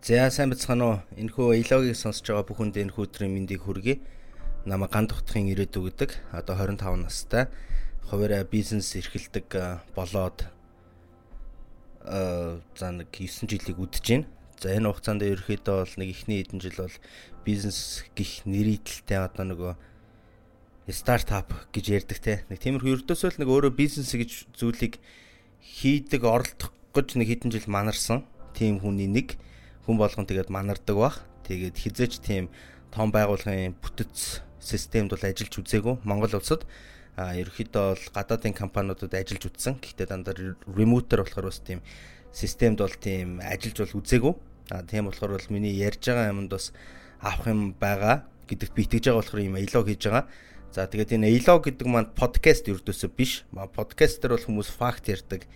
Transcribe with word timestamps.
За 0.00 0.30
сайн 0.32 0.48
бацхан 0.48 0.80
уу. 0.80 0.94
Энэхүү 1.20 1.60
Илогийг 1.60 1.92
сонсож 1.92 2.24
байгаа 2.24 2.48
бүх 2.48 2.56
хүнд 2.56 2.80
энэ 2.80 2.96
өдрийн 2.96 3.36
мэндийг 3.36 3.68
хүргэе. 3.68 4.00
Намаа 4.64 4.88
ганд 4.88 5.12
утгын 5.12 5.52
ирээдүй 5.52 5.92
гэдэг. 5.92 6.16
Одоо 6.32 6.56
25 6.56 7.04
настай. 7.04 7.52
Хуваараа 8.08 8.48
бизнес 8.48 8.96
эрхэлдэг 8.96 9.52
болоод 9.92 10.48
э 12.08 12.64
за 12.80 12.88
нэг 12.96 13.12
9 13.12 13.44
жилийг 13.44 13.76
үдэж 13.76 14.24
байна. 14.24 14.26
За 14.56 14.72
энэ 14.72 14.88
хугацаанд 14.88 15.20
ерөөхдөө 15.20 15.76
бол 15.84 15.96
нэг 16.00 16.08
ихний 16.16 16.40
хэдэн 16.48 16.64
жил 16.64 16.80
бол 16.80 16.96
бизнес 17.44 18.00
гих 18.16 18.48
нэрийдэлтэй 18.48 19.20
одоо 19.20 19.52
нөгөө 19.52 19.72
стартап 20.96 21.52
гэж 21.76 21.84
ярьдаг 21.92 22.18
те. 22.24 22.40
Нэг 22.48 22.56
тиймэрхүү 22.56 23.04
ердөөсөө 23.04 23.36
л 23.36 23.40
нэг 23.44 23.52
өөрөө 23.52 23.72
бизнес 23.76 24.16
гэж 24.16 24.48
зүйлийг 24.56 24.96
хийдэг 25.60 26.24
оролдох 26.24 26.72
гэж 26.96 27.20
нэг 27.20 27.28
хэдэн 27.28 27.52
жил 27.52 27.68
манарсан. 27.68 28.24
Тийм 28.56 28.80
хүний 28.80 29.04
нэг 29.04 29.36
хүн 29.86 29.96
болгон 29.96 30.26
тэгээд 30.26 30.50
манардаг 30.50 30.96
бах. 30.96 31.16
Тэгээд 31.46 31.76
хизээч 31.76 32.20
тийм 32.20 32.48
том 32.90 33.10
байгууллагын 33.14 33.76
бүтэц 33.78 34.42
системд 34.60 35.10
бол 35.14 35.24
ажиллаж 35.24 35.54
үзээгүй. 35.56 35.94
Монгол 36.04 36.36
улсад 36.36 36.66
а 37.16 37.34
ерөөхдөө 37.34 37.84
бол 37.96 38.04
гадаадын 38.14 38.54
компаниудад 38.54 39.14
ажиллаж 39.14 39.50
үзсэн. 39.50 39.80
Гэхдээ 39.80 40.06
дандаа 40.08 40.34
ремотер 40.68 41.24
болохоор 41.24 41.50
бас 41.50 41.60
тийм 41.60 41.80
системд 42.32 42.80
бол 42.80 42.96
тийм 42.96 43.40
ажиллаж 43.40 43.78
бол 43.88 43.98
үзээгүй. 44.00 44.34
А 44.70 44.82
тийм 44.86 45.10
болохоор 45.10 45.36
бол 45.36 45.52
миний 45.52 45.74
ярьж 45.74 46.06
байгаа 46.06 46.30
юмд 46.30 46.52
бас 46.52 46.72
авах 47.20 47.46
юм 47.48 47.74
байгаа 47.74 48.24
гэдэгт 48.48 48.74
би 48.74 48.82
итгэж 48.86 49.04
байгаа 49.10 49.20
болохоор 49.22 49.46
юм 49.46 49.56
аялог 49.58 49.86
хийж 49.86 50.02
байгаа. 50.06 50.24
За 50.70 50.86
тэгээд 50.86 51.18
энэ 51.18 51.26
аялог 51.34 51.66
гэдэг 51.66 51.86
маань 51.86 52.14
подкаст 52.14 52.70
ердөөсөө 52.70 53.10
биш. 53.14 53.42
Подкастер 53.50 54.34
бол 54.34 54.46
хүмүүс 54.46 54.70
факт 54.70 55.10
ярьдаг, 55.10 55.46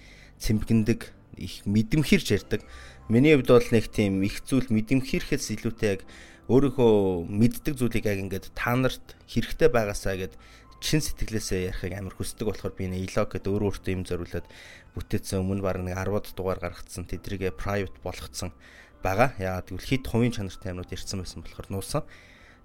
цэмбгэндэг, 0.42 1.00
их 1.38 1.62
мэдэмхэрч 1.66 2.34
ярьдаг. 2.34 2.66
Миний 3.08 3.36
хувьд 3.36 3.52
бол 3.52 3.68
нэг 3.68 3.92
тийм 3.92 4.24
их 4.24 4.40
зүйл 4.48 4.72
мэдэмхийрхээс 4.72 5.52
илүүтэй 5.60 6.00
яг 6.00 6.02
өөрийнхөө 6.48 7.28
мэддэг 7.28 7.76
зүйлийг 7.76 8.04
яг 8.08 8.18
ингээд 8.24 8.56
та 8.56 8.72
нарт 8.72 9.12
хэрэгтэй 9.28 9.68
байгаасаа 9.68 10.16
гэд 10.16 10.34
чин 10.80 11.04
сэтгэлээсээ 11.04 11.68
ярихыг 11.68 11.92
амар 12.00 12.16
хүсдэг 12.16 12.48
болохоор 12.48 12.72
би 12.72 12.88
нэг 12.88 13.12
илог 13.12 13.28
гэдэг 13.28 13.52
өөр 13.52 13.76
өөртөө 13.76 13.92
юм 13.92 14.04
зориулаад 14.08 14.48
бүтээсэн 14.96 15.40
өмнө 15.40 15.60
баг 15.60 15.84
нэг 15.84 16.00
10-аад 16.00 16.26
дугаар 16.32 16.60
гаргацсан 16.64 17.04
тэдрийгээ 17.04 17.52
private 17.52 17.96
болгоцсон 18.00 18.56
байгаа. 19.04 19.36
Яагаад 19.36 19.68
гэвэл 19.68 19.88
хит 19.88 20.04
хувийн 20.08 20.32
чанартай 20.32 20.72
юмнууд 20.72 20.92
ярьсан 20.92 21.20
байсан 21.20 21.44
болохоор 21.44 21.68
нуусан. 21.68 22.02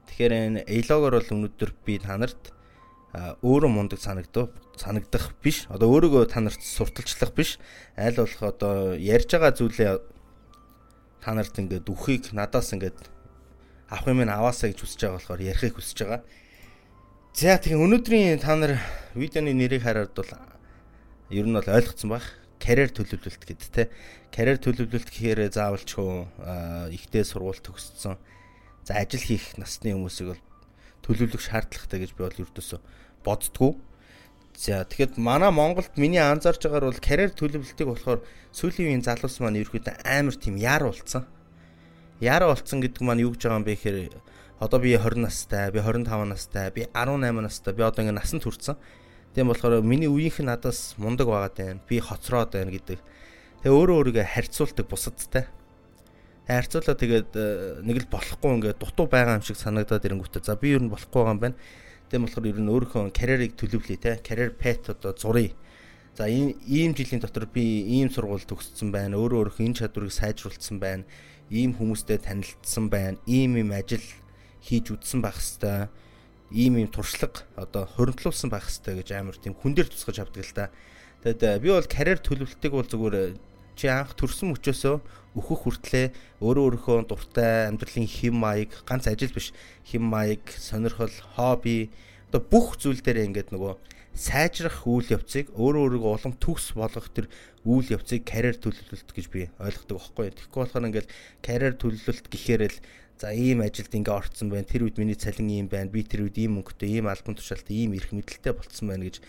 Тэгэхээр 0.07 0.33
энэ 0.35 0.59
илогоор 0.71 1.19
бол 1.19 1.33
өнөөдөр 1.35 1.71
би 1.83 1.99
та 1.99 2.15
нарт 2.15 2.55
өөрөө 3.43 3.71
мундаг 3.71 3.99
санагдав 3.99 4.55
санагдах 4.79 5.35
биш. 5.43 5.67
Одоо 5.67 5.91
өөрийгөө 5.91 6.31
та 6.31 6.39
нарт 6.39 6.63
сурталчлах 6.63 7.35
биш. 7.35 7.59
Аль 7.95 8.15
болох 8.15 8.39
одоо 8.43 8.95
ярьж 8.95 9.31
байгаа 9.31 9.51
зүйлээ 9.55 10.18
та 11.19 11.35
нарт 11.35 11.55
ингээд 11.59 11.87
үхийг 11.91 12.31
надаас 12.31 12.71
ингээд 12.75 12.99
авах 13.89 14.07
юм 14.07 14.23
аваасаа 14.23 14.71
гэж 14.71 14.79
хүсэж 14.83 14.99
байгаа 15.03 15.17
болохоор 15.19 15.41
ярихыг 15.41 15.75
хүсэж 15.75 15.97
байгаа. 16.05 16.21
За 17.33 17.57
тэгэхээр 17.57 17.83
өнөөдрийн 17.85 18.39
та 18.41 18.55
нар 18.55 18.77
видеоны 19.15 19.53
нэрийг 19.53 19.83
хараад 19.83 20.13
бол 20.13 20.31
ер 21.29 21.45
нь 21.45 21.55
бол 21.55 21.65
ойлгоцсон 21.65 22.09
байх. 22.09 22.37
Карьер 22.59 22.91
төлөвлөлт 22.91 23.43
гэдэг 23.47 23.69
те. 23.71 23.89
Карьер 24.33 24.59
төлөвлөлт 24.59 25.07
гэхээр 25.07 25.47
заавалчгүй 25.47 26.91
ихтэй 26.93 27.23
сургууль 27.23 27.63
төгссөн. 27.63 28.19
За 28.83 28.99
ажил 28.99 29.23
хийх 29.23 29.55
насны 29.55 29.95
хүмүүсийг 29.95 30.35
бол 30.35 30.43
төлөвлөх 31.05 31.39
шаардлагатай 31.39 32.03
гэж 32.03 32.11
би 32.13 32.21
бол 32.27 32.41
ердөөсөө 32.43 32.79
боддгоо. 33.23 33.79
За 34.59 34.83
тэгэхэд 34.83 35.15
манай 35.15 35.55
Монголд 35.55 35.95
миний 35.95 36.19
анзаарж 36.19 36.67
байгаагаар 36.67 36.91
бол 36.91 36.99
карьер 36.99 37.31
төлөвлөлтийг 37.31 37.95
болохоор 37.95 38.19
сүүлийн 38.51 38.99
үеийн 38.99 39.07
залуус 39.07 39.39
маань 39.39 39.63
ерөөхдөө 39.63 40.03
амар 40.03 40.35
тийм 40.35 40.59
яар 40.59 40.83
болцсон. 40.83 41.23
Яар 42.19 42.43
болцсон 42.43 42.83
гэдэг 42.83 42.99
маань 42.99 43.23
юу 43.23 43.31
гэж 43.31 43.47
байгаа 43.47 43.55
юм 43.55 43.63
бэ 43.63 43.79
гэхээр 43.79 44.19
одоо 44.59 44.79
би 44.83 44.99
20 44.99 45.23
настай, 45.23 45.71
би 45.71 45.79
25 45.79 46.27
настай, 46.27 46.67
би 46.75 46.83
18 46.91 47.39
настай, 47.39 47.71
би 47.71 47.87
одоо 47.87 48.03
ингэ 48.03 48.19
насанд 48.19 48.43
хүрсэн. 48.43 48.75
Тийм 49.31 49.47
болохоор 49.47 49.79
миний 49.79 50.11
үеийнх 50.11 50.43
нь 50.43 50.51
надаас 50.51 50.99
мундаг 50.99 51.31
байгаад 51.31 51.55
байна. 51.55 51.79
Би 51.87 52.03
хоцроод 52.03 52.51
байна 52.51 52.75
гэдэг. 52.75 52.99
Тэгээ 53.63 53.71
өөрөө 53.71 53.95
өөрийгөө 54.11 54.27
харьцуулдаг 54.27 54.85
бусадтай. 54.91 55.47
Харьцуулаа 56.51 56.99
тэгээд 56.99 57.31
э, 57.31 57.79
нэг 57.87 58.03
л 58.03 58.11
болохгүй 58.11 58.51
ингээд 58.59 58.83
дутуу 58.83 59.07
байгаа 59.07 59.39
юм 59.39 59.47
шиг 59.47 59.55
санагдаад 59.55 60.03
ирэнгүүтээ. 60.03 60.43
За 60.43 60.59
би 60.59 60.75
ер 60.75 60.83
нь 60.83 60.91
болохгүй 60.91 61.15
байгаа 61.23 61.31
юм 61.31 61.39
байна 61.39 61.55
Тийм 62.09 62.25
болохоор 62.25 62.49
ер 62.49 62.57
нь 62.57 62.73
өөрийнхөө 62.73 63.13
карьерийг 63.13 63.53
төлөвлөе 63.53 63.97
те. 64.01 64.17
Карьер 64.17 64.57
пэт 64.57 64.89
одоо 64.89 65.13
зуръя. 65.13 65.53
За 66.17 66.25
ийм 66.25 66.57
ийм 66.65 66.97
жилийн 66.97 67.21
дотор 67.21 67.45
би 67.45 67.61
ийм 67.85 68.09
сургууль 68.09 68.43
төгссөн 68.49 68.89
байна. 68.89 69.13
Өөрөө 69.21 69.53
өөрийнхөө 69.53 69.65
энэ 69.69 69.77
чадварыг 69.77 70.09
сайжруулсан 70.09 70.81
байна. 70.81 71.05
Ийм 71.53 71.77
хүмүүстэй 71.77 72.17
танилцсан 72.17 72.89
байна. 72.89 73.21
Ийм 73.29 73.61
ийм 73.61 73.69
ажил 73.77 74.01
хийж 74.65 74.89
үтсэн 74.89 75.21
байх 75.21 75.37
хэвээр 75.37 75.93
ийм 76.49 76.81
ийм 76.81 76.89
туршлага 76.89 77.45
одоо 77.55 77.85
хоригдлуулсан 77.85 78.49
байх 78.49 78.65
хэвээр 78.65 79.05
гэж 79.05 79.09
амар 79.13 79.37
тийм 79.37 79.53
хүн 79.53 79.77
дээр 79.77 79.93
тусгаж 79.93 80.17
авдаг 80.25 80.43
л 80.43 80.53
да. 80.57 80.73
Тэгэд 81.21 81.61
би 81.61 81.69
бол 81.69 81.85
карьер 81.85 82.19
төлөвлөлтийг 82.25 82.73
бол 82.73 82.89
зүгээр 82.89 83.37
чи 83.79 83.87
анх 83.87 84.11
төрсэн 84.19 84.51
мөчөөсөө 84.51 84.95
өөхөх 85.39 85.59
хүртлээ 85.63 86.11
өөрөө 86.43 86.63
өөрийнхөө 86.67 86.97
дуртай 87.07 87.71
амьдралын 87.71 88.11
хэм 88.11 88.35
маяг 88.35 88.75
ганц 88.83 89.07
ажил 89.07 89.31
биш 89.31 89.55
хэм 89.87 90.03
маяг 90.03 90.43
сонирхол 90.51 91.15
хобби 91.39 91.87
одоо 92.27 92.43
бүх 92.43 92.75
зүйл 92.75 92.99
дээр 92.99 93.23
ингээд 93.31 93.55
нөгөө 93.55 93.79
сайжрах 94.19 94.83
үйл 94.83 95.15
явцыг 95.15 95.47
өөрөө 95.55 95.95
өөрийгөө 95.95 96.11
улам 96.11 96.33
төгс 96.43 96.75
болгох 96.75 97.07
тэр 97.15 97.31
үйл 97.63 97.87
явцыг 97.95 98.27
карьер 98.27 98.59
төлөвлөлт 98.59 99.09
гэж 99.15 99.25
би 99.31 99.47
ойлгодог 99.63 99.95
байхгүй. 99.95 100.27
Тэгэхгүй 100.35 100.59
болохоор 100.59 100.87
ингээд 100.91 101.07
карьер 101.39 101.73
төлөвлөлт 101.79 102.27
гэхээр 102.27 102.61
л 102.67 102.77
за 103.15 103.31
ийм 103.31 103.63
ажилд 103.63 103.95
ингээ 103.95 104.11
орцсон 104.19 104.51
байна. 104.51 104.67
Тэр 104.67 104.91
үед 104.91 104.99
миний 104.99 105.15
цалин 105.15 105.47
ийм 105.47 105.67
байна. 105.71 105.87
Би 105.87 106.03
тэр 106.03 106.27
үед 106.27 106.35
ийм 106.35 106.59
мөнгөтэй, 106.59 106.99
ийм 106.99 107.07
албан 107.07 107.39
тушаалтай, 107.39 107.75
ийм 107.87 107.95
эрх 107.95 108.11
мэдэлтэй 108.11 108.53
болцсон 108.55 108.91
байна 108.91 109.07
гэж 109.07 109.23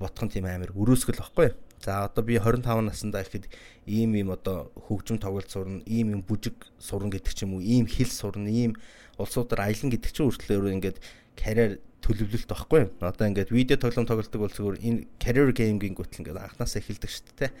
ботхон 0.00 0.28
тийм 0.32 0.48
амар 0.48 0.72
өрөөсгөл 0.72 1.20
байхгүй. 1.20 1.52
За 1.80 2.04
одоо 2.04 2.22
би 2.24 2.36
25 2.36 2.84
наснда 2.84 3.24
ихэд 3.24 3.48
ийм 3.88 4.12
ийм 4.14 4.30
одоо 4.30 4.68
хөгжим 4.76 5.16
тоглолт 5.16 5.48
сурна, 5.48 5.80
ийм 5.88 6.12
ийм 6.12 6.20
бүжиг 6.20 6.68
сурна 6.78 7.08
гэдэг 7.08 7.32
ч 7.32 7.48
юм 7.48 7.56
уу, 7.56 7.64
ийм 7.64 7.88
хэл 7.88 8.12
сурна, 8.12 8.52
ийм 8.52 8.76
улсуудаар 9.16 9.72
аялна 9.72 9.88
гэдэг 9.96 10.12
чинь 10.12 10.28
өөртлөө 10.28 10.76
ингээд 10.76 10.98
карьер 11.40 11.80
төлөвлөлт 12.04 12.48
байхгүй. 12.52 12.82
Одоо 13.00 13.26
ингээд 13.32 13.48
видео 13.48 13.80
тоглоом 13.80 14.04
тоглолдог 14.04 14.40
бол 14.44 14.52
зүгээр 14.52 14.76
энэ 14.84 15.00
career 15.16 15.48
game-ийн 15.56 15.96
гүтэл 15.96 16.20
ингээд 16.20 16.36
анханасаа 16.36 16.80
эхэлдэг 16.84 17.10
шүү 17.10 17.24
дээ. 17.48 17.52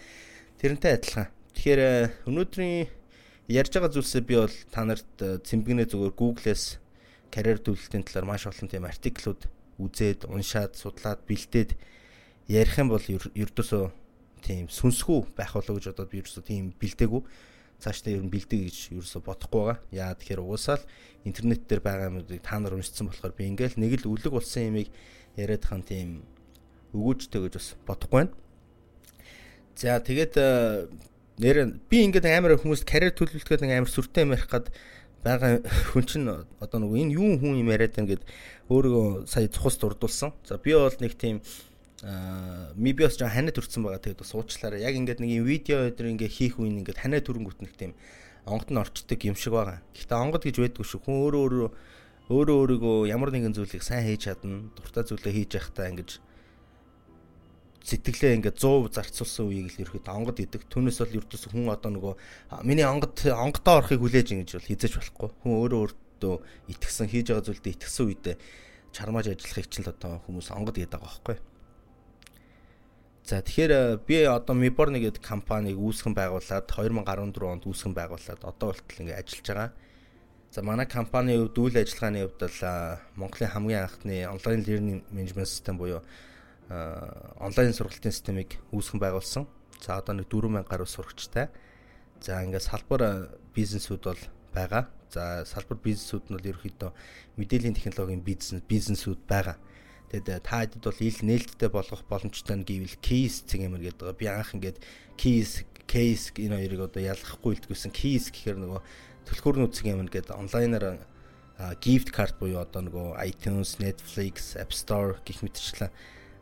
Тэрнтэй 0.60 0.92
адилхан. 1.00 1.28
Тэгэхээр 1.56 1.80
э, 1.80 2.12
өнөөдрийн 2.28 2.88
ярьж 3.48 3.72
байгаа 3.72 3.92
зүйлсээ 3.92 4.22
би 4.24 4.36
бол 4.36 4.56
та 4.68 4.84
нарт 4.84 5.08
э, 5.24 5.40
цэмбэгнээ 5.44 5.88
зүгээр 5.88 6.12
Google-ээс 6.12 6.76
career 7.32 7.58
төлөвлөлтийн 7.60 8.04
талаар 8.04 8.26
маш 8.28 8.44
олон 8.44 8.68
тийм 8.68 8.84
артиклууд 8.84 9.48
үзээд, 9.80 10.28
уншаад, 10.28 10.76
судлаад, 10.76 11.24
бэлдээд 11.24 11.72
ярих 12.48 12.76
юм 12.76 12.92
бол 12.92 13.00
ердөөсөө 13.00 13.99
тийм 14.42 14.66
сүнсгүй 14.68 15.30
байх 15.36 15.54
болоо 15.54 15.76
гэж 15.76 15.92
бодоод 15.92 16.10
би 16.10 16.20
ерөөсөө 16.20 16.44
тийм 16.44 16.72
бэлдээгүй 16.80 17.22
цаашдаа 17.80 18.12
ер 18.12 18.22
нь 18.24 18.32
бэлдээ 18.32 18.60
гэж 18.68 18.76
ерөөсөө 18.92 19.22
бодохгүй 19.24 19.60
байгаа. 19.64 19.78
Яа 19.90 20.12
тэгэхээр 20.12 20.44
угаасаа 20.44 20.76
л 20.76 20.88
интернет 21.24 21.64
дээр 21.64 21.80
байгаа 21.80 22.12
юмуудыг 22.12 22.44
та 22.44 22.60
нар 22.60 22.76
уншсан 22.76 23.08
болохоор 23.08 23.32
би 23.32 23.48
ингээл 23.48 23.80
нэг 23.80 24.04
л 24.04 24.12
үлэг 24.12 24.32
болсон 24.36 24.68
юмыг 24.68 24.88
яриад 25.40 25.64
хан 25.64 25.82
тийм 25.82 26.22
өгөөжтэй 26.92 27.40
гэж 27.40 27.54
бас 27.56 27.68
бодохгүй 27.88 28.16
байна. 28.20 28.32
За 29.80 29.96
тэгээд 29.96 30.34
э, 30.36 30.88
нэр 31.40 31.80
би 31.88 32.04
ингээд 32.04 32.28
амар 32.28 32.60
хүмүүст 32.60 32.84
карьер 32.84 33.16
төлөвлөлт 33.16 33.48
гэдэг 33.48 33.72
амар 33.72 33.88
сүртэй 33.88 34.28
юм 34.28 34.36
ярих 34.36 34.50
гад 34.52 34.68
байгаа 35.24 35.64
хүн 35.92 36.04
чинь 36.04 36.28
одоо 36.60 36.78
нөгөө 36.84 37.00
энэ 37.00 37.16
юу 37.16 37.40
хүн 37.40 37.64
юм 37.64 37.72
яриад 37.72 37.96
байна 37.96 38.12
гэд 38.12 38.24
өөрийгөө 38.68 39.24
сая 39.24 39.48
цухас 39.48 39.80
дурдуулсан. 39.80 40.36
За 40.44 40.60
би 40.60 40.76
бол 40.76 40.92
нэг 41.00 41.16
тийм 41.16 41.40
аа 42.02 42.72
ми 42.76 42.92
би 42.92 43.04
бас 43.04 43.20
жоо 43.20 43.28
ханаа 43.28 43.52
төрсэн 43.52 43.84
байгаа 43.84 44.00
тэгээд 44.00 44.22
бас 44.24 44.32
уучлаарай. 44.32 44.80
Яг 44.80 44.96
ингээд 44.96 45.20
нэг 45.20 45.44
видео 45.44 45.88
өдр 45.92 46.08
ингээд 46.16 46.32
хийх 46.32 46.56
үеийн 46.56 46.80
ингээд 46.80 47.02
ханаа 47.04 47.20
төрөнгөт 47.20 47.60
нэг 47.60 47.76
тийм 47.76 47.92
онгод 48.48 48.70
нь 48.72 48.80
орчдөг 48.80 49.20
юм 49.28 49.36
шиг 49.36 49.52
байгаа. 49.52 49.84
Гэхдээ 49.92 50.16
онгод 50.16 50.42
гэж 50.48 50.56
байдгүй 50.64 50.86
шүү. 50.86 51.00
Хүн 51.04 51.16
өөрөө 51.28 51.44
өөрөө 51.44 51.70
өөрөө 52.30 52.56
өөрийгөө 52.62 52.96
ямар 53.10 53.30
нэгэн 53.34 53.52
зүйлийг 53.52 53.82
сайн 53.84 54.06
хийж 54.06 54.30
чадна, 54.30 54.70
дуртай 54.78 55.02
зүйлээ 55.02 55.34
хийж 55.34 55.50
явахдаа 55.58 55.90
ингэж 55.90 56.10
сэтгэлээ 57.84 58.36
ингээд 58.38 58.56
100 58.60 58.94
зарцуулсан 58.94 59.50
үеийг 59.50 59.74
л 59.74 59.82
ерөөд 59.82 60.06
онгод 60.06 60.38
идэг. 60.38 60.62
Түүнээс 60.70 61.02
бол 61.02 61.18
ердөөс 61.20 61.44
хүн 61.50 61.68
одоо 61.74 61.90
нөгөө 61.90 62.14
миний 62.62 62.86
онгод 62.86 63.18
онгодоо 63.26 63.82
орохыг 63.82 63.98
хүлээж 63.98 64.28
ингэж 64.36 64.50
бол 64.56 64.68
хизэж 64.70 64.92
болохгүй. 65.00 65.28
Хүн 65.42 65.52
өөрөө 65.58 65.80
өөртөө 65.90 66.34
итгэсэн 66.70 67.08
хийж 67.10 67.26
байгаа 67.34 67.46
зүйлдээ 67.50 67.74
итгэсэн 67.74 68.04
үедээ 68.06 68.36
чармааж 68.94 69.26
ажиллахыг 69.34 69.66
чинь 69.66 69.84
л 69.88 69.90
одоо 69.90 70.22
хүмүүс 70.22 70.48
онгод 70.54 70.76
гэдэг 70.78 70.92
байгаа 71.02 71.08
байхгүй. 71.08 71.49
За 73.30 73.38
тэгэхээр 73.46 73.70
э, 73.70 73.98
би 74.02 74.26
одоо 74.26 74.58
Mibor 74.58 74.90
нэгэд 74.90 75.22
компанийг 75.22 75.78
үүсгэн 75.78 76.18
байгуулад 76.18 76.66
2014 76.66 77.38
онд 77.46 77.62
үүсгэн 77.62 77.94
байгуулад 77.94 78.42
одоо 78.42 78.74
болтол 78.74 78.98
ингээд 79.06 79.22
ажиллаж 79.22 79.46
байгаа. 79.46 79.70
За 80.50 80.66
манай 80.66 80.90
компани 80.90 81.38
хувьд 81.38 81.54
үйл 81.62 81.78
ажиллагааны 81.78 82.26
хувьд 82.26 82.42
бол 82.42 82.58
э, 82.66 82.98
Монголын 83.14 83.54
хамгийн 83.54 83.86
анхны 83.86 84.26
онлайн 84.26 84.66
learning 84.66 85.00
management 85.14 85.46
system 85.46 85.78
буюу 85.78 86.02
э, 86.02 86.74
онлайн 87.38 87.70
сургалтын 87.70 88.10
системийг 88.10 88.58
үүсгэн 88.74 88.98
байгуулсан. 88.98 89.46
За 89.78 90.02
одоо 90.02 90.18
нэг 90.18 90.26
4000 90.26 90.66
гаруй 90.66 90.90
сурагчтай. 90.90 91.54
За 92.18 92.42
ингээд 92.42 92.66
салбар 92.66 93.30
бизнесүүд 93.54 94.10
бол 94.10 94.22
байгаа. 94.50 94.90
За 95.06 95.46
салбар 95.46 95.78
бизнесүүд 95.78 96.26
нь 96.26 96.34
бол 96.34 96.50
ерөөхдөө 96.50 96.90
мэдээллийн 97.38 97.78
технологийн 97.78 98.26
бизнес 98.26 98.66
бизнесүүд 98.66 99.22
байгаа. 99.30 99.54
Тэгэд 100.10 100.42
та 100.42 100.66
хэдд 100.66 100.82
бол 100.82 101.00
ил 101.00 101.20
нээлттэй 101.22 101.70
болгох 101.70 102.02
боломжтой 102.10 102.56
нь 102.58 102.66
гэвэл 102.66 102.98
keys 102.98 103.46
цэгэмэр 103.46 103.82
гэдэг 103.86 104.02
байгаа. 104.02 104.18
Би 104.18 104.26
анх 104.26 104.50
ингээд 104.58 104.78
keys 105.14 105.62
case 105.86 106.34
энэ 106.34 106.58
хоёрыг 106.58 106.90
одоо 106.90 107.02
ялгахгүй 107.02 107.58
илтгэсэн 107.58 107.94
keys 107.94 108.30
гэхээр 108.34 108.58
нөгөө 108.58 108.80
төлхөөрнүүд 109.30 109.74
цэгэмэр 109.74 110.10
гэдэг 110.10 110.34
онлайнаар 110.34 111.02
gift 111.82 112.10
card 112.14 112.38
буюу 112.38 112.62
одоо 112.62 112.86
нөгөө 112.86 113.20
iTunes, 113.26 113.78
Netflix, 113.78 114.56
App 114.56 114.72
Store 114.72 115.20
гэх 115.26 115.44
мэтчлэн 115.44 115.92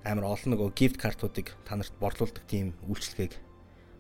амар 0.07 0.31
олон 0.31 0.55
нөгөө 0.55 0.73
gift 0.79 0.97
card-уудыг 1.03 1.53
та 1.67 1.75
нарт 1.75 1.93
борлуулдаг 1.99 2.45
тийм 2.47 2.77
үйлчлэгийг 2.87 3.35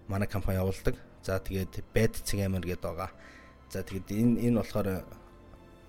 манай 0.06 0.29
компани 0.29 0.62
явуулдаг. 0.62 0.94
За 1.26 1.43
тэгээд 1.43 1.82
bed 1.93 2.23
цэг 2.23 2.47
амар 2.47 2.62
гэдэг 2.62 2.87
байгаа. 2.87 3.11
За 3.69 3.82
тэгээд 3.82 4.15
энэ 4.15 4.47
энэ 4.47 4.59
болохоор 4.62 5.05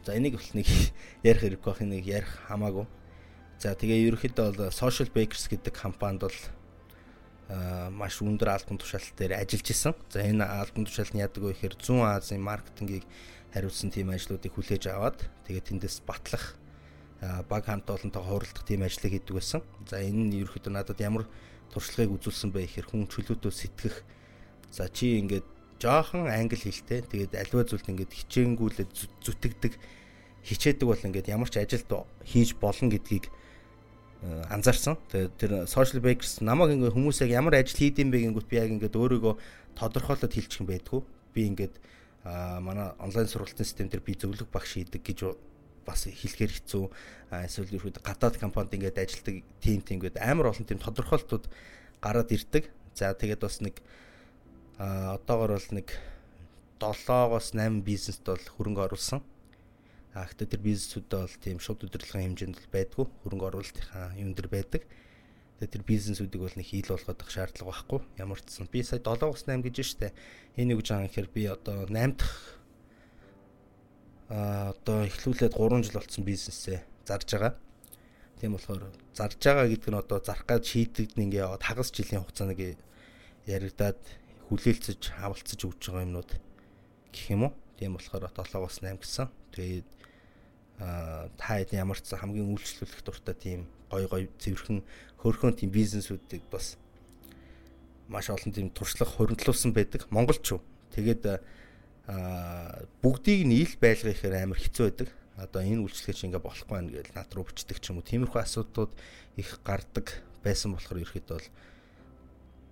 за 0.03 0.11
энийг 0.17 0.35
бол 0.35 0.51
нэг 0.57 0.67
ярих 1.29 1.41
хэрэггүй 1.45 1.69
бах 1.69 1.81
энийг 1.85 2.05
ярих 2.09 2.31
хамаагүй. 2.49 2.87
За 3.59 3.75
тэгээ 3.75 4.07
ерөөхдөө 4.07 4.55
бол 4.55 4.71
Social 4.71 5.11
Bakers 5.11 5.51
гэдэг 5.51 5.75
компанид 5.75 6.23
бол 6.23 6.39
маш 7.91 8.23
өндөр 8.23 8.55
албан 8.55 8.79
тушаалт 8.79 9.19
дээр 9.19 9.35
ажиллаж 9.35 9.67
исэн. 9.67 9.93
За 10.07 10.23
энэ 10.23 10.47
албан 10.47 10.87
тушаалт 10.87 11.11
нь 11.11 11.19
яадаг 11.19 11.43
вэ 11.43 11.51
гэхээр 11.59 11.75
зүүн 11.75 12.07
Азийн 12.07 12.39
маркетингийг 12.39 13.03
хариуцсан 13.51 13.91
тийм 13.91 14.15
ажлуудыг 14.15 14.55
хүлээж 14.55 14.87
аваад 14.95 15.27
тэгээд 15.43 15.75
тэндээс 15.75 16.07
батлах 16.07 16.55
баг 17.19 17.67
хамт 17.67 17.91
олонтойгоо 17.91 18.39
хуралдах 18.39 18.63
тийм 18.63 18.87
ажлыг 18.87 19.11
хийдэг 19.11 19.35
байсан. 19.35 19.59
За 19.91 19.99
энэ 19.99 20.31
нь 20.31 20.39
ерөөхдөө 20.39 20.71
надад 20.71 21.03
ямар 21.03 21.27
туршлагыг 21.75 22.15
үзүүлсэн 22.15 22.55
бэ 22.55 22.63
гэхээр 22.63 22.87
хүн 22.87 23.11
чөлөөтөө 23.11 23.51
сэтгэх. 23.51 24.07
За 24.71 24.87
чи 24.87 25.19
ингээд 25.19 25.43
жоохон 25.83 26.31
англи 26.31 26.63
хэлтэй 26.63 27.03
тэгээд 27.11 27.35
аливаа 27.35 27.67
зүйлд 27.67 27.91
ингээд 27.91 28.15
хичээнгүүлээд 28.23 28.91
зүтгэдэг 29.19 29.73
хичээдэг 30.47 30.87
бол 30.87 31.03
ингээд 31.11 31.27
ямар 31.27 31.51
ч 31.51 31.59
ажилд 31.59 32.07
хийж 32.23 32.55
болно 32.55 32.87
гэдгийг 32.87 33.27
анзаарсан. 34.21 34.99
Тэгээд 35.07 35.33
тэр 35.39 35.51
social 35.63 36.03
bakers 36.03 36.43
намайг 36.43 36.75
ингээд 36.75 36.95
хүмүүс 36.95 37.23
яг 37.23 37.31
ямар 37.39 37.55
ажил 37.55 37.79
хийдэм 37.79 38.11
бэ 38.11 38.27
гингүүт 38.27 38.51
би 38.51 38.59
яг 38.59 38.67
ингээд 38.67 38.99
өөрийгөө 38.99 39.33
тодорхойлоод 39.79 40.33
хэлчих 40.35 40.59
юм 40.59 40.67
байдгүй. 40.67 41.01
Би 41.31 41.47
ингээд 41.47 41.75
манай 42.59 42.91
онлайн 42.99 43.31
сургалтын 43.31 43.63
систем 43.63 43.87
дээр 43.87 44.03
би 44.03 44.19
зөвлөх 44.19 44.51
багш 44.51 44.75
хийдэг 44.75 45.03
гэж 45.07 45.19
бас 45.87 46.03
хэлэхээр 46.03 46.51
хэцүү 46.51 46.83
эсвэл 47.31 47.75
ерөөд 47.79 48.03
гадаад 48.03 48.35
компанид 48.35 48.75
ингээд 48.75 48.99
ажилладаг 48.99 49.35
тим 49.63 49.79
тим 49.79 50.03
гээд 50.03 50.19
амар 50.19 50.51
олон 50.51 50.67
тим 50.67 50.83
тодорхойлтууд 50.83 51.47
гараад 52.03 52.29
ирдэг. 52.35 52.67
За 52.91 53.15
тэгээд 53.15 53.39
бас 53.39 53.63
нэг 53.63 53.79
одоогор 54.75 55.55
бол 55.55 55.69
нэг 55.71 55.95
7-оос 56.79 57.55
8 57.55 57.83
бизнест 57.87 58.27
бол 58.27 58.39
хөрөнгө 58.39 58.83
оруулсан. 58.91 59.23
А 60.13 60.25
гэхдээ 60.25 60.47
тэр 60.57 60.61
бизнесүүдээ 60.65 61.19
бол 61.21 61.37
тийм 61.37 61.57
шууд 61.61 61.85
удирдлагын 61.85 62.33
хэмжээнд 62.33 62.57
бол 62.57 62.73
байдгүй. 62.73 63.05
Хөрөнгө 63.23 63.47
оруулалтынхаа 63.53 64.17
юм 64.17 64.33
дээр 64.33 64.49
байдаг. 64.49 64.83
Тэгээд 65.61 65.73
тэр 65.75 65.83
бизнесүүдийг 65.85 66.41
бол 66.41 66.57
нэг 66.57 66.67
хийл 66.71 66.89
болгох 66.89 67.29
шаардлага 67.29 67.69
байхгүй. 67.69 67.99
Ямар 68.17 68.39
ч 68.41 68.47
сан. 68.57 68.65
Би 68.71 68.81
сая 68.81 69.03
7-аас 69.03 69.45
8 69.45 69.61
гэж 69.61 69.77
штэ. 69.85 70.15
Энэ 70.57 70.73
үг 70.73 70.81
жаа 70.81 71.05
гэхээр 71.05 71.29
би 71.29 71.45
одоо 71.45 71.85
8 71.85 72.17
дахь 72.17 72.59
а 74.29 74.73
одоо 74.77 75.09
эхлүүлээд 75.09 75.57
3 75.57 75.83
жил 75.85 75.97
болсон 75.99 76.23
бизнесээ 76.25 76.79
зарж 77.05 77.29
байгаа. 77.33 77.53
Тийм 78.39 78.55
болохоор 78.55 78.93
зарж 79.13 79.41
байгаа 79.41 79.67
гэдэг 79.67 79.89
нь 79.89 79.99
одоо 79.99 80.17
зарах 80.21 80.45
гад 80.45 80.63
шийдэгдэн 80.63 81.25
ингээ 81.27 81.43
яваад 81.43 81.65
хагас 81.65 81.89
жилийн 81.89 82.21
хугацаанд 82.21 82.55
яригадаад 83.49 83.99
хүлээлцэж, 84.47 85.01
авалцаж 85.25 85.59
өгч 85.65 85.81
байгаа 85.89 86.05
юмнууд 86.05 86.31
гэх 87.09 87.25
юм 87.33 87.49
уу. 87.49 87.53
Тийм 87.75 87.97
болохоор 87.97 88.29
7-аас 88.29 88.79
8 88.85 89.01
гэсэн. 89.01 89.27
Тэгээд 89.53 89.98
та 90.79 91.59
хэд 91.59 91.75
ямар 91.75 91.99
ч 91.99 92.15
хамгийн 92.15 92.55
үйлчлүүлэх 92.55 93.03
дуртай 93.03 93.35
тийм 93.35 93.67
гой 93.91 94.07
гой 94.07 94.23
цэвэрхэн 94.39 94.79
хөөрхөн 95.19 95.59
тийм 95.59 95.75
бизнесүүдийг 95.75 96.47
бас 96.47 96.79
маш 98.07 98.31
олон 98.31 98.55
тийм 98.55 98.71
туршлага 98.71 99.11
хоригдлуулсан 99.11 99.75
байдаг 99.75 100.07
монголч 100.09 100.55
юу. 100.55 100.63
Тэгээд 100.95 101.43
бүгдийг 103.03 103.43
нь 103.43 103.59
ил 103.59 103.75
байлгах 103.77 104.15
ихээр 104.15 104.47
амар 104.47 104.57
хэцүү 104.57 104.85
байдаг. 104.87 105.09
Одоо 105.35 105.61
энэ 105.61 105.83
үйлчлэгээ 105.83 106.15
чи 106.15 106.25
ингээ 106.31 106.43
болохгүй 106.43 106.73
байна 106.73 106.89
гэж 106.95 107.07
над 107.13 107.29
руу 107.35 107.45
бичдэг 107.45 107.77
ч 107.79 107.91
юм 107.91 107.99
уу. 107.99 108.07
Тиймэрхүү 108.07 108.39
асуудлууд 108.39 108.91
их 109.37 109.59
гардаг 109.67 110.23
байсан 110.43 110.73
болохоор 110.73 111.03
ерөөхдөө 111.05 111.37
бол 111.37 111.47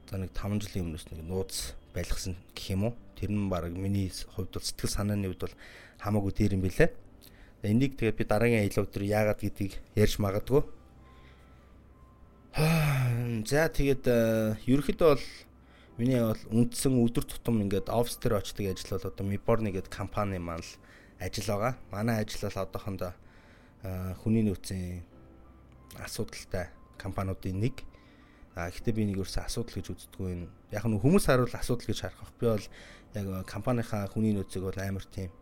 за 0.10 0.16
нэг 0.16 0.32
5 0.32 0.64
жилийн 0.64 0.86
өмнөөс 0.90 1.06
нэг 1.12 1.22
нууц 1.28 1.76
байлгасан 1.94 2.36
гэх 2.56 2.68
юм 2.76 2.92
уу. 2.92 2.94
Тэр 3.16 3.32
нь 3.32 3.48
баг 3.52 3.72
миний 3.72 4.12
хувьд 4.36 4.52
бол 4.52 4.64
сэтгэл 4.64 4.96
санааны 4.96 5.28
хувьд 5.32 5.44
бол 5.48 5.56
хамаагүй 6.02 6.34
дээр 6.34 6.56
юм 6.58 6.64
билээ. 6.66 6.92
Энийг 7.66 7.98
тэгээд 7.98 8.18
би 8.22 8.24
дараагийн 8.24 8.62
аялал 8.62 8.86
дээр 8.86 9.06
яагаад 9.10 9.42
гэдгийг 9.42 9.74
ярьж 9.98 10.22
магадгүй. 10.22 10.62
За 13.50 13.66
тэгээд 13.66 14.06
э, 14.06 14.62
ерөөхдөө 14.70 15.10
бол 15.10 15.26
миний 15.98 16.22
бол 16.22 16.42
үндсэн 16.54 16.94
өдөр 17.02 17.26
тутам 17.26 17.66
ингээд 17.66 17.90
офс 17.90 18.22
дээр 18.22 18.38
очдог 18.38 18.62
ажил 18.62 18.94
бол 18.94 19.10
одоо 19.10 19.26
Miborni 19.26 19.74
гэдэг 19.74 19.90
компани 19.90 20.38
маань 20.38 20.62
л 20.62 20.74
ажил 21.18 21.50
байгаа. 21.50 21.74
Манай 21.90 22.22
ажил 22.22 22.46
бол 22.46 22.62
одоохондоо 22.62 23.14
э, 23.82 24.14
хүний 24.22 24.46
нөөцийн 24.46 25.02
асуудалтай 25.98 26.70
компаниудын 27.02 27.58
нэг. 27.58 27.82
А 28.54 28.70
гэхдээ 28.70 28.94
би 28.94 29.10
нэг 29.10 29.26
өөрсө 29.26 29.42
асуудал 29.42 29.82
гэж 29.82 29.98
үздэггүй 29.98 30.30
юм. 30.30 30.50
Яг 30.70 30.86
нь 30.86 31.02
хүмүүс 31.02 31.26
харуул 31.26 31.54
асуудал 31.58 31.90
гэж 31.90 32.06
харах. 32.06 32.34
Би 32.38 32.54
бол 32.54 32.66
яг 33.18 33.26
компанийнхаа 33.50 34.10
хүний 34.14 34.38
нөөцийг 34.38 34.62
бол 34.62 34.78
амар 34.78 35.06
тийм 35.10 35.34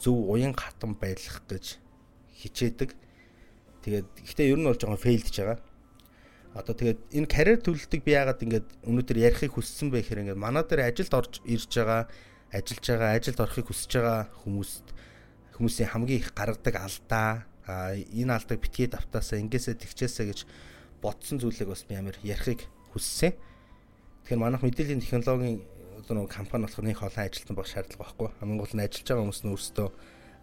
зөв 0.00 0.16
уян 0.32 0.52
хатан 0.52 0.94
байлгах 0.96 1.42
гэж 1.48 1.78
хичээдэг. 2.36 2.90
Тэгээд 3.82 4.08
гэхдээ 4.24 4.50
ер 4.52 4.58
нь 4.60 4.68
бол 4.68 4.76
жоохон 4.76 5.00
фейлдж 5.00 5.36
байгаа 5.40 5.58
одоо 6.56 6.72
тэгээд 6.72 7.00
энэ 7.12 7.28
карьер 7.28 7.60
төлөлтийг 7.60 8.00
би 8.00 8.16
яагаад 8.16 8.40
ингээд 8.40 8.68
өнөөдөр 8.88 9.18
ярихыг 9.20 9.52
хүссэн 9.60 9.92
бэ 9.92 10.00
гэхээр 10.00 10.22
ингээд 10.24 10.40
манай 10.40 10.64
дээр 10.64 10.88
ажилд 10.88 11.12
орж 11.12 11.44
ирж 11.44 11.68
байгаа 11.68 12.08
ажиллаж 12.48 12.86
байгаа 12.88 13.10
ажилд 13.12 13.40
орохыг 13.44 13.66
хүсэж 13.68 13.92
байгаа 14.00 14.20
хүмүүст 14.40 14.86
хүмүүсийн 15.60 15.90
хамгийн 15.92 16.20
их 16.24 16.32
гаргадаг 16.32 16.74
алдаа 16.80 17.44
энэ 17.68 18.32
алдааг 18.32 18.60
битгий 18.60 18.88
давтаасаа 18.88 19.36
ингээсээ 19.44 19.76
тэгчээсээ 19.84 20.26
гэж 20.32 20.40
ботсон 21.04 21.36
зүйлийг 21.44 21.68
бас 21.68 21.84
би 21.84 21.94
амар 22.00 22.16
ярихыг 22.24 22.64
хүссэн. 22.96 23.36
Тэгэхээр 24.24 24.40
манайх 24.40 24.64
мэдээллийн 24.64 25.04
технологийн 25.04 25.60
одоо 26.06 26.22
нэг 26.22 26.30
компани 26.30 26.62
болохоор 26.70 26.86
нэг 26.86 27.02
олон 27.02 27.26
ажилтан 27.26 27.56
байх 27.58 27.66
шаардлага 27.66 28.02
байхгүй. 28.06 28.28
Хамгийн 28.38 28.60
гол 28.62 28.74
нь 28.78 28.84
ажиллаж 28.86 29.06
байгаа 29.10 29.22
хүмүүс 29.26 29.42
нь 29.42 29.50
өөрсдөө 29.50 29.88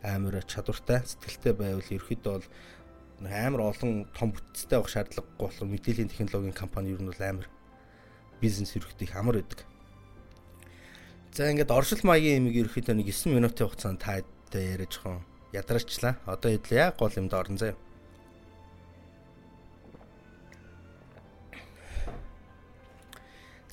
амар 0.03 0.35
чадвартай, 0.43 0.99
сэтгэлтэй 1.07 1.53
байвал 1.55 1.87
ерөөхдөө 1.95 2.33
бол 2.35 2.47
амар 3.31 3.61
олон 3.71 3.91
том 4.11 4.35
бүтцтэй 4.35 4.75
авах 4.75 4.91
шаардлагагүй 4.91 5.39
болохоор 5.39 5.71
мэдээллийн 5.71 6.11
технологийн 6.11 6.51
компани 6.51 6.91
ер 6.91 6.99
нь 6.99 7.07
бол 7.07 7.23
амар 7.23 7.47
бизнес 8.43 8.75
эрхтэй 8.75 9.07
их 9.07 9.15
амар 9.15 9.39
байдаг. 9.39 9.63
За 11.31 11.47
ингээд 11.47 11.71
оршил 11.71 12.03
маягийн 12.03 12.43
имийг 12.43 12.67
ерөөхдөө 12.67 12.99
нэг 12.99 13.07
9 13.07 13.31
минутын 13.31 13.71
хугацаанд 13.71 14.03
та 14.03 14.59
яриад 14.59 14.91
жоохон 14.91 15.23
ядарчлаа. 15.55 16.19
Одоо 16.27 16.51
хэдлээ 16.51 16.99
гол 16.99 17.15
юмд 17.15 17.33
орно 17.33 17.57
заяа. 17.57 17.79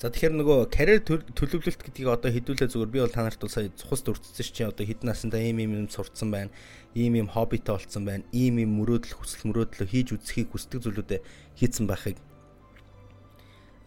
За 0.01 0.09
тэгэхээр 0.09 0.33
нөгөө 0.33 0.73
карьер 0.73 1.05
төлөвлөлт 1.05 1.77
гэдгийг 1.85 2.09
одоо 2.09 2.33
хэдүүлээ 2.33 2.73
зүгээр 2.73 2.89
би 2.89 2.99
бол 3.05 3.13
та 3.13 3.21
нарт 3.21 3.37
бол 3.37 3.53
сая 3.53 3.69
цухас 3.69 4.01
дурдсан 4.01 4.33
чинь 4.33 4.65
одоо 4.65 4.81
хэдэн 4.81 5.13
наснда 5.13 5.37
ийм 5.37 5.61
ийм 5.61 5.85
юм 5.85 5.89
сурцсан 5.93 6.33
байна. 6.33 6.49
Ийм 6.97 7.21
ийм 7.21 7.29
хоббитой 7.29 7.77
болцсон 7.77 8.09
байна. 8.09 8.25
Ийм 8.33 8.57
ийм 8.57 8.81
мөрөөдөл 8.81 9.13
хүсэл 9.13 9.53
мөрөөдлөө 9.53 9.85
хийж 9.93 10.17
үзэхийг 10.17 10.49
хүсдэг 10.57 10.81
зүйлүүдэд 10.81 11.21
хийцэн 11.53 11.85
байхыг 11.85 12.17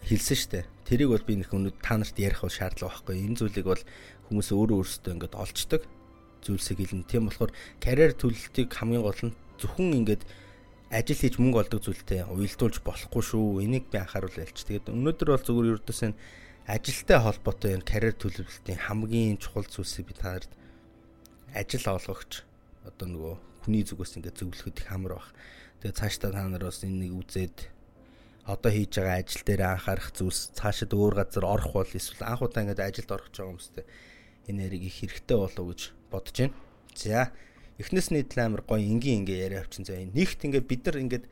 хэлсэн 0.06 0.38
штэ. 0.38 0.70
Тэрийг 0.86 1.10
бол 1.10 1.26
би 1.26 1.34
нэг 1.34 1.50
өнөд 1.50 1.82
та 1.82 1.98
нарт 1.98 2.14
ярих 2.14 2.46
бол 2.46 2.54
шаардлага 2.54 2.94
байхгүй. 2.94 3.18
Энэ 3.18 3.38
зүйлийг 3.42 3.66
бол 3.66 3.82
хүмүүс 4.30 4.48
өөрөө 4.54 4.76
өөрсдөө 4.86 5.12
ингээд 5.18 5.34
олцдог 5.34 5.82
зүйлсийг 6.46 6.78
хэлнэ. 6.78 7.10
Тийм 7.10 7.26
болохоор 7.26 7.50
карьер 7.82 8.14
төлөлтийг 8.14 8.70
хамгийн 8.70 9.02
гол 9.02 9.18
нь 9.18 9.34
зөвхөн 9.58 9.98
ингээд 10.06 10.22
ажил 10.90 11.16
хийж 11.16 11.40
мөнгө 11.40 11.60
олдог 11.64 11.80
зүйлтэй 11.84 12.28
уялдуулж 12.28 12.82
болохгүй 12.84 13.22
шүү. 13.24 13.64
Энийг 13.64 13.88
би 13.88 13.98
анхааруул 14.02 14.36
ялч. 14.36 14.64
Тэгээд 14.64 14.92
өнөөдөр 14.92 15.28
бол 15.32 15.44
зөвхөн 15.44 15.72
ердөөс 15.78 16.02
нь 16.10 16.18
ажилтай 16.68 17.18
холбоотой 17.20 17.70
энэ 17.76 17.88
карьер 17.88 18.16
төлөвлөлтийн 18.16 18.80
хамгийн 18.88 19.40
чухал 19.40 19.68
зүйлсийг 19.68 20.08
би 20.08 20.14
та 20.16 20.36
нарт 20.36 20.52
ажил 21.52 21.86
олгогч 21.92 22.44
одоо 22.88 23.06
нөгөө 23.08 23.34
хүний 23.64 23.84
зүгээс 23.84 24.16
ингээд 24.20 24.38
зөвлөхөд 24.40 24.80
их 24.80 24.88
амар 24.92 25.20
баг. 25.20 25.28
Тэгээд 25.80 26.00
цаашдаа 26.00 26.30
та 26.32 26.48
нар 26.48 26.64
бас 26.68 26.80
энийг 26.84 27.12
үзээд 27.16 27.72
одоо 28.44 28.70
хийж 28.72 28.92
байгаа 29.00 29.20
ажил 29.24 29.44
дээр 29.44 29.62
анхаарах 29.64 30.08
зүйлс 30.12 30.52
цаашид 30.52 30.92
өөр 30.92 31.14
газар 31.20 31.44
орох 31.48 31.72
бол 31.72 31.88
эсвэл 31.88 32.28
анх 32.28 32.44
удаа 32.44 32.60
ингээд 32.64 32.84
ажилд 32.84 33.10
орох 33.12 33.28
гэж 33.32 33.36
байгаа 33.40 33.52
хүмүүстэй 33.56 33.84
энэ 34.52 34.62
яриг 34.68 34.82
их 34.84 34.96
хэрэгтэй 35.00 35.36
болов 35.40 35.60
уу 35.64 35.72
гэж 35.72 35.80
бодож 36.12 36.36
байна. 36.36 36.56
За 36.92 37.32
эхнээс 37.78 38.08
нь 38.12 38.20
идэл 38.22 38.44
амар 38.44 38.62
гоё 38.62 38.82
энгийн 38.82 39.24
ингээ 39.24 39.44
яриа 39.46 39.60
авчин 39.64 39.84
заа. 39.84 39.98
Нэгт 39.98 40.46
ингээ 40.46 40.62
бид 40.62 40.82
нар 40.86 40.98
ингээд 41.02 41.24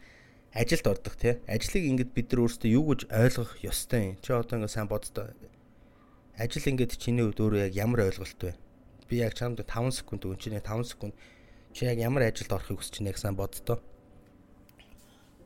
ажилд 0.52 0.86
ордог 0.86 1.14
тий. 1.20 1.38
Ажлыг 1.46 1.84
ингээд 1.84 2.10
бид 2.16 2.28
нар 2.32 2.40
өөрсдөө 2.46 2.70
юу 2.70 2.84
гэж 2.92 3.00
ойлгох 3.10 3.52
ёстой 3.62 4.00
юм. 4.02 4.16
Чи 4.24 4.30
одоо 4.34 4.58
ингээ 4.58 4.74
сайн 4.74 4.88
боддоо. 4.90 5.30
Ажил 6.36 6.66
ингээд 6.66 6.98
чиний 6.98 7.22
хувьд 7.22 7.40
өөрөө 7.40 7.60
яг 7.70 7.74
ямар 7.76 8.10
ойлголт 8.10 8.40
вэ? 8.42 8.52
би 9.12 9.20
яг 9.20 9.36
чамд 9.36 9.60
5 9.60 9.92
секунд 9.92 10.24
өгөн 10.24 10.40
чинь 10.40 10.56
5 10.56 10.88
секунд 10.88 11.12
чи 11.76 11.84
яг 11.84 12.00
ямар 12.00 12.32
ажилд 12.32 12.48
орохыг 12.48 12.80
хүсэж 12.80 13.04
байна 13.04 13.12
гэсэн 13.12 13.36
боддоо. 13.36 13.76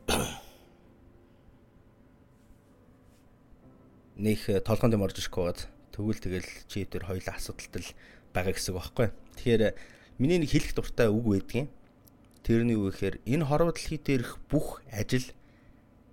Них 4.22 4.46
э, 4.46 4.62
толгоонд 4.62 4.94
юм 4.94 5.02
орж 5.02 5.18
ирэх 5.18 5.66
тэгвэл 5.90 6.22
тэгэл 6.22 6.46
чи 6.70 6.86
тэр 6.86 7.10
хоёул 7.10 7.26
асуудалтай 7.26 7.82
л 7.82 7.90
байгаа 8.30 8.54
гэсэн 8.54 8.70
үг 8.70 8.78
байхгүй. 8.78 9.10
Тэгэхээр 9.34 9.74
миний 10.18 10.38
нэг 10.40 10.50
хэлэх 10.50 10.74
дуртай 10.74 11.08
үг 11.08 11.24
байдгийн. 11.24 11.68
Тэрний 12.42 12.76
үг 12.78 12.94
гэхээр 12.94 13.20
энэ 13.26 13.44
хорвоо 13.44 13.72
дэлхий 13.74 13.98
дээрх 13.98 14.38
бүх 14.48 14.80
ажил 14.88 15.26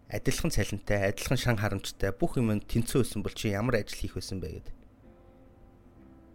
адилхан 0.10 0.52
цалинтай, 0.52 1.10
адилхан 1.10 1.38
шан 1.38 1.58
харамжтай 1.58 2.12
бүх 2.14 2.38
юм 2.38 2.54
тэнцүү 2.62 3.02
байсан 3.02 3.22
бол 3.24 3.34
чи 3.34 3.54
ямар 3.54 3.82
ажил 3.82 3.98
хийх 3.98 4.14
байсан 4.18 4.38
бэ 4.42 4.62
гэдэг. 4.62 4.76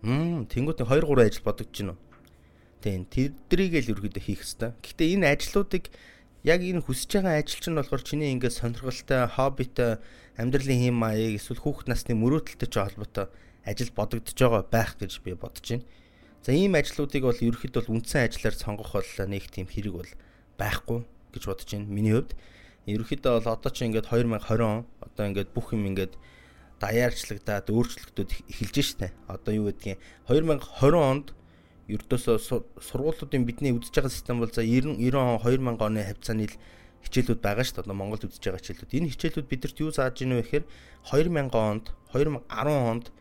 Мм, 0.03 0.47
тэнгуут 0.47 0.83
2 0.83 0.87
3 0.87 1.27
ажил 1.27 1.43
бодогдож 1.43 1.79
байна 1.79 1.95
уу? 1.95 2.03
Тийм, 2.79 3.07
тэдрийг 3.11 3.75
л 3.75 3.91
ерөөдөө 3.99 4.23
хийх 4.23 4.43
хэрэгтэй. 4.47 4.71
Гэхдээ 4.79 5.15
энэ 5.19 5.27
ажлуудыг 5.35 5.91
яг 6.47 6.61
энэ 6.63 6.83
хүсэж 6.87 7.11
байгаа 7.19 7.43
ажил 7.43 7.59
чинь 7.59 7.75
болохоор 7.75 8.03
чиний 8.07 8.31
ингээд 8.35 8.55
сонирхолтой, 8.55 9.27
хоббитой, 9.27 9.99
амьдралын 10.39 10.79
хэм 10.87 10.95
маяг 10.95 11.35
эсвэл 11.43 11.59
хүүхэд 11.59 11.91
насны 11.91 12.15
мөрөөдөлтэй 12.15 12.71
ч 12.71 12.75
холбоотой 12.79 13.27
ажил 13.67 13.91
бодогдож 13.91 14.39
байгаа 14.39 14.63
байх 14.71 14.95
гэж 14.95 15.13
би 15.27 15.35
бодож 15.35 15.67
байна. 15.67 15.87
За 16.49 16.57
ийм 16.57 16.81
ажлуудыг 16.81 17.29
бол 17.29 17.37
ерөөхдөө 17.37 17.93
бол 17.93 18.01
үндсэн 18.01 18.25
ажиллаар 18.25 18.57
сонгох 18.57 18.97
бол 18.97 19.05
нэг 19.29 19.53
тийм 19.53 19.69
хэрэг 19.69 19.93
бол 19.93 20.13
байхгүй 20.57 21.05
гэж 21.37 21.43
бодож 21.45 21.69
байна. 21.69 21.93
Миний 21.93 22.17
хувьд 22.17 22.33
ерөөхдөө 22.89 23.33
бол 23.37 23.53
одоо 23.53 23.69
чи 23.69 23.85
ингээд 23.85 24.09
2020 24.09 24.65
он 24.65 24.89
одоо 25.05 25.25
ингээд 25.29 25.53
бүх 25.53 25.77
юм 25.77 25.85
ингээд 25.93 26.17
даяарчлагдаад 26.81 27.69
өөрчлөгдөд 27.69 28.31
эхэлж 28.49 28.77
штэ. 28.81 29.13
Одоо 29.29 29.61
юу 29.61 29.69
гэдгийг 29.69 30.01
2020 30.33 30.97
онд 30.97 31.37
ердөөсөө 31.85 32.41
сургуулиудын 32.41 33.45
бидний 33.45 33.77
үдэж 33.77 33.93
байгаа 33.93 34.09
систем 34.09 34.41
бол 34.41 34.49
за 34.49 34.65
90 34.65 34.97
90 35.05 35.21
он 35.21 35.37
2000 35.45 35.85
оны 35.85 36.01
хавцааны 36.01 36.49
хичээлүүд 37.05 37.45
байгаа 37.45 37.61
шүү 37.69 37.77
дээ. 37.77 37.85
Одоо 37.85 37.93
Монголд 38.01 38.25
үдэж 38.25 38.41
байгаа 38.41 38.65
хичээлүүд. 38.65 38.97
Энэ 38.97 39.13
хичээлүүд 39.13 39.53
бидэрт 39.53 39.77
юу 39.85 39.93
зааж 39.93 40.17
ийнө 40.25 40.41
вэ 40.41 40.65
гэхээр 40.65 40.65
2000 41.13 41.53
онд 41.53 41.93
2010 42.17 42.73
онд 42.73 43.13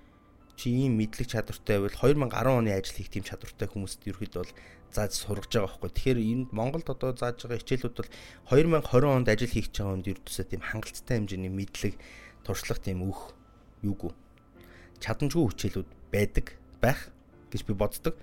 чи 0.57 0.73
ийм 0.73 0.97
мэдлэг 0.97 1.29
чадвартай 1.29 1.77
байвал 1.77 1.95
2010 2.01 2.57
оны 2.57 2.71
ажил 2.73 2.97
хийх 2.97 3.13
тийм 3.13 3.23
чадвартай 3.23 3.69
хүмүүст 3.69 4.01
ерөөхдөө 4.09 4.41
бол 4.41 4.53
зааж 4.91 5.11
сургаж 5.13 5.53
байгаа 5.53 5.69
байхгүй. 5.77 5.91
Тэгэхээр 5.93 6.19
энэ 6.19 6.49
Монголд 6.51 6.87
одоо 6.89 7.13
зааж 7.13 7.37
байгаа 7.45 7.61
хичээлүүд 7.61 7.95
бол 8.01 8.11
2020 8.49 9.05
онд 9.05 9.27
ажил 9.29 9.53
хийх 9.53 9.69
гэж 9.69 9.75
байгаа 9.77 9.93
хүнд 9.93 10.11
ердөөсөө 10.11 10.45
тийм 10.49 10.63
хангалттай 10.65 11.15
хэмжээний 11.21 11.53
мэдлэг 11.53 11.95
туршлага 12.41 12.81
тийм 12.81 13.05
өөх 13.05 13.21
юугүй 13.85 14.11
чадамжгүй 15.01 15.53
хичээлүүд 15.53 15.89
байдаг 16.11 16.57
байх 16.81 17.09
гэж 17.53 17.61
би 17.69 17.73
боддог. 17.73 18.15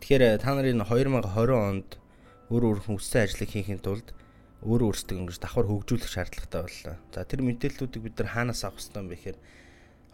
Тэгэхээр 0.00 0.40
та 0.40 0.54
нарын 0.56 0.80
2020 0.80 1.52
онд 1.52 2.00
өөр 2.48 2.64
өөрхөн 2.64 2.96
үссэн 2.96 3.28
ажлыг 3.28 3.50
хийхин 3.52 3.82
тулд 3.82 4.14
өөр 4.64 4.88
өөрсдөө 4.88 5.16
ингэж 5.20 5.38
давхар 5.42 5.68
хөгжүүлэх 5.68 6.08
шаардлагатай 6.08 6.62
боллоо. 6.64 6.96
За 7.12 7.26
тэр 7.28 7.44
мэдээллүүдийг 7.44 8.02
бид 8.02 8.16
нар 8.18 8.30
хаанаас 8.32 8.64
авах 8.64 8.80
ёстой 8.80 9.04
юм 9.04 9.08
бэ 9.12 9.16
гэхээр 9.20 9.38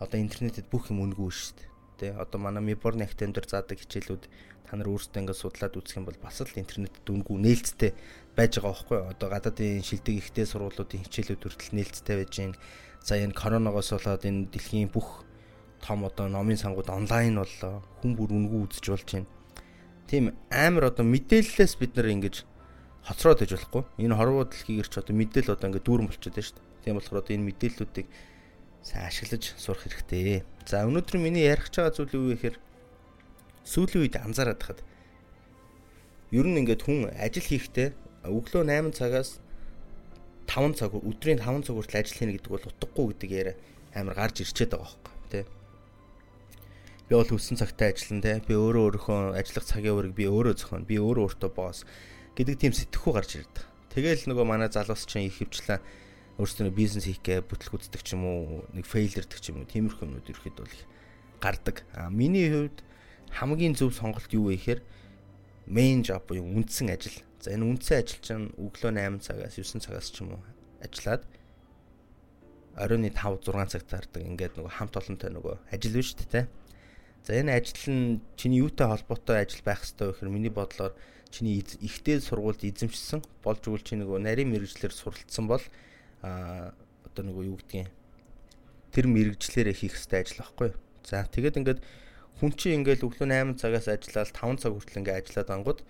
одоо 0.05 0.21
интернетэд 0.21 0.69
бүх 0.69 0.93
юм 0.93 1.03
үнгүй 1.09 1.33
шүү 1.33 1.57
дээ. 1.57 1.69
Тэ 1.99 2.07
одоо 2.21 2.39
манай 2.39 2.63
Миборн 2.63 3.03
актемдэр 3.09 3.49
заадаг 3.49 3.81
хичээлүүд 3.81 4.25
та 4.69 4.77
нар 4.77 4.89
өөрсдөө 4.93 5.21
ингээд 5.25 5.41
судлаад 5.41 5.75
үзэх 5.81 5.99
юм 5.99 6.07
бол 6.07 6.19
бас 6.21 6.45
л 6.45 6.53
интернетэд 6.53 7.09
үнгүй 7.09 7.37
нээлттэй 7.41 7.93
байж 8.37 8.61
байгаа 8.61 8.73
байхгүй 8.73 8.97
юу? 9.01 9.11
Одоо 9.13 9.29
гадаадын 9.33 9.85
шилдэг 9.85 10.15
ихтэй 10.21 10.45
сургуулиудын 10.45 11.05
хичээлүүд 11.09 11.43
хүртэл 11.43 11.77
нээлттэй 11.77 12.17
байж 12.21 12.33
гин 12.37 12.53
За 13.05 13.21
энэ 13.21 13.37
коронавигоос 13.37 14.01
болоод 14.01 14.25
энэ 14.25 14.49
дэлхийн 14.49 14.89
бүх 14.89 15.29
том 15.85 16.09
одоо 16.09 16.25
номын 16.25 16.57
сангууд 16.57 16.89
онлайн 16.89 17.37
боллоо. 17.37 17.85
Хүн 18.01 18.17
бүр 18.17 18.33
үнгүү 18.33 18.61
үзэж 18.65 18.85
болж 18.89 19.09
байна. 19.13 19.29
Тийм 20.09 20.33
амар 20.49 20.89
одоо 20.89 21.05
мэдээллээс 21.05 21.77
бид 21.77 22.01
нар 22.01 22.09
ингэж 22.09 22.49
хоцроод 23.05 23.45
иж 23.45 23.61
болохгүй. 23.61 23.85
Энэ 24.01 24.17
хорвоо 24.17 24.49
дэлхийгэр 24.49 24.89
ч 24.89 25.05
одоо 25.05 25.13
мэдээлэл 25.21 25.53
одоо 25.53 25.69
ингэ 25.69 25.85
дүүрэн 25.85 26.09
болчиход 26.09 26.33
байна 26.33 26.49
шүү 26.49 26.57
дээ. 26.57 26.81
Тийм 26.81 26.95
болохоор 26.97 27.21
одоо 27.21 27.33
энэ 27.37 27.49
мэдээллүүдийг 27.53 28.07
сайн 28.85 29.09
ашиглаж 29.09 29.57
сурах 29.57 29.89
хэрэгтэй. 29.89 30.45
За 30.69 30.85
өнөөдөр 30.85 31.17
миний 31.17 31.49
ярих 31.49 31.73
байгаа 31.73 31.97
зүйл 31.97 32.13
юу 32.13 32.25
вэ 32.29 32.37
гэхээр 32.37 32.57
сүүлийн 33.65 34.03
үед 34.05 34.17
анзаараад 34.21 34.61
хахад 34.61 34.81
ер 36.37 36.45
нь 36.45 36.61
ингээд 36.61 36.85
хүн 36.85 37.09
ажил 37.17 37.49
хийхдээ 37.49 37.89
өглөө 38.29 38.63
8 38.69 38.93
цагаас 38.93 39.41
5 40.45 40.77
цаг 40.77 40.93
өдрийн 41.01 41.41
5 41.41 41.65
цаг 41.65 41.75
хүртэл 41.81 42.01
ажил 42.05 42.19
хийнэ 42.21 42.33
гэдэг 42.37 42.53
бол 42.53 42.69
утгагүй 42.69 43.05
гэдэг 43.17 43.31
яриа 43.33 43.57
амар 43.97 44.15
гарч 44.21 44.45
ирчээд 44.45 44.77
байгаа 44.77 45.01
байхгүй 45.01 45.29
тий. 45.33 45.45
Би 47.09 47.13
бол 47.17 47.31
хүссэн 47.33 47.57
цагтаа 47.57 47.89
ажиллана 47.89 48.21
тий. 48.21 48.37
Би 48.45 48.53
өөрөө 48.53 48.83
өөрийнхөө 48.85 49.21
ажиллах 49.41 49.65
цагийн 49.65 49.97
үрийг 49.97 50.13
би 50.13 50.29
өөрөө 50.29 50.55
зохино. 50.61 50.85
Би 50.85 51.01
өөрөө 51.01 51.25
өөртөө 51.33 51.51
боос 51.57 51.89
гэдэг 52.37 52.57
тийм 52.61 52.73
сэтгэхүй 52.77 53.13
гарч 53.17 53.31
ирдэг. 53.41 53.65
Тэгэл 53.97 54.29
нөгөө 54.29 54.45
манай 54.45 54.69
залуус 54.69 55.09
чинь 55.09 55.31
их 55.31 55.41
хвчлээ 55.41 55.81
өөрсдөө 56.39 56.75
бизнес 56.75 57.07
хийх 57.07 57.23
гэ 57.23 57.47
бүтлгүүддэг 57.47 58.03
ч 58.03 58.19
юм 58.19 58.25
уу 58.27 58.65
нэг 58.75 58.87
фейлердэг 58.89 59.39
ч 59.39 59.55
юм 59.55 59.63
уу 59.63 59.71
тиймэрхүү 59.71 60.05
юмнууд 60.07 60.31
ирэхэд 60.31 60.57
бол 60.59 60.73
их 60.73 60.85
гардаг. 61.39 61.87
А 61.95 62.11
миний 62.11 62.51
хувьд 62.51 62.83
хамгийн 63.31 63.79
зөв 63.79 63.95
сонголт 63.95 64.31
юу 64.35 64.51
вэ 64.51 64.59
гэхээр 64.59 64.81
main 65.71 66.03
job 66.03 66.27
буюу 66.27 66.43
үндсэн 66.43 66.91
ажил 66.91 67.23
За 67.45 67.53
энэ 67.53 67.77
үндсэн 67.77 68.01
ажил 68.01 68.21
чинь 68.25 68.47
өглөө 68.57 69.21
8 69.21 69.21
цагаас 69.21 69.61
9 69.61 69.85
цагаас 69.85 70.09
ч 70.09 70.25
юм 70.25 70.33
уу 70.33 70.43
ажиллаад 70.81 71.29
оройн 72.73 73.05
5 73.13 73.45
6 73.45 73.69
цаг 73.69 73.85
таардаг 73.85 74.25
ингээд 74.25 74.57
нөгөө 74.57 74.73
хамт 74.73 74.97
олонтой 74.97 75.29
нөгөө 75.29 75.55
ажил 75.69 75.93
биш 75.93 76.17
үү 76.17 76.25
те. 76.25 76.49
За 77.21 77.37
энэ 77.37 77.53
ажил 77.53 77.85
нь 77.93 78.25
чиний 78.41 78.65
юутай 78.65 78.89
холбоотой 78.89 79.45
ажил 79.45 79.61
байх 79.61 79.85
хэрэгтэй 79.85 80.09
вэ 80.09 80.13
гэхээр 80.17 80.33
миний 80.33 80.49
бодлоор 80.49 80.97
чиний 81.29 81.61
ихтэй 81.61 82.25
сургуульд 82.25 82.65
эзэмшсэн 82.65 83.21
болж 83.45 83.61
өгвөл 83.69 83.85
чи 83.85 84.01
нөгөө 84.01 84.25
нарийн 84.25 84.49
мэрэгчлэр 84.49 84.97
суралцсан 84.97 85.45
бол 85.45 85.61
а 86.25 86.73
одоо 87.05 87.23
нөгөө 87.29 87.45
юу 87.53 87.61
гэдгийг 87.61 87.93
тэр 88.97 89.07
мэрэгчлэрээ 89.13 89.77
хийх 89.77 89.95
хэрэгтэй 90.01 90.21
ажил 90.25 90.41
байхгүй. 90.41 90.71
За 91.05 91.29
тэгээд 91.29 91.59
ингээд 91.61 91.81
хүн 92.41 92.51
чинь 92.57 92.81
ингээд 92.81 93.05
өглөө 93.05 93.29
8 93.29 93.61
цагаас 93.61 93.87
ажиллаад 93.93 94.33
5 94.33 94.63
цаг 94.65 94.73
хүртэл 94.73 95.01
ингээд 95.05 95.21
ажиллаад 95.21 95.51
ангууд 95.53 95.81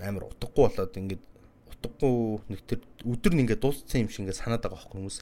амар 0.00 0.24
утгагүй 0.32 0.64
болоод 0.64 0.94
ингээд 0.96 1.22
утгагүй 1.68 2.14
нэг 2.48 2.60
тэр 2.64 2.80
өдөр 3.04 3.32
нь 3.36 3.42
ингээд 3.44 3.60
дууссан 3.60 4.06
юм 4.06 4.08
шиг 4.08 4.24
ингээд 4.24 4.40
санаад 4.40 4.62
байгаа 4.64 4.80
байхгүй 4.80 4.96
хүмүүс. 4.96 5.18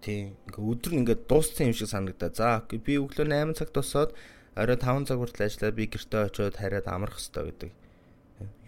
Тийм. 0.00 0.38
Ингээ 0.46 0.64
өдөр 0.70 0.92
нь 0.94 1.00
ингээд 1.02 1.22
дууссан 1.26 1.66
юм 1.70 1.74
шиг 1.74 1.90
санагдаа. 1.90 2.30
За 2.30 2.62
би 2.68 2.94
өглөө 3.00 3.26
8 3.26 3.58
цагт 3.58 3.74
босоод 3.74 4.14
орой 4.54 4.78
5 4.78 5.08
цаг 5.10 5.18
хүртэл 5.18 5.46
ажиллаад 5.46 5.76
би 5.76 5.84
гэртээ 5.90 6.22
очиод 6.30 6.56
хараад 6.56 6.86
амрах 6.86 7.18
хэрэгтэй 7.18 7.44
гэдэг. 7.50 7.70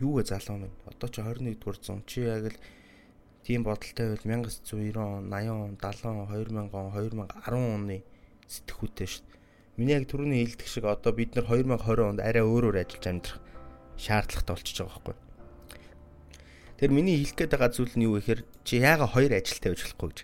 Юу 0.00 0.18
вэ 0.18 0.24
залуу 0.24 0.58
минь? 0.58 0.76
Одоо 0.86 1.08
чи 1.08 1.20
21 1.20 1.58
дугаар 1.58 1.78
зам. 1.82 2.02
Чи 2.06 2.20
яг 2.26 2.52
л 2.52 2.56
тийм 3.46 3.64
бодолтой 3.64 4.16
байвал 4.16 4.48
1990 4.48 4.96
он, 4.98 5.30
80 5.30 5.50
он, 6.04 6.26
70 6.26 6.74
он, 6.74 6.90
2000 6.90 7.20
он, 7.20 7.28
2010 7.28 7.74
оны 7.74 7.98
сэтгхүүтэй 8.48 9.08
шүү 9.08 9.24
дээ. 9.24 9.40
Миний 9.80 9.96
яг 9.96 10.04
түрүүний 10.10 10.44
хэлдэг 10.44 10.68
шиг 10.68 10.84
одоо 10.84 11.12
бид 11.16 11.34
нар 11.34 11.48
2020 11.48 12.04
онд 12.04 12.20
арай 12.20 12.44
өөрөөр 12.44 12.76
ажиллаж 12.76 13.06
амьдрах 13.08 13.40
шаардлагатай 13.96 14.52
болчихж 14.52 14.78
байгаа 14.84 15.00
байхгүй. 15.00 15.16
Тэр 16.76 16.90
миний 16.92 17.16
хэлэх 17.22 17.36
гээд 17.38 17.52
байгаа 17.56 17.70
зүйл 17.72 17.94
нь 17.96 18.04
юу 18.04 18.18
гэхээр 18.20 18.40
чи 18.68 18.74
яага 18.82 19.06
хоёр 19.08 19.32
ажилтай 19.32 19.72
байж 19.72 19.82
болохгүй 19.86 20.08
гэж. 20.12 20.18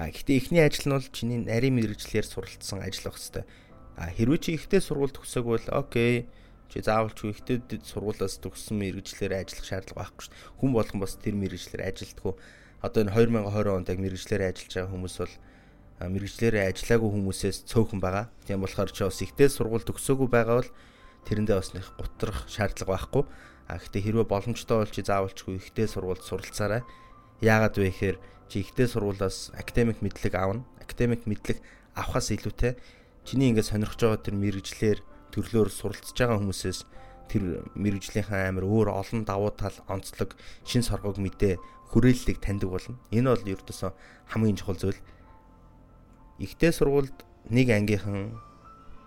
А 0.00 0.08
гэхдээ 0.08 0.36
эхний 0.40 0.62
ажил 0.64 0.86
нь 0.88 0.96
бол 0.96 1.08
чиний 1.12 1.38
нарийн 1.44 1.76
мэрэгчлэр 1.76 2.24
суралцсан 2.24 2.80
ажил 2.80 3.04
байх 3.04 3.20
хэвээр. 3.20 3.46
А 4.00 4.02
хэрвээ 4.16 4.40
чи 4.40 4.50
ихтэй 4.56 4.80
сургуульд 4.80 5.18
төгсөөг 5.18 5.44
бол 5.44 5.66
окей 5.76 6.30
чи 6.70 6.78
заавал 6.80 7.10
ч 7.10 7.26
ихтэй 7.26 7.58
сургуулиас 7.82 8.38
төгссөн 8.38 8.78
мэрэгчлэр 8.78 9.34
ажиллах 9.34 9.66
шаардлага 9.66 10.00
байхгүй 10.06 10.22
шүү 10.22 10.32
дээ. 10.32 10.58
Хүн 10.62 10.70
болгон 10.70 11.00
бас 11.02 11.14
тэр 11.18 11.34
мэрэгчлэр 11.34 11.82
ажилтгүй. 11.82 12.34
Одоо 12.80 13.00
энэ 13.02 13.14
2020 13.18 13.74
онд 13.74 13.90
яг 13.90 13.98
мэрэгчлэр 13.98 14.42
ажиллаж 14.46 14.72
байгаа 14.78 14.92
хүмүүс 14.94 15.16
бол 15.18 15.34
мэрэгчлэрээ 16.00 16.64
ажиллаагүй 16.70 17.10
хүмүүсээс 17.10 17.58
цөөхөн 17.68 18.00
байгаа. 18.00 18.26
Тийм 18.46 18.62
болохоор 18.62 18.90
чи 18.94 19.02
бас 19.04 19.20
ихтэй 19.20 19.48
сургууль 19.50 19.84
төгсөөгүй 19.84 20.28
байгаа 20.30 20.56
бол 20.62 20.70
тэрэндээ 21.28 21.56
бас 21.60 21.70
нэг 21.76 21.84
гутрах 21.98 22.48
шаардлага 22.48 22.94
байхгүй. 22.94 23.24
А 23.68 23.76
гэхдээ 23.76 24.02
хэрвээ 24.06 24.26
боломжтой 24.30 24.76
бол 24.80 24.94
чи 24.94 25.02
заавалчгүй 25.04 25.60
ихтэй 25.60 25.86
сургуульд 25.90 26.24
суралцаарай. 26.24 26.82
Яагаад 27.44 27.76
вэ 27.76 27.92
гэхээр 27.92 28.16
чи 28.48 28.64
ихтэй 28.64 28.88
сургуулиас 28.88 29.52
академик 29.52 30.00
мэдлэг 30.00 30.32
аавна. 30.38 30.64
Академик 30.80 31.28
мэдлэг 31.28 31.60
авахаас 31.92 32.32
илүүтэй 32.32 32.80
чиний 33.28 33.52
ингээд 33.52 33.68
сонирхож 33.68 34.00
байгаа 34.00 34.24
тэр 34.24 34.36
мэрэгжлэр 34.40 34.98
төрлөөр 35.34 35.70
суралцж 35.70 36.14
байгаа 36.14 36.38
хүмүүсээс 36.38 36.80
тэр 37.30 37.62
мэрэгжлийнхэн 37.78 38.50
амар 38.50 38.66
өөр 38.66 38.88
олон 38.90 39.22
давуу 39.22 39.54
тал, 39.54 39.74
онцлог, 39.86 40.34
шин 40.66 40.82
соргог 40.82 41.18
мэдээ, 41.22 41.62
хүрээллийг 41.94 42.42
таньдаг 42.42 42.70
болно. 42.70 42.98
Энэ 43.14 43.30
бол 43.30 43.50
ердөөсөө 43.54 43.90
хамгийн 44.34 44.58
чухал 44.58 44.78
зүйл. 44.78 45.00
Ихтэй 46.42 46.74
сургуульд 46.74 47.14
нэг 47.54 47.70
ангийнхан, 47.70 48.34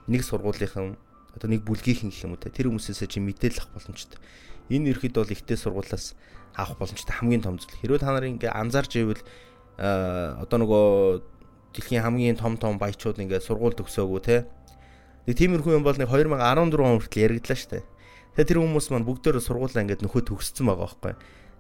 нэг 0.08 0.22
сургуулийнхан 0.24 0.96
одоо 1.36 1.48
нэг 1.50 1.65
бүлгийнхэн 1.65 2.12
гэх 2.13 2.24
юм 2.24 2.36
уу 2.36 2.42
те 2.42 2.53
тэр 2.53 2.70
хүмүүсээс 2.70 3.03
чи 3.10 3.20
мэдээлэл 3.20 3.65
авах 3.65 3.74
боломжтой. 3.82 4.20
Энэ 4.70 4.94
ерхэд 4.94 5.18
бол 5.18 5.34
ихтэй 5.34 5.58
сургуулаас 5.58 6.13
авах 6.53 6.77
боломжтой 6.77 7.15
хамгийн 7.15 7.42
том 7.42 7.58
зүйл. 7.58 7.74
Хэрвээ 7.82 8.01
та 8.03 8.13
нар 8.13 8.30
ингээ 8.30 8.53
анзаарч 8.53 8.92
ивэл 9.01 9.24
одоо 9.80 10.58
нөгөө 10.62 10.86
дэлхийн 11.74 12.06
хамгийн 12.06 12.38
том 12.38 12.58
том 12.62 12.77
баячууд 12.77 13.18
ингээд 13.18 13.42
сургууль 13.42 13.74
төгсөөгүй 13.74 14.22
те. 14.22 14.46
Нэг 15.24 15.36
тиймэрхүү 15.39 15.80
юм 15.80 15.88
бол 15.88 15.96
нэг 15.96 16.12
2014 16.12 16.84
он 16.84 17.00
хүртэл 17.00 17.24
яригдлаа 17.24 17.56
штэ. 17.56 17.80
Тэгээ 18.36 18.50
тэр 18.50 18.60
хүмүүс 18.60 18.92
маань 18.92 19.08
бүгдөө 19.08 19.39
сургуулаа 19.39 19.88
ингээд 19.88 20.03
нөхөө 20.03 20.27
төгссөн 20.27 20.68
байгаа 20.68 20.84
байхгүй. 20.84 21.13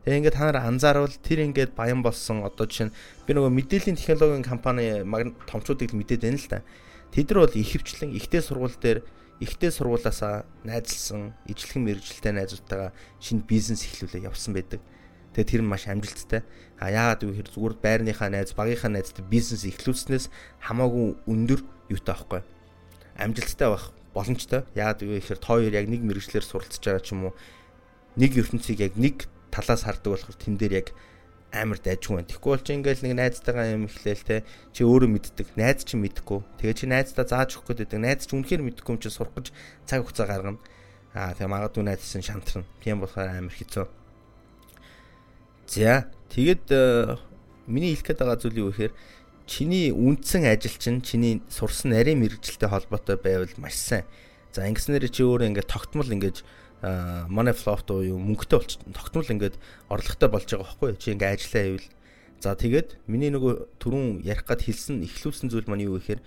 Тэгээ 0.03 0.19
ингээд 0.19 0.35
та 0.35 0.51
нар 0.51 0.59
анзаарвал 0.67 1.15
тэр 1.23 1.47
ингээд 1.47 1.71
баян 1.71 2.03
болсон 2.03 2.43
одоо 2.43 2.67
жишээ 2.67 2.91
нь 2.91 2.95
би 3.23 3.31
нөгөө 3.31 3.55
мэдээллийн 3.55 3.95
технологийн 3.95 4.43
компани 4.43 5.07
томчуудыг 5.47 5.95
мэдээд 5.95 6.27
байна 6.27 6.35
л 6.35 6.49
да. 6.51 6.59
Тэд 7.15 7.31
нар 7.31 7.47
бол 7.47 7.55
ихэвчлэн 7.55 8.11
ихтэй 8.19 8.43
сургууль 8.43 8.75
дээр 8.75 8.99
ихтэй 9.39 9.71
сургуулаасаа 9.71 10.43
найзлсан 10.67 11.31
ижлэхэн 11.47 11.87
мэрэгжилтэй 11.87 12.35
найзуудтайгаа 12.35 12.91
шинэ 13.23 13.47
бизнес 13.47 13.87
эхлүүлээ 13.87 14.27
явсан 14.27 14.51
байдаг. 14.59 14.83
Тэгээ 15.39 15.49
тэр 15.55 15.61
нь 15.63 15.71
маш 15.71 15.87
амжилттай. 15.87 16.43
А 16.83 16.91
яагаад 16.91 17.23
вэ 17.23 17.31
гэхээр 17.31 17.49
зүгээр 17.55 17.75
байрныхаа 17.79 18.27
найз, 18.27 18.51
багийнхаа 18.51 18.91
найзтай 18.91 19.23
бизнес 19.23 19.63
эхлүүлснээс 19.63 20.27
хамаагүй 20.67 21.15
өндөр 21.31 21.63
юутай 21.87 22.11
байхгүй. 22.11 22.41
Амжилттай 23.17 23.69
байх 23.69 23.91
боломжтой. 24.13 24.65
Яагаад 24.77 25.01
вэ 25.01 25.19
гэхээр 25.21 25.39
та 25.41 25.47
хоёр 25.53 25.73
яг 25.73 25.87
нэг 25.89 26.01
мэрэгчлэр 26.05 26.45
суралцж 26.45 26.81
байгаа 26.81 27.03
ч 27.03 27.13
юм 27.13 27.29
уу 27.29 27.33
нэг 28.17 28.31
ертөнцийг 28.37 28.79
яг 28.81 28.93
нэг 28.97 29.25
талаас 29.49 29.85
хардаг 29.85 30.13
болохоор 30.13 30.37
тэн 30.37 30.57
дээр 30.57 30.73
яг 30.85 30.87
амар 31.53 31.77
дайжгүй 31.77 32.17
байна. 32.17 32.29
Тэгэхгүй 32.29 32.51
бол 32.53 32.65
чи 32.65 32.73
ингээл 32.73 33.05
нэг 33.05 33.13
найзтайгаа 33.13 33.65
юм 33.77 33.85
ихлээл 33.85 34.25
те 34.25 34.37
чи 34.73 34.81
өөрөө 34.81 35.09
мэддэг. 35.13 35.47
Найз 35.53 35.85
чи 35.85 35.97
мэдхгүй. 36.01 36.41
Тэгээ 36.57 36.77
чи 36.77 36.85
найздаа 36.89 37.25
зааж 37.29 37.53
өгөх 37.53 37.77
гээд 37.77 37.93
байдаг. 37.93 38.01
Найз 38.01 38.25
чи 38.25 38.33
үнэхээр 38.33 38.65
мэдхгүй 38.65 38.93
юм 38.97 39.01
чи 39.01 39.09
сурах 39.13 39.37
гэж 39.37 39.53
цаг 39.85 40.01
хугацаа 40.01 40.25
гаргана. 40.25 40.57
Аа 41.13 41.37
тэгээ 41.37 41.53
магадгүй 41.53 41.83
найзсан 41.85 42.25
шантарна. 42.25 42.65
Тийм 42.81 43.05
болохоор 43.05 43.29
амар 43.29 43.53
хэцүү. 43.53 43.85
За 45.69 46.09
тэгэд 46.33 46.65
э, 46.73 47.17
миний 47.69 47.93
хэлэх 47.93 48.17
гээд 48.17 48.21
байгаа 48.25 48.41
зүйл 48.41 48.61
юу 48.65 48.69
гэхээр 48.73 48.93
чиний 49.45 49.91
үндсэн 49.91 50.47
ажил 50.47 50.77
чинь 50.79 51.01
чиний 51.01 51.41
сурсан 51.49 51.91
нарийн 51.91 52.19
мэрэгжилтэй 52.19 52.69
холбоотой 52.69 53.17
байвал 53.17 53.53
маш 53.57 53.75
сайн. 53.75 54.05
За 54.53 54.67
ингэснээр 54.67 55.09
чи 55.09 55.23
өөрөө 55.23 55.49
ингээд 55.51 55.71
тогтмол 55.71 56.07
ингээд 56.07 56.43
money 56.83 57.55
flow 57.55 57.79
уу 57.89 58.03
юу 58.03 58.19
мөнгөтэй 58.19 58.59
болч 58.59 58.71
тогтмол 58.91 59.27
ингээд 59.27 59.55
орлоготой 59.87 60.29
болж 60.29 60.47
байгаа 60.51 60.67
байхгүй 60.67 60.89
чи 60.99 61.15
ингээд 61.15 61.33
ажиллаа 61.39 61.63
ивэл 61.71 61.87
за 62.43 62.55
тэгээд 62.59 62.89
миний 63.07 63.31
нөгөө 63.31 63.79
түрүүн 63.79 64.19
ярих 64.27 64.43
гад 64.43 64.67
хэлсэн 64.67 64.99
эхлүүлсэн 65.07 65.47
зүйл 65.47 65.67
маань 65.71 65.87
юу 65.87 65.95
гэхээр 65.95 66.19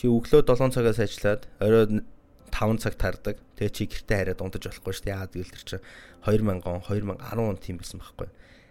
чи 0.00 0.08
өглөө 0.08 0.48
7 0.48 0.72
цагаас 0.72 0.96
ажиллаад 0.96 1.44
орой 1.60 2.00
5 2.48 2.80
цаг 2.80 2.94
тардаг. 2.96 3.36
Тэгээ 3.60 3.76
чи 3.76 3.84
гэртээ 3.84 4.18
хараад 4.32 4.40
унтаж 4.40 4.64
болохгүй 4.64 4.92
шүү 4.96 5.04
дээ. 5.04 5.12
Яагаад 5.12 5.32
гэвэл 5.36 5.54
тэр 5.54 5.64
чинь 5.68 5.84
2000 6.24 6.64
он 6.64 6.80
2010 6.88 7.36
он 7.36 7.56
тийм 7.60 7.76
байсан 7.78 8.00
байхгүй. 8.00 8.28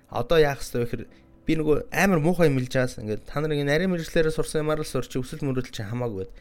Одоо 0.10 0.38
яах 0.42 0.66
вэ 0.66 0.84
гэхээр 0.84 1.04
би 1.50 1.58
нөгөө 1.58 1.90
амар 1.90 2.22
муухай 2.22 2.46
юм 2.46 2.62
хэлж 2.62 2.70
байгаас 2.78 3.02
ингээд 3.02 3.26
та 3.26 3.42
нарын 3.42 3.66
нарийн 3.66 3.90
мэрэгчлэрээ 3.90 4.38
сурсан 4.38 4.62
юмар 4.62 4.86
л 4.86 4.86
сурч 4.86 5.18
өсөл 5.18 5.42
мөрөлд 5.42 5.74
чи 5.74 5.82
хамаагүй 5.82 6.30
байд. 6.30 6.34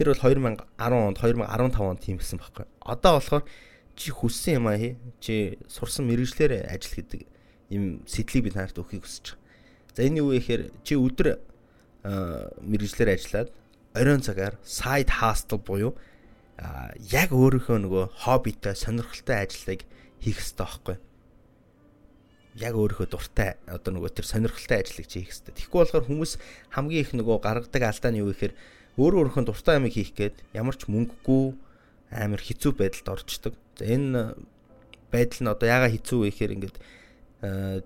Тэр 0.00 0.16
бол 0.16 0.22
2010 0.24 0.64
онд 0.96 1.20
2015 1.20 1.76
онд 1.84 2.00
тийм 2.00 2.16
байсан 2.16 2.40
байхгүй. 2.40 2.64
Одоо 2.80 3.20
болохоор 3.20 3.44
чи 4.00 4.08
хүссэн 4.16 4.56
юм 4.56 4.72
аа 4.72 4.80
хий. 4.80 4.96
Чи 5.20 5.60
сурсан 5.68 6.08
мэрэгчлэр 6.08 6.72
ажил 6.72 6.96
гэдэг 7.04 7.22
юм 7.68 8.00
сэтлийг 8.08 8.48
би 8.48 8.50
танарт 8.56 8.80
өгөхийг 8.80 9.04
хүсэж 9.04 9.36
байгаа. 9.36 9.44
За 9.92 10.00
энэ 10.08 10.24
юу 10.24 10.32
вэ 10.32 10.40
гэхээр 10.40 10.62
чи 10.88 10.96
өдөр 10.96 11.28
мэрэгчлэр 12.64 13.12
ажиллаад 13.12 13.52
оройн 13.92 14.24
цагаар 14.24 14.56
side 14.64 15.20
hustle 15.20 15.60
буюу 15.60 15.92
яг 17.12 17.28
өөрийнхөө 17.28 17.76
нөгөө 17.84 18.04
хоббитой 18.24 18.72
сонирхолтой 18.72 19.36
ажлыг 19.44 19.84
хийх 20.24 20.40
хэрэгтэй 20.40 20.64
байхгүй 20.64 20.96
яг 22.56 22.74
өөрийнхөө 22.74 23.08
дуртай 23.12 23.60
одоо 23.68 23.92
нөгөө 23.92 24.16
тэр 24.16 24.26
сонирхолтой 24.26 24.80
ажлыг 24.80 25.06
хийх 25.06 25.28
хэрэгтэй. 25.28 25.54
Тэгэхгүй 25.60 25.80
болохоор 25.84 26.08
хүмүүс 26.08 26.32
хамгийн 26.72 27.04
их 27.04 27.12
нөгөө 27.12 27.36
гаргадаг 27.44 27.82
алдаа 27.84 28.10
нь 28.12 28.20
юу 28.24 28.32
гэхээр 28.32 28.54
өөрөө 28.96 29.18
өөрийнхөө 29.28 29.44
дуртай 29.44 29.76
юмыг 29.76 29.92
хийх 29.92 30.12
гээд 30.16 30.36
ямар 30.56 30.76
ч 30.76 30.88
мөнгөгүй 30.88 31.44
амар 32.16 32.40
хэцүү 32.40 32.72
байдалд 32.80 33.08
орчдөг. 33.12 33.54
За 33.76 33.84
энэ 33.84 34.40
байдал 35.12 35.40
нь 35.44 35.52
одоо 35.52 35.66
яага 35.68 35.92
хэцүү 35.92 36.18
вэ 36.24 36.28
гэхээр 36.32 36.54
ингээд 36.56 36.76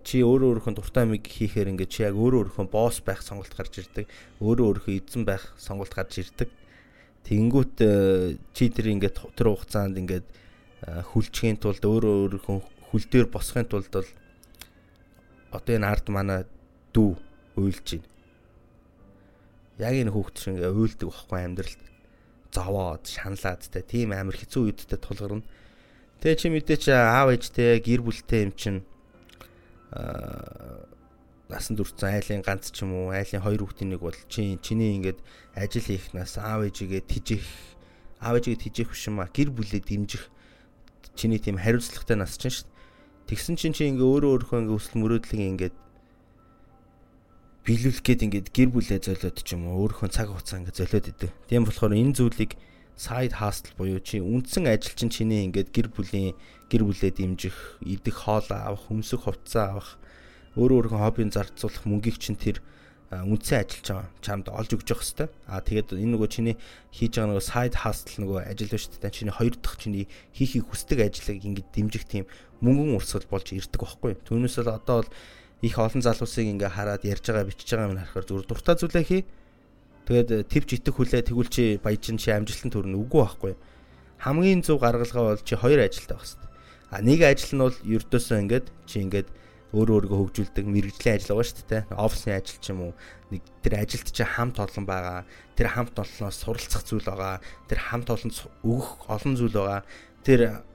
чи 0.06 0.22
өөрөө 0.22 0.62
өөрийнхөө 0.62 0.74
дуртай 0.78 1.02
юмыг 1.02 1.26
хийхээр 1.26 1.70
ингээд 1.74 1.90
чи 1.90 2.06
яг 2.06 2.14
өөрөө 2.14 2.54
өөрийнхөө 2.54 2.66
босс 2.70 3.02
байх 3.02 3.26
сонголт 3.26 3.50
гарч 3.50 3.83
ирдэг. 3.83 4.06
Өөрөө 4.38 4.87
өөрийнхөө 4.87 4.94
эзэн 4.94 5.26
байх 5.26 5.50
сонголт 5.59 5.90
гарч 5.90 6.22
ирдэг. 6.22 6.48
Тэнгүүт 7.26 7.74
чи 8.54 8.64
тэр 8.70 8.87
ингээд 8.94 9.18
тэр 9.35 9.50
хугацаанд 9.50 9.98
ингээд 9.98 10.26
хүлчгийн 11.11 11.59
тулд 11.59 11.83
өөрөө 11.83 12.14
өөрийнхөө 12.38 12.59
хүл 12.94 13.04
дээр 13.11 13.26
босхын 13.26 13.66
тулд 13.66 13.90
бол 13.90 14.06
одоо 15.50 15.74
энэ 15.76 15.86
ард 15.86 16.06
манай 16.10 16.40
дүү 16.94 17.18
уйлж 17.58 17.86
байна. 17.98 18.08
Яг 19.78 19.94
энэ 19.94 20.14
хүүхд 20.14 20.36
шиг 20.38 20.54
ингээ 20.58 20.72
уйлдаг 20.74 21.08
байхгүй 21.10 21.40
амьдралд. 21.44 21.82
Зовоод, 22.50 23.04
шаналаад 23.06 23.62
те 23.70 23.80
тийм 23.82 24.10
амар 24.14 24.34
хэцүү 24.34 24.62
үедтэй 24.70 24.98
тулгарна. 24.98 25.46
Тэгээ 26.20 26.38
чи 26.38 26.48
мэдээ 26.50 26.78
чи 26.78 26.90
аав 26.90 27.30
ээжтэй 27.30 27.78
гэр 27.78 28.02
бүлтэй 28.02 28.50
юм 28.50 28.52
чин 28.58 28.76
аа 29.94 30.90
насан 31.50 31.74
туршсан 31.76 32.14
айлын 32.14 32.46
ганц 32.46 32.70
ч 32.70 32.86
юм 32.86 32.94
уу 32.94 33.10
айлын 33.10 33.42
хоёр 33.42 33.66
хүүхдийн 33.66 33.90
нэг 33.90 34.00
бол 34.00 34.14
чи 34.30 34.54
чиний 34.62 34.94
ингээд 35.02 35.18
ажил 35.58 35.82
хийх 35.82 36.14
нас 36.14 36.38
аав 36.38 36.62
ээжигээ 36.62 37.02
тижих 37.02 37.42
аав 38.22 38.38
ээжигээ 38.38 38.62
тижих 38.70 38.94
биш 38.94 39.02
юм 39.10 39.18
а 39.18 39.26
гэр 39.26 39.50
бүлээ 39.50 39.82
дэмжих 39.82 40.30
чиний 41.18 41.42
тийм 41.42 41.58
хариуцлагатай 41.58 42.16
нас 42.16 42.38
чинь 42.38 42.54
шүү 42.54 42.69
Тэгсэн 43.31 43.55
чинь 43.55 43.71
чи 43.71 43.87
ингээ 43.87 44.03
өөрөө 44.03 44.31
өөрийнхөө 44.43 44.59
ингээ 44.59 44.75
өсөл 44.75 44.99
мөрөөдлийг 44.99 45.51
ингээд 45.55 45.77
биелүүлэх 47.62 48.03
гээд 48.03 48.25
ингээд 48.27 48.49
гэр 48.51 48.69
бүлээ 48.75 48.99
золиод 49.07 49.38
ч 49.38 49.55
юм 49.55 49.71
уу 49.71 49.87
өөрийнхөө 49.87 50.11
цаг 50.11 50.35
хугацаа 50.35 50.59
ингээ 50.66 50.75
золиод 50.75 51.07
идэв. 51.14 51.31
Тийм 51.47 51.62
болохоор 51.62 51.95
энэ 51.95 52.19
зүйлийг 52.19 52.59
side 52.99 53.38
hustle 53.38 53.71
буюу 53.79 54.03
чи 54.03 54.19
үндсэн 54.19 54.66
ажил 54.66 54.99
чинь 54.99 55.14
чиний 55.14 55.47
ингээд 55.47 55.71
гэр 55.71 55.88
бүлийн 55.95 56.35
гэр 56.66 56.83
бүлээ 56.83 57.23
дэмжих, 57.23 57.79
идэх 57.87 58.19
хоол 58.27 58.51
авах, 58.51 58.90
хөмсөх 58.90 59.23
хувцас 59.23 59.57
авах, 59.62 59.88
өөрөө 60.59 60.90
өөрийнхөө 60.90 61.01
хоббиг 61.01 61.31
зарцуулах 61.31 61.85
мөнгийг 61.87 62.19
чинь 62.19 62.35
тэр 62.35 62.59
үндсэн 63.11 63.66
ажиллаж 63.66 63.87
байгаа 63.90 64.07
чамд 64.23 64.46
олж 64.55 64.70
өгч 64.70 64.87
явах 64.94 65.03
хэвээр. 65.03 65.31
Аа 65.51 65.61
тэгээд 65.66 65.99
энэ 65.99 66.14
нөгөө 66.14 66.31
чиний 66.31 66.55
хийж 66.94 67.18
байгаа 67.18 67.35
нөгөө 67.35 67.42
side 67.42 67.77
hustle 67.83 68.23
нөгөө 68.23 68.38
ажил 68.46 68.70
ба 68.70 68.79
шүү 68.79 69.03
дээ. 69.03 69.11
Чиний 69.11 69.35
хоёр 69.35 69.55
дахь 69.59 69.79
чиний 69.83 70.07
хийхийг 70.31 70.64
хүсдэг 70.70 70.99
ажлыг 71.11 71.42
ингэж 71.42 71.66
дэмжих 71.75 72.07
тийм 72.07 72.25
мөнгөн 72.62 72.94
урсгал 72.94 73.27
болж 73.27 73.51
ирдэг 73.51 73.83
байхгүй. 73.83 74.14
Түүнээс 74.31 74.62
л 74.62 74.70
одоо 74.70 75.03
бол 75.03 75.11
их 75.59 75.75
олон 75.75 76.03
залуусыг 76.07 76.46
ингээ 76.55 76.70
хараад 76.70 77.03
ярьж 77.03 77.25
байгаа 77.27 77.51
бичиж 77.51 77.68
байгаа 77.75 77.90
юм 77.90 77.99
харахаар 77.99 78.27
зүгээр 78.31 78.46
дуртай 78.46 78.77
зүйлээ 78.79 79.05
хий. 79.11 79.23
Тэгээд 80.07 80.46
твч 80.46 80.68
итэх 80.79 80.94
хүлээ 80.94 81.23
тэгвэл 81.27 81.51
чи 81.51 81.83
баяжин 81.83 82.14
чи 82.14 82.31
амжилтанд 82.31 82.79
хүрнэ 82.79 82.94
үгүй 82.94 83.20
байхгүй. 83.27 83.55
Хамгийн 84.23 84.62
зөв 84.62 84.79
гаргалгаа 84.79 85.35
бол 85.35 85.42
чи 85.42 85.59
хоёр 85.59 85.83
ажилтаа 85.83 86.14
байх 86.14 86.31
хэрэгтэй. 86.31 86.51
А 86.94 87.03
нэг 87.03 87.20
ажил 87.27 87.53
нь 87.59 87.64
бол 87.66 87.79
ердөөсөө 87.83 88.38
ингээд 88.38 88.66
чи 88.87 88.96
ингээд 89.03 89.29
өөрөө 89.70 89.96
өөрийгөө 90.11 90.18
хөгжүүлдэг 90.18 90.66
мэрэгжлийн 90.66 91.16
ажил 91.18 91.30
байгаа 91.38 91.46
шүү 91.46 91.66
дээ. 91.70 91.83
Офисны 91.94 92.30
ажил 92.35 92.59
ч 92.59 92.66
юм 92.74 92.80
уу. 92.90 92.92
Нэг 93.30 93.42
тэр 93.62 93.74
ажилд 93.78 94.09
чи 94.11 94.24
хамт 94.26 94.56
олон 94.59 94.85
байгаа. 94.87 95.22
Тэр 95.54 95.68
хамт 95.70 95.94
олноос 95.94 96.37
суралцах 96.42 96.83
зүйл 96.83 97.06
байгаа. 97.06 97.38
Тэр 97.70 97.78
хамт 97.78 98.09
олон 98.11 98.30
өгөх 98.66 99.06
олон 99.06 99.35
зүйл 99.38 99.54
байгаа. 99.54 99.87
Тэр 100.26 100.66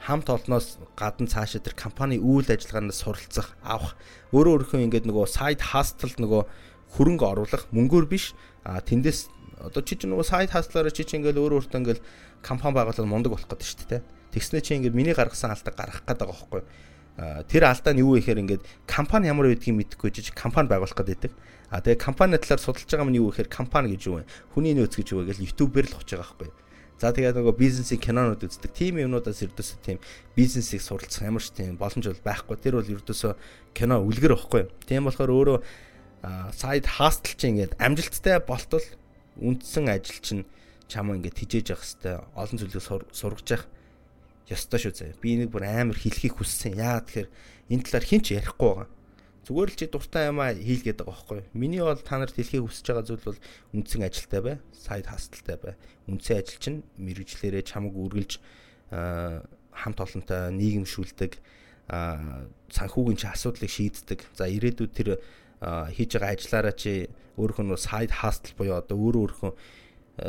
хамт 0.00 0.26
олноос 0.32 0.80
гадна 0.96 1.28
цаашаа 1.28 1.60
тэр 1.60 1.76
компани 1.76 2.16
үйл 2.16 2.48
ажиллагаанаас 2.48 3.04
суралцах, 3.04 3.52
авах 3.60 3.94
өөрөө 4.32 4.64
өөрийнхөө 4.64 4.80
ингээд 4.88 5.06
нөгөө 5.06 5.26
side 5.28 5.62
hustle 5.76 6.16
нөгөө 6.16 6.42
хөрөнгө 6.96 7.26
оруулах 7.28 7.68
мөнгөөр 7.68 8.06
биш 8.08 8.32
а 8.64 8.80
тэндээс 8.80 9.28
одоо 9.60 9.84
чи 9.84 10.00
ч 10.00 10.08
нөгөө 10.08 10.24
side 10.24 10.52
hustle-аар 10.56 10.88
чи 10.88 11.04
ч 11.04 11.20
ингээд 11.20 11.36
өөр 11.36 11.60
өөртөө 11.60 11.80
ингээд 11.84 12.00
компани 12.40 12.80
байгуулаад 12.80 13.12
мундаг 13.12 13.36
болох 13.36 13.44
гэдэг 13.44 13.68
шүү 13.68 13.88
дээ. 13.92 14.02
Тэгснэ 14.32 14.64
чи 14.64 14.72
ингээд 14.80 14.96
миний 14.96 15.12
гаргасан 15.12 15.52
алдаг 15.52 15.76
гаргах 15.76 16.02
гэдэг 16.08 16.24
байгаа 16.24 16.32
байхгүй 16.32 16.60
юу? 16.64 16.68
тэр 17.18 17.62
алдаа 17.68 17.92
нь 17.92 18.00
юу 18.00 18.16
вэ 18.16 18.22
гэхээр 18.22 18.42
ингээд 18.44 18.62
компани 18.86 19.28
ямар 19.28 19.50
байдгийг 19.50 19.76
мэдэхгүй 19.96 20.10
жиж 20.14 20.32
компани 20.32 20.68
байгуулах 20.70 20.94
гэдэг. 20.94 21.32
А 21.70 21.80
тэгээ 21.80 22.00
компани 22.00 22.38
талаар 22.38 22.60
судалж 22.60 22.86
байгаа 22.86 23.06
юм 23.06 23.12
нь 23.12 23.18
юу 23.20 23.28
вэ 23.30 23.42
гэхээр 23.44 23.50
компани 23.50 23.94
гэж 23.94 24.02
юу 24.08 24.22
вэ? 24.22 24.28
Хүний 24.54 24.74
нөөц 24.74 24.94
гэж 24.96 25.06
юу 25.12 25.22
вэ 25.22 25.30
гэж 25.34 25.38
YouTube-ээр 25.44 25.86
л 25.90 25.96
хож 26.00 26.08
байгаа 26.08 26.24
байхгүй. 26.26 26.50
За 27.00 27.16
тэгээд 27.16 27.36
нөгөө 27.40 27.56
бизнесийн 27.56 28.00
кинонууд 28.00 28.44
үздэг. 28.44 28.76
Тим 28.76 29.00
юмнуудаас 29.00 29.40
ердөөсөө 29.40 29.78
тийм 29.80 29.98
бизнесийг 30.36 30.84
суралцах 30.84 31.24
ямар 31.24 31.40
ч 31.40 31.48
тийм 31.56 31.80
боломж 31.80 32.04
бол 32.04 32.24
байхгүй. 32.28 32.56
Тэр 32.60 32.76
бол 32.76 32.92
ердөөсөө 32.92 33.32
кино 33.72 34.04
үлгэр 34.04 34.36
байхгүй. 34.36 34.68
Тийм 34.84 35.08
болохоор 35.08 35.32
өөрөө 35.32 35.58
сайд 36.52 36.84
хаастал 36.84 37.32
чинь 37.40 37.56
ингээд 37.56 37.80
амжилттай 37.80 38.44
болтол 38.44 38.84
үндсэн 39.40 39.88
ажил 39.88 40.20
чинь 40.20 40.44
чамаа 40.92 41.16
ингээд 41.16 41.40
хижээж 41.40 41.72
явах 41.72 41.88
хэвээр 41.88 42.20
олон 42.36 42.56
зүйлийг 42.60 42.84
сургаж 43.16 43.48
явах 43.48 43.64
ёстой 44.50 44.78
шүү 44.82 44.92
заяа. 44.92 45.20
Би 45.22 45.38
энийг 45.38 45.54
бүр 45.54 45.64
амар 45.64 45.96
хэлхийг 45.96 46.36
хүссэн. 46.42 46.74
Яа 46.74 47.00
тэгэхээр 47.00 47.28
энэ 47.70 47.84
талаар 47.86 48.06
хин 48.06 48.20
ч 48.20 48.34
ярихгүй 48.34 48.70
байгаа. 48.74 48.90
Зүгээр 49.46 49.70
л 49.70 49.78
чи 49.78 49.86
дуртай 49.86 50.28
юм 50.28 50.38
а 50.42 50.52
хийлгээд 50.52 51.00
байгаа 51.00 51.14
байхгүй. 51.14 51.40
Миний 51.54 51.80
бол 51.80 51.96
та 51.96 52.18
нарт 52.18 52.34
хэлхийг 52.34 52.66
хүсэж 52.66 52.86
байгаа 52.90 53.06
зүйл 53.06 53.24
бол 53.24 53.40
үндсэн 53.74 54.02
ажилтай 54.04 54.40
бай, 54.42 54.56
сайд 54.74 55.06
хасталтай 55.06 55.56
бай. 55.58 55.74
Үндсэн 56.10 56.38
ажил 56.38 56.58
чинь 56.60 56.78
мэрэгчлэрээ 56.98 57.62
чамаг 57.64 57.94
үргэлж 57.94 58.42
хамт 58.90 59.98
олонтой 60.02 60.50
нийгэмшүүлдэг 60.54 61.32
санхүүгийн 61.90 63.18
чи 63.18 63.26
асуудлыг 63.26 63.70
шийддэг. 63.70 64.20
За 64.34 64.46
ирээдүйд 64.46 64.92
тэр 64.94 65.18
хийж 65.60 66.10
байгаа 66.14 66.34
ажиллаараа 66.34 66.74
чи 66.74 67.10
өөрөөх 67.34 67.60
нь 67.64 67.74
сайд 67.74 68.10
хастл 68.14 68.54
буюу 68.54 68.78
одоо 68.78 68.96
өөрөө 68.98 69.22
өөрөөхөө 69.24 69.52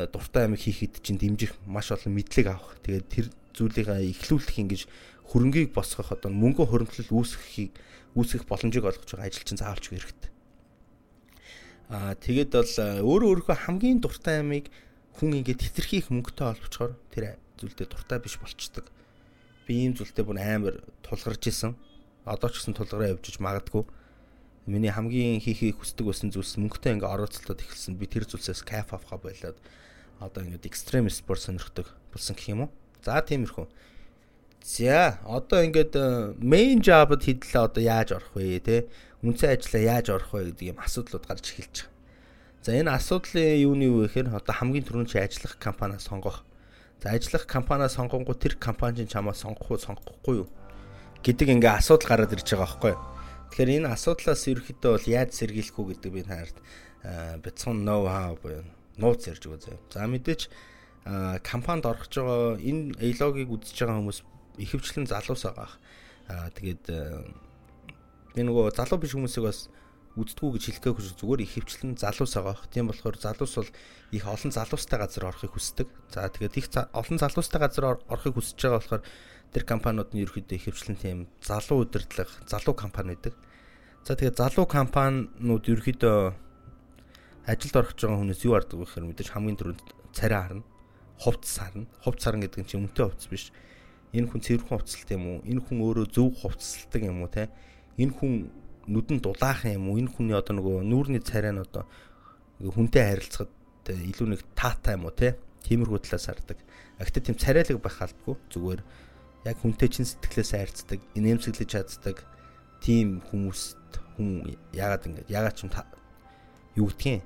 дуртай 0.09 0.47
амиг 0.47 0.61
хийхэд 0.65 1.03
чинь 1.05 1.19
дэмжих 1.21 1.53
маш 1.67 1.91
олон 1.91 2.15
мэдлэг 2.17 2.47
авах. 2.49 2.79
Тэгээд 2.81 3.07
тэр 3.11 3.25
зүйлийг 3.55 3.87
эхлүүлэх 3.87 4.57
ингэж 4.61 4.81
хөрөнгийг 5.31 5.71
босгох 5.71 6.11
одоо 6.11 6.31
мөнгө 6.31 6.67
хуримтлал 6.67 7.11
үүсгэхийг 7.11 7.71
үүсгэх 8.15 8.43
боломжийг 8.47 8.83
олгож 8.83 9.09
байгаа 9.15 9.31
ажил 9.31 9.47
чинь 9.47 9.61
заавалч 9.61 9.85
хэрэгтэй. 9.87 10.31
Аа 11.91 12.15
тэгээд 12.19 12.51
бол 12.51 12.75
өөрөө 13.07 13.29
өөрийнхөө 13.31 13.57
хамгийн 13.67 13.99
дуртай 14.03 14.43
амиг 14.43 14.67
хүн 15.15 15.43
ингээд 15.43 15.59
тэтэрхийх 15.59 16.11
мөнгөтэй 16.11 16.47
олбочоор 16.51 16.95
тэр 17.11 17.35
зүйлдээ 17.59 17.87
дуртай 17.87 18.19
биш 18.19 18.35
болчдөг. 18.39 18.87
Би 19.67 19.87
ийм 19.87 19.95
зүйлдээ 19.95 20.23
бүр 20.23 20.39
амар 20.39 20.75
тулгарч 21.03 21.51
исэн. 21.51 21.75
Одоо 22.27 22.47
ч 22.51 22.59
гэсэн 22.63 22.75
тулгараа 22.75 23.15
явж 23.15 23.35
магадгүй. 23.39 23.83
Миний 24.67 24.91
хамгийн 24.91 25.43
хийхийг 25.43 25.79
хүсдэг 25.79 26.07
байсан 26.07 26.31
зүйлс 26.31 26.59
мөнгөтэй 26.59 26.95
ингээ 26.95 27.11
орооцолтод 27.11 27.59
эхэлсэн. 27.59 27.99
Би 27.99 28.07
тэр 28.07 28.23
зүйлсээс 28.23 28.63
кайф 28.63 28.93
авахаа 28.95 29.19
болоод 29.19 29.57
одоо 30.21 30.41
ингээд 30.43 30.69
экстрем 30.69 31.09
спорт 31.09 31.43
сонирхдаг 31.43 31.91
болсон 32.13 32.35
гэх 32.37 32.51
юм 32.55 32.61
уу. 32.67 32.71
За 33.01 33.21
тиймэрхүү. 33.21 33.67
За 34.61 35.17
одоо 35.25 35.65
ингээд 35.65 35.93
main 36.37 36.85
job-д 36.85 37.25
хэдлээ 37.25 37.61
одоо 37.65 37.81
яаж 37.81 38.09
орох 38.13 38.31
вэ 38.37 38.61
те 38.61 38.85
үнцэн 39.25 39.57
ажиллаа 39.57 39.81
яаж 39.81 40.07
орох 40.13 40.31
вэ 40.37 40.53
гэдэг 40.53 40.69
юм 40.69 40.79
асуудлууд 40.81 41.25
гарч 41.25 41.45
эхэлж 41.49 41.75
байгаа. 41.81 41.91
За 42.61 42.77
энэ 42.77 42.93
асуудлын 42.93 43.57
юуны 43.57 43.89
юу 43.89 44.05
гэхээр 44.05 44.37
одоо 44.37 44.53
хамгийн 44.53 44.85
түрүүнд 44.85 45.09
чи 45.09 45.17
ажиллах 45.17 45.57
компаниа 45.57 45.97
сонгох. 45.97 46.45
За 47.01 47.09
ажиллах 47.09 47.49
компаниа 47.49 47.89
сонгонгоо 47.89 48.37
тэр 48.37 48.53
компани 48.61 49.01
чинь 49.01 49.09
чамаа 49.09 49.33
сонгох 49.33 49.65
уу 49.73 49.81
сонгохгүй 49.81 50.45
юу 50.45 50.49
гэдэг 51.25 51.57
ингээ 51.57 51.81
асуудал 51.81 52.21
гараад 52.21 52.33
ирж 52.37 52.45
байгаа 52.53 52.69
байхгүй. 52.69 52.93
Тэгэхээр 53.49 53.73
энэ 53.81 53.89
асуудлаас 53.93 54.45
ерөөхдөө 54.45 54.91
бол 54.93 55.09
яаж 55.09 55.29
сэргийлэх 55.37 55.77
үү 55.77 55.87
гэдэг 55.97 56.11
би 56.13 56.21
танарт 56.21 56.57
бяцхан 57.41 57.81
ноу 57.81 58.05
хаа 58.05 58.37
буюу 58.37 58.65
нууц 58.97 59.25
ярьж 59.25 59.45
өгөө 59.49 59.61
зөө. 59.65 59.77
За 59.89 60.05
мэдээч 60.05 60.49
компанид 61.41 61.85
орохж 61.85 62.13
байгаа 62.21 62.61
энэ 62.61 62.97
эйлогийг 63.01 63.49
үзэж 63.49 63.77
байгаа 63.81 63.97
хүмүүс 63.99 64.19
ихэвчлэн 64.61 65.07
залуус 65.09 65.43
байгаа. 65.49 65.69
Аа 66.29 66.49
тэгээд 66.53 66.85
би 68.35 68.41
нөгөө 68.45 68.75
залуу 68.77 69.01
биш 69.01 69.17
хүмүүсийг 69.17 69.45
бас 69.49 69.59
үздэггүй 70.19 70.59
гэж 70.59 70.63
хэлэх 70.67 70.83
гээгүй 70.83 71.03
зүгээр 71.17 71.41
ихэвчлэн 71.47 71.95
залуус 71.95 72.35
байгаа. 72.35 72.67
Тийм 72.67 72.91
болохоор 72.91 73.15
залуус 73.15 73.53
бол 73.55 73.71
их 74.11 74.23
олон 74.27 74.51
залуустай 74.51 74.99
газар 74.99 75.31
орохыг 75.31 75.55
хүсдэг. 75.55 75.87
За 76.11 76.27
тэгээд 76.27 76.59
их 76.59 76.67
олон 76.91 77.17
залуустай 77.17 77.59
газар 77.63 77.97
орохыг 78.05 78.35
хүсэж 78.35 78.59
байгаа 78.59 78.79
болохоор 78.83 79.03
тэр 79.55 79.63
компаниуд 79.63 80.11
нь 80.11 80.23
ерөөхдөө 80.23 80.57
ихэвчлэн 80.59 80.97
тийм 80.99 81.17
залуу 81.39 81.87
удирдлага, 81.87 82.31
залуу 82.47 82.75
компани 82.75 83.15
байдаг. 83.15 83.35
За 84.03 84.15
тэгээд 84.15 84.39
залуу 84.39 84.67
компаниуд 84.67 85.63
ерөөхдөө 85.67 86.19
ажилд 87.47 87.75
орох 87.75 87.91
гэж 87.95 87.99
байгаа 88.03 88.19
хүнээс 88.19 88.43
юу 88.47 88.55
арддаг 88.55 88.77
вэ 88.79 88.85
гэхээр 88.87 89.07
мэдээж 89.11 89.29
хамгийн 89.31 89.59
түрүүнд 89.59 89.87
царай 90.11 90.39
харна, 90.43 90.63
хувцас 91.21 91.57
харна. 91.61 91.85
Хувцас 92.01 92.25
харна 92.25 92.49
гэдэг 92.49 92.59
нь 92.65 92.67
чинь 92.67 92.81
өмтэй 92.89 93.05
хувцас 93.05 93.29
биш 93.29 93.53
энэ 94.11 94.27
хүн 94.27 94.41
цэвэрхэн 94.41 94.73
хувцалт 94.75 95.09
юм 95.15 95.23
уу? 95.29 95.37
Энэ 95.47 95.61
хүн 95.63 95.77
өөрөө 95.79 96.07
зөв 96.11 96.35
хувцалдаг 96.41 97.01
юм 97.05 97.23
уу 97.23 97.31
те? 97.31 97.47
Энэ 97.95 98.11
хүн 98.11 98.51
нүдэн 98.91 99.23
дулаахан 99.23 99.77
юм 99.79 99.85
уу? 99.87 99.99
Энэ 100.03 100.11
хүний 100.11 100.35
одоо 100.35 100.59
нөгөө 100.59 100.83
нүүрний 100.83 101.23
царай 101.23 101.55
нь 101.55 101.63
одоо 101.63 101.87
хүнтэй 102.59 103.03
харилцахад 103.07 103.51
илүү 103.87 104.27
нэг 104.35 104.41
таатай 104.51 104.99
юм 104.99 105.07
уу 105.07 105.15
те? 105.15 105.39
Тиймэрхүү 105.63 105.99
талаас 106.03 106.27
хардаг. 106.27 106.59
Гэхдээ 106.99 107.23
тийм 107.23 107.37
царайлаг 107.39 107.79
байх 107.79 107.97
албагүй. 108.03 108.35
Зүгээр 108.51 108.81
яг 109.47 109.57
хүнтэй 109.61 109.89
чин 109.89 110.05
сэтгэлээс 110.05 110.51
хайрцдаг, 110.57 110.99
инээмсэглэж 111.15 111.69
чаддаг 111.69 112.17
тийм 112.81 113.21
хүмүүст 113.29 113.77
хүн 114.17 114.57
яагаад 114.73 115.05
ингэж 115.07 115.27
яагаад 115.29 115.55
ч 115.55 115.65
юм 115.65 115.71
юу 116.75 116.89
гэдгийг 116.89 117.23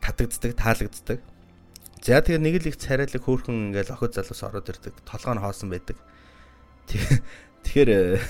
татагддаг, 0.00 0.52
таалагддаг. 0.56 1.20
За 2.02 2.20
тэгээ 2.20 2.40
нэг 2.42 2.54
л 2.60 2.70
их 2.70 2.76
царайлаг 2.76 3.22
хөөхөн 3.24 3.72
ингээл 3.72 3.96
охид 3.96 4.12
залуус 4.14 4.42
ороод 4.44 4.68
ирдэг. 4.68 4.94
Толгой 5.08 5.34
нь 5.36 5.42
хоосон 5.42 5.68
байдаг. 5.72 5.96
Тэгэхээр 6.86 7.90
э, 7.90 8.20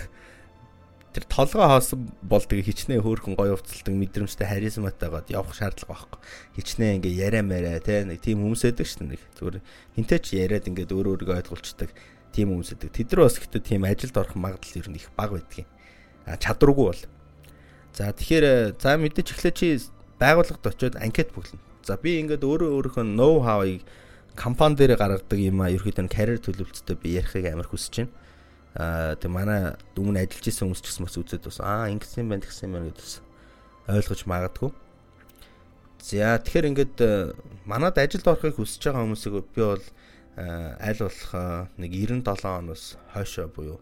тэр 1.12 1.24
толгой 1.26 1.66
хоосон 1.66 2.09
бол 2.22 2.40
тэгээ 2.40 2.68
хичнээн 2.72 3.02
хөөхөн 3.02 3.35
гоё 3.35 3.59
уцалдаг 3.59 3.94
мэдрэмжтэй 3.96 4.46
харизматайгаад 4.46 5.29
явах 5.35 5.57
шаардлага 5.59 5.92
байхгүй. 5.92 6.20
Хичнээн 6.57 6.96
ингээ 7.02 7.20
яриа 7.26 7.42
мэрэ 7.42 7.83
те 7.83 8.07
нэг 8.07 8.22
тийм 8.22 8.46
хүмүүс 8.46 8.62
байдаг 8.70 8.87
шүү 8.87 9.12
дээ. 9.12 9.24
Зүгээр 9.35 9.57
хинтээ 9.98 10.20
ч 10.22 10.26
яриад 10.38 10.68
ингээд 10.70 10.94
өөр 10.94 11.26
өөргөө 11.26 11.37
ойлгуулцдаг 11.42 11.90
тийм 12.33 12.55
хүмүүс 12.55 12.70
байдаг. 12.76 12.90
Тэд 12.94 13.09
нар 13.12 13.20
бас 13.26 13.37
ихтэй 13.40 13.61
тийм 13.61 13.83
ажилд 13.85 14.16
орох 14.16 14.37
магадлал 14.38 14.79
ер 14.79 14.88
нь 14.88 15.00
их 15.00 15.11
бага 15.18 15.37
байдгийн. 15.40 15.68
А 16.24 16.38
чадваргүй 16.38 16.87
бол. 16.87 17.02
За 17.96 18.12
тэгэхээр 18.14 18.44
э, 18.44 18.57
за 18.79 18.96
мэдээч 19.00 19.29
эхлээ 19.35 19.55
чи 19.57 19.66
байгууллагад 20.20 20.68
очиод 20.68 20.96
анкет 21.00 21.33
бүглэнэ. 21.33 21.65
За 21.87 21.94
би 22.03 22.16
ингээд 22.18 22.42
өөрөө 22.42 22.70
өөрийнхөө 22.83 23.05
ноу 23.07 23.46
хавыг 23.46 23.87
компани 24.35 24.75
дээр 24.75 24.99
гаргадаг 24.99 25.38
юм 25.38 25.62
а 25.62 25.70
ерөөхдөө 25.70 26.11
карьер 26.11 26.42
төлөвлөлтөд 26.42 26.99
би 26.99 27.14
ярихыг 27.14 27.46
амар 27.46 27.70
хүсэж 27.70 27.94
байна. 28.03 28.11
Аа 28.75 29.14
тэг 29.14 29.31
манай 29.31 29.79
өмнө 29.94 30.18
ажиллаж 30.27 30.51
исэн 30.51 30.66
хүмүүс 30.66 30.83
ч 30.83 30.87
гэсэн 30.90 31.07
бас 31.07 31.14
үзээд 31.14 31.46
бас 31.46 31.59
аа 31.62 31.87
ингэсэн 31.94 32.27
юм 32.27 32.35
байна 32.35 32.42
тэгсэн 32.42 32.66
юм 32.66 32.75
байна 32.75 32.90
гэдээс 32.90 33.14
ойлгож 33.87 34.20
магадгүй. 34.27 34.70
За 36.03 36.35
тэгэхээр 36.42 36.68
ингээд 36.75 36.96
э, 37.07 37.11
манад 37.70 38.03
ажилд 38.03 38.27
орохыг 38.27 38.59
хүсэж 38.59 38.83
байгаа 38.83 39.07
хүмүүсийг 39.07 39.35
би 39.55 39.62
бол 39.62 39.87
э, 40.42 40.75
аль 40.83 40.99
болох 41.07 41.31
э, 41.38 41.70
нэг 41.79 41.90
97 41.94 42.51
оноос 42.51 42.99
хойшоо 43.14 43.46
буюу 43.46 43.79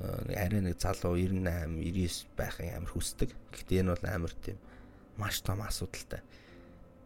арай 0.00 0.64
нэг 0.64 0.80
залуу 0.80 1.20
98 1.20 1.76
99 1.76 2.24
байхын 2.40 2.72
амар 2.72 2.88
хүсдэг. 2.88 3.36
Гэхдээ 3.52 3.84
энэ 3.84 3.92
бол 3.92 4.04
амар 4.08 4.32
тийм 4.40 4.56
маш 5.20 5.44
том 5.44 5.60
асуудалтай 5.60 6.24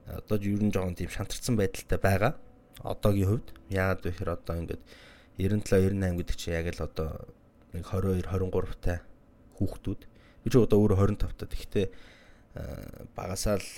одоо 0.07 0.39
ер 0.39 0.63
нь 0.63 0.71
жоохон 0.71 0.95
тийм 0.95 1.11
шантарсан 1.11 1.59
байдалтай 1.59 1.99
байгаа. 1.99 2.33
Одоогийн 2.87 3.29
хувьд 3.29 3.49
яагаад 3.71 4.01
вэ 4.07 4.11
гэхээр 4.15 4.31
одоо 4.31 4.55
ингээд 4.63 4.83
97 5.39 5.99
98 5.99 6.19
гэдэг 6.23 6.37
чинь 6.39 6.55
яг 6.55 6.67
л 6.79 6.87
одоо 6.87 7.11
нэг 7.75 7.85
22 7.91 8.23
23 8.23 8.79
та 8.79 9.03
хүүхдүүд. 9.59 10.01
Би 10.45 10.49
ч 10.51 10.55
одоо 10.55 10.79
өөрөө 10.79 10.99
25 11.19 11.35
та. 11.35 11.51
Тэгэхдээ 11.51 11.87
багасаа 13.19 13.59
л 13.59 13.69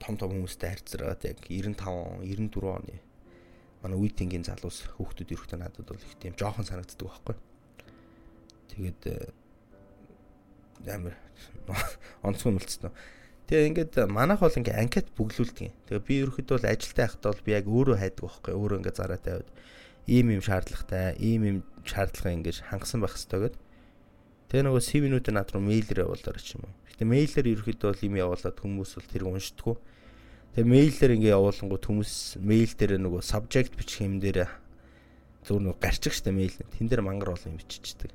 том 0.00 0.14
том 0.16 0.32
хүмүүстэй 0.32 0.70
харьцараад 0.72 1.20
яг 1.28 1.38
95 1.44 2.24
94 2.24 2.78
оны 2.78 2.96
манай 3.82 3.98
үеийнгийн 3.98 4.46
залуус 4.46 4.90
хүүхдүүд 4.98 5.34
ирэхдээ 5.34 5.58
надад 5.58 5.86
бол 5.86 6.02
их 6.02 6.16
тийм 6.18 6.34
жоохон 6.34 6.66
санагддаг 6.66 7.06
байхгүй. 7.06 7.36
Тэгээд 8.74 9.02
амар 10.86 11.14
онцгой 12.26 12.52
мэлцсэн. 12.54 12.90
Тэгээ 13.48 13.68
ингээд 13.72 13.92
манайх 14.12 14.44
бол 14.44 14.52
ингээд 14.52 14.76
анкет 14.76 15.08
бүглүүлдэг. 15.16 15.72
Тэгээ 15.88 16.04
би 16.04 16.14
ерөөхдөө 16.20 16.56
бол 16.60 16.68
ажилтаа 16.68 17.04
байхдаа 17.08 17.32
бол 17.32 17.46
би 17.48 17.50
яг 17.56 17.64
өөрөө 17.64 17.96
хайдаг 17.96 18.24
байхгүй 18.28 18.52
өөрөө 18.52 18.78
ингээд 18.84 19.00
зараа 19.00 19.20
тавиад 19.24 19.48
ийм 20.04 20.26
юм 20.36 20.42
шаардлагатай, 20.44 21.16
ийм 21.16 21.42
юм 21.48 21.58
шаардлага 21.88 22.36
ингээд 22.36 22.60
хангасан 22.68 23.00
байх 23.00 23.16
хэрэгтэй 23.16 23.40
гэдэг. 23.48 23.62
Тэгээ 24.52 24.64
нөгөө 24.68 24.82
CV-нүүдээ 24.84 25.34
над 25.36 25.48
руу 25.52 25.64
мэйлээр 25.64 26.04
явуулаар 26.04 26.40
ч 26.40 26.60
юм 26.60 26.68
уу. 26.68 26.76
Гэтэ 26.92 27.04
мэйлээр 27.08 27.46
ерөөхдөө 27.56 27.88
бол 27.88 28.06
юм 28.08 28.14
явуулаад 28.20 28.56
хүмүүс 28.60 28.90
бол 28.96 29.08
тэрийг 29.12 29.28
уншдаггүй. 29.32 29.76
Тэгээ 30.56 30.68
мэйлээр 30.68 31.12
ингээд 31.16 31.36
явуулангууд 31.36 31.84
хүмүүс 31.88 32.12
мэйл 32.40 32.72
дээр 32.72 32.92
нөгөө 33.00 33.22
subject 33.24 33.72
бичих 33.76 34.04
юм 34.04 34.16
дээр 34.20 34.48
зөв 35.44 35.56
нөгөө 35.60 35.80
гарчих 35.80 36.16
штэ 36.16 36.32
мэйл. 36.32 36.56
Тэн 36.56 36.88
дээр 36.88 37.04
мангар 37.04 37.36
бол 37.36 37.48
юм 37.48 37.60
биччихдэг. 37.60 38.12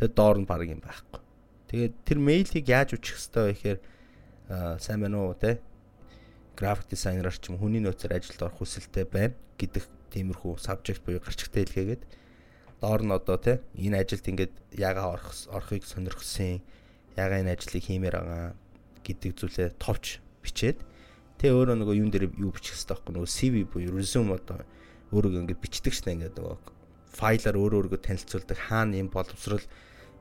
Тэгээ 0.00 0.16
доор 0.16 0.36
нь 0.40 0.48
баг 0.48 0.64
юм 0.64 0.80
байхгүй. 0.80 1.20
Тэгээд 1.68 1.94
тэр 2.08 2.18
мэйлийг 2.24 2.64
яаж 2.68 2.96
үчих 2.96 3.20
хэвээр 3.20 3.44
вэ 3.44 3.52
гэхээр 3.52 3.78
сайн 4.48 5.04
байна 5.04 5.28
уу 5.28 5.36
те 5.36 5.60
график 6.56 6.88
дизайнераар 6.88 7.36
ч 7.36 7.52
юм 7.52 7.60
хүний 7.60 7.84
нөөцөөр 7.84 8.16
ажилд 8.16 8.40
орох 8.42 8.64
хүсэлтэй 8.64 9.04
байна 9.04 9.36
гэдэг 9.60 9.84
тиймэрхүү 10.08 10.56
subject 10.56 11.04
буюу 11.04 11.20
гарчигтай 11.20 11.68
хэлгээгээд. 11.68 12.02
Доор 12.80 13.02
нь 13.04 13.12
одоо 13.12 13.36
те 13.36 13.60
энэ 13.76 14.00
ажилд 14.00 14.24
ингээд 14.24 14.54
ягаа 14.72 15.20
орох 15.20 15.36
орохыг 15.52 15.84
сонирхсан 15.84 16.64
ягаа 17.14 17.44
энэ 17.44 17.60
ажлыг 17.60 17.84
хиймээр 17.84 18.16
байгаа 18.16 18.56
гэдэг 19.04 19.32
зүйлээ 19.36 19.68
товч 19.76 20.24
бичээд. 20.40 20.80
Тэ 21.36 21.52
өөрөө 21.52 21.76
нөгөө 21.78 21.98
юун 22.00 22.10
дээр 22.10 22.32
юу 22.40 22.50
бичих 22.50 22.74
хэрэгтэй 22.74 22.96
байхгүй 22.96 23.12
нөгөө 23.14 23.30
CV 23.30 23.54
буюу 23.68 23.94
resume 23.94 24.32
одоо 24.34 24.64
өөрийгөө 25.12 25.42
ингээд 25.44 25.62
бичдэг 25.62 25.94
шнэ 25.94 26.10
ингээд 26.16 26.36
нөгөө 26.40 26.56
файлаар 27.14 27.56
өөрөө 27.60 27.78
өөрийгөө 27.84 28.00
танилцуулдаг 28.02 28.58
хаана 28.58 28.98
юм 28.98 29.12
боловсрал 29.12 29.62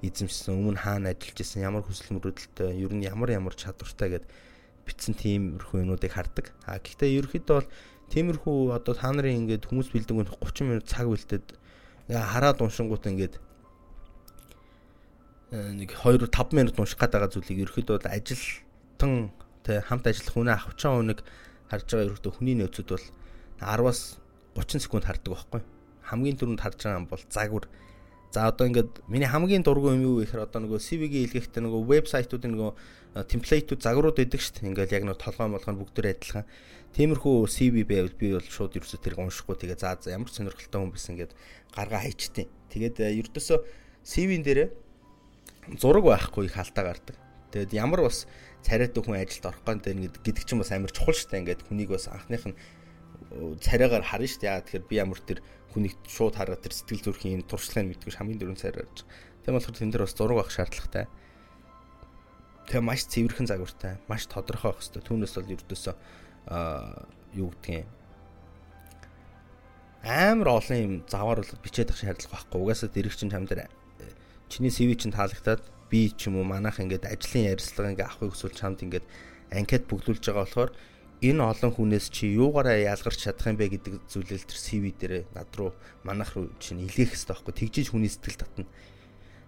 эзэмшсэн 0.06 0.54
өмнө 0.54 0.82
хаана 0.82 1.14
ажиллаж 1.14 1.38
исэн 1.42 1.66
ямар 1.66 1.82
хүсэл 1.82 2.14
мөрөөдөлтэй 2.18 2.78
ер 2.78 2.94
нь 2.94 3.06
ямар 3.08 3.34
ямар 3.34 3.56
чадвартай 3.58 4.18
гэд 4.18 4.26
бичсэн 4.86 5.18
тиймэрхүү 5.18 5.84
юмнуудыг 5.84 6.14
хардаг. 6.14 6.54
А 6.70 6.78
гэхдээ 6.78 7.18
ерөөхдөө 7.18 7.56
бол 7.58 7.70
тиймэрхүү 8.14 8.58
одоо 8.78 8.94
та 8.94 9.12
нарын 9.12 9.48
ингээд 9.48 9.68
хүмүүс 9.68 9.90
бэлдэг 9.92 10.16
30 10.38 10.64
минут 10.64 10.86
цаг 10.88 11.10
бэлдээд 11.12 11.46
хараад 12.08 12.62
уншингууд 12.62 13.04
ингээд 13.04 13.36
э, 15.52 15.74
нэг 15.76 15.92
2 15.92 16.30
5 16.30 16.56
минут 16.56 16.80
унших 16.80 17.02
гээд 17.02 17.14
байгаа 17.18 17.34
зүйлийг 17.34 17.68
ерөөхдөө 17.68 17.96
бол 18.00 18.08
ажилтан 18.14 19.14
тэ 19.68 19.84
хамт 19.84 20.08
ажиллах 20.08 20.34
хүнээ 20.40 20.56
авчаа 20.56 20.92
хүнийг 20.96 21.20
харж 21.68 21.88
байгаа 21.92 22.08
ерөөхдөө 22.08 22.34
хүний 22.40 22.56
нөөцүүд 22.56 22.88
бол 22.96 23.06
10-аас 23.60 24.02
30 24.56 24.88
секунд 24.88 25.04
хардаг 25.04 25.36
байхгүй 25.36 25.62
хамгийн 26.08 26.40
түрүүнд 26.40 26.64
харж 26.64 26.80
байгаа 26.80 27.00
юм 27.04 27.08
бол 27.12 27.24
загвар 27.28 27.66
За 28.38 28.54
одоо 28.54 28.70
ингээд 28.70 29.02
миний 29.10 29.26
хамгийн 29.26 29.66
дургүй 29.66 29.98
юм 29.98 30.06
юу 30.06 30.16
гэхээр 30.22 30.46
одоо 30.46 30.62
нөгөө 30.62 30.78
CV-гийн 30.78 31.26
илгээхдээ 31.26 31.58
нөгөө 31.58 31.82
вебсайтуудын 31.90 32.54
нөгөө 32.54 32.72
темплейтүүд 33.34 33.82
загварууд 33.82 34.22
өгдөг 34.22 34.38
шүү 34.38 34.54
дээ. 34.62 34.70
Ингээд 34.78 34.94
яг 34.94 35.04
нөгөө 35.10 35.26
толгой 35.26 35.50
молгоо 35.50 35.74
бүгдээр 35.74 36.14
адилхан. 36.14 36.46
Тиймэрхүү 36.94 37.34
CV 37.50 37.82
байвал 37.90 38.14
би 38.14 38.38
бол 38.38 38.46
шууд 38.46 38.78
ерөөсөө 38.78 39.02
тэрийг 39.02 39.26
уншихгүй 39.26 39.58
тэгээ 39.58 39.82
за 39.82 39.98
за 39.98 40.14
ямар 40.14 40.30
сонирхолтой 40.30 40.80
хүн 40.86 40.94
байсан 40.94 41.18
гэд 41.18 41.34
гаргаа 41.74 42.02
хайчтیں۔ 42.06 42.46
Тэгээд 42.78 42.98
ердөөсөө 43.26 43.58
CV-н 44.06 44.46
дээрээ 44.46 44.70
зураг 45.82 46.06
байхгүй 46.06 46.46
их 46.46 46.62
алдаа 46.62 46.94
гардаг. 46.94 47.18
Тэгээд 47.58 47.74
ямар 47.74 48.06
бас 48.06 48.30
царайтай 48.62 49.02
хүн 49.02 49.18
ажилд 49.18 49.50
орох 49.50 49.66
гэдэг 49.66 50.22
гэдэг 50.22 50.44
чинь 50.46 50.62
бас 50.62 50.70
амар 50.78 50.94
чухал 50.94 51.18
шүү 51.18 51.34
дээ. 51.34 51.42
Ингээд 51.42 51.66
хүнийг 51.66 51.90
бас 51.90 52.06
анхных 52.06 52.54
нь 52.54 52.58
царайгаар 53.62 54.06
харна 54.06 54.28
шүү 54.28 54.42
дээ. 54.42 54.52
Яа 54.52 54.64
тэгэхээр 54.64 54.86
би 54.88 54.96
ямар 54.96 55.20
тэр 55.22 55.40
хүнийг 55.74 55.96
шууд 56.08 56.36
хараад 56.40 56.64
тэр 56.64 56.74
сэтгэл 56.74 57.06
зүрхийн 57.12 57.44
туршлагыг 57.44 58.00
мэдгүй 58.00 58.14
хамгийн 58.16 58.40
дөрөв 58.40 58.60
царай 58.62 58.84
гарч. 58.88 59.04
Тийм 59.44 59.54
болохоор 59.56 59.76
тэн 59.76 59.92
дээр 59.92 60.06
бас 60.08 60.16
зураг 60.16 60.38
авах 60.38 60.52
шаардлагатай. 60.52 61.06
Тэгээ 62.68 62.84
маш 62.84 63.02
цэвэрхэн 63.08 63.48
загвартай, 63.48 63.94
маш 64.08 64.28
тодорхой 64.28 64.72
байх 64.72 64.80
хэрэгтэй. 64.84 65.04
Түүнээс 65.04 65.34
бол 65.36 65.54
ердөөсөө 65.56 65.96
аа 66.52 67.08
юу 67.36 67.52
гэдгийг 67.52 67.88
амар 70.08 70.48
олон 70.64 70.78
юм 70.80 70.94
заваар 71.08 71.44
бол 71.44 71.64
бичээд 71.64 71.92
авах 71.92 72.04
шаардлага 72.04 72.32
байхгүй. 72.32 72.60
Угаасаа 72.64 72.90
дэрэг 72.92 73.16
чинь 73.16 73.32
чам 73.32 73.44
дээр 73.48 73.68
чиний 74.48 74.72
CV 74.72 74.96
чинь 74.96 75.12
таалагдаад 75.12 75.64
би 75.92 76.12
ч 76.16 76.28
юм 76.28 76.40
уу 76.40 76.48
манайх 76.48 76.80
ингээд 76.80 77.08
ажлын 77.08 77.52
ярилцлага 77.52 77.92
ингээд 77.92 78.08
авахыг 78.08 78.32
хүсвэл 78.32 78.56
чамд 78.56 78.84
ингээд 78.84 79.06
анкет 79.52 79.88
бүглүүлж 79.88 80.24
байгаа 80.24 80.44
болохоор 80.44 80.72
энэ 81.22 81.42
олон 81.42 81.72
хүнээс 81.74 82.14
чи 82.14 82.30
юугаараа 82.38 82.78
ялгарч 82.78 83.26
чадах 83.26 83.50
юм 83.50 83.58
бэ 83.58 83.74
гэдэг 83.74 83.94
зүйлэл 84.06 84.46
тэр 84.46 84.60
CV 84.62 84.84
дээр 84.94 85.14
над 85.34 85.50
руу 85.58 85.74
манайх 86.06 86.38
руу 86.38 86.54
чинь 86.62 86.86
илгээх 86.86 87.18
хэрэгтэй 87.18 87.34
байхгүй 87.34 87.54
тэгжиж 87.58 87.88
хүний 87.90 88.12
сэтгэл 88.12 88.42
татна. 88.46 88.70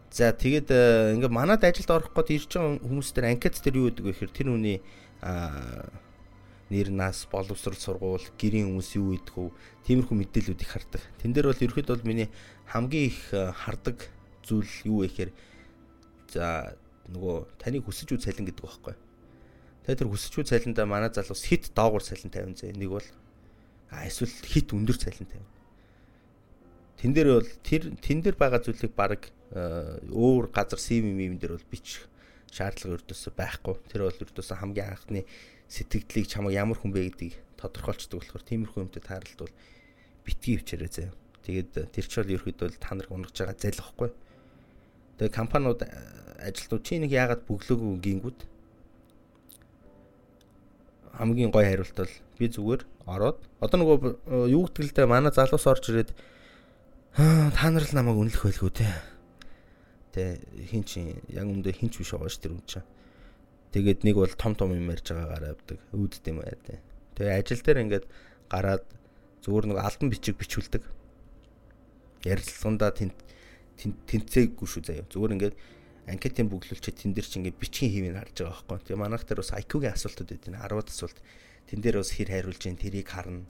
За 0.09 0.33
тэгээд 0.33 0.73
ингээд 1.21 1.29
манад 1.29 1.61
ажилд 1.61 1.93
орох 1.93 2.09
гээд 2.17 2.33
ирж 2.33 2.49
байгаа 2.57 2.81
хүмүүс 2.81 3.09
дээр 3.13 3.29
анкет 3.29 3.61
дээр 3.61 3.77
юу 3.77 3.87
гэдэг 3.93 4.05
вэ 4.05 4.11
гэхээр 4.17 4.33
тэр 4.33 4.47
хүний 4.49 4.77
нэр 6.69 6.89
нас, 6.93 7.25
боловсрол 7.29 7.77
сургууль, 7.77 8.25
гэрийн 8.37 8.69
хүмүүс 8.69 8.89
юу 8.97 9.17
идэх 9.17 9.37
вэ? 9.37 9.53
Тиймэрхүү 9.85 10.15
мэдээлүүд 10.21 10.61
их 10.61 10.69
хардаг. 10.69 11.01
Тэн 11.21 11.33
дээр 11.33 11.49
бол 11.49 11.65
ерөөд 11.65 11.89
бол 11.89 12.05
миний 12.05 12.29
хамгийн 12.69 13.09
их 13.09 13.19
хардаг 13.33 14.09
зүйл 14.45 14.69
юу 14.85 15.05
вэ 15.05 15.09
гэхээр 15.09 15.31
за 16.29 16.77
нөгөө 17.09 17.57
таныг 17.57 17.85
хүсэж 17.89 18.13
үз 18.13 18.25
цалин 18.25 18.45
гэдэг 18.45 18.65
байхгүй. 18.65 18.93
Тэгээ 19.85 19.99
тэр 20.03 20.09
хүсчүү 20.11 20.43
цайландаа 20.49 20.85
манай 20.85 21.11
залуус 21.13 21.43
хит 21.45 21.71
доогуур 21.75 22.03
цайлан 22.03 22.31
тавина 22.33 22.57
зэ. 22.57 22.73
Нэг 22.75 22.89
бол 22.89 23.07
а 23.89 24.05
эсвэл 24.05 24.31
хит 24.43 24.73
өндөр 24.75 24.97
цайлан 24.97 25.27
тавина. 25.27 25.49
Тэн 26.99 27.11
дээр 27.15 27.29
бол 27.39 27.49
тэр 27.63 27.83
тэн 28.03 28.19
дээр 28.19 28.35
байгаа 28.35 28.59
зүйлийг 28.59 28.91
баг 28.91 29.31
э, 29.55 30.03
өөр 30.11 30.51
газар 30.51 30.79
сим 30.79 31.07
юм 31.15 31.39
дээр 31.39 31.55
бол 31.55 31.71
бичих 31.71 32.11
шаардлага 32.51 32.99
өрдөөсөө 32.99 33.33
байхгүй. 33.39 33.75
Тэр 33.87 34.03
бол 34.03 34.19
өрдөөсөө 34.19 34.57
хамгийн 34.59 34.91
анхны 34.91 35.23
сэтгэлдлийг 35.71 36.27
чамаа 36.27 36.51
ямар 36.51 36.75
хүн 36.75 36.91
бэ 36.91 37.07
гэдгийг 37.13 37.39
тодорхойлцдог 37.55 38.19
болохоор 38.19 38.43
тиймэрхүү 38.43 38.83
юмтай 38.83 39.03
тааралд 39.05 39.39
бол 39.39 39.55
битгий 40.27 40.59
хвчээрээ 40.59 40.91
заяа. 40.91 41.13
Тэгээд 41.47 41.71
э, 41.77 41.87
тэр 41.87 42.05
ч 42.05 42.13
бол 42.19 42.33
ерөөхдөө 42.35 42.69
та 42.77 42.93
нарыг 42.99 43.15
унгаж 43.15 43.35
байгаа 43.37 43.55
зайлахгүй. 43.55 44.09
Тэгээд 45.23 45.33
компаниуд 45.39 45.81
э, 45.81 45.89
ажилтнууд 46.51 46.83
чи 46.83 46.99
нэг 46.99 47.11
яагаад 47.15 47.47
бөглөөгөө 47.47 47.95
гингүүд 48.03 48.39
хамгийн 51.17 51.51
гой 51.51 51.65
хариулт 51.65 51.95
бол 51.97 52.13
би 52.37 52.45
зүгээр 52.49 52.81
ороод 53.07 53.39
одоо 53.59 53.77
нөгөө 53.79 54.49
юу 54.51 54.67
гэдэг 54.67 54.83
л 54.85 54.95
дээ 54.95 55.07
манай 55.09 55.31
залуус 55.33 55.65
орж 55.65 55.89
ирээд 55.89 56.11
та 57.55 57.65
нар 57.71 57.85
л 57.85 57.95
намайг 57.97 58.17
үнэлэх 58.17 58.45
байлгүй 58.45 58.71
те. 58.75 58.89
Тэ 60.13 60.41
хин 60.69 60.83
чи 60.85 61.17
яг 61.33 61.49
өмнөдөө 61.49 61.73
хинч 61.73 61.97
биш 61.97 62.13
байгаа 62.13 62.29
ш 62.29 62.37
тэр 62.37 62.53
үн 62.53 62.63
чинь 62.65 62.85
Тэгээд 63.69 64.01
нэг 64.01 64.15
бол 64.17 64.33
том 64.33 64.57
том 64.57 64.73
юм 64.73 64.89
ярьж 64.89 65.13
байгаагаар 65.13 65.53
авдаг. 65.53 65.77
Үүдд 65.93 66.25
юм 66.25 66.41
аа 66.41 66.57
тий. 66.57 66.81
Тэгээ 67.13 67.37
ажил 67.37 67.61
дээр 67.61 67.81
ингээд 67.85 68.05
гараад 68.49 68.85
зүгээр 69.45 69.65
нэг 69.69 69.77
альбан 69.77 70.09
бичиг 70.09 70.41
бичүүлдэг. 70.41 70.83
Ярилцлагандаа 72.25 72.89
тент 72.97 73.17
тэнцээгүй 73.77 74.65
шүү 74.65 74.83
заяа. 74.89 75.05
Зүгээр 75.13 75.33
ингээд 75.37 75.55
анкетын 76.09 76.49
бүглүүлчээ 76.49 76.95
тэн 76.97 77.13
дээр 77.13 77.27
чи 77.29 77.37
ингээд 77.39 77.61
бичгийн 77.61 77.93
хэвийг 77.93 78.15
харж 78.17 78.35
байгаа 78.41 78.65
байхгүй. 78.65 78.85
Тэгээ 78.89 79.03
манайх 79.05 79.23
дээр 79.29 79.41
бас 79.45 79.53
IQ-гийн 79.53 79.93
асуултууд 79.93 80.33
өгдөг. 80.33 80.53
10 80.57 80.89
асуулт. 80.89 81.17
Тэн 81.69 81.79
дээр 81.85 81.97
бас 82.01 82.11
хэр 82.17 82.29
хариулж 82.33 82.59
जैन 82.59 82.77
тэрийг 82.81 83.07
харна. 83.13 83.45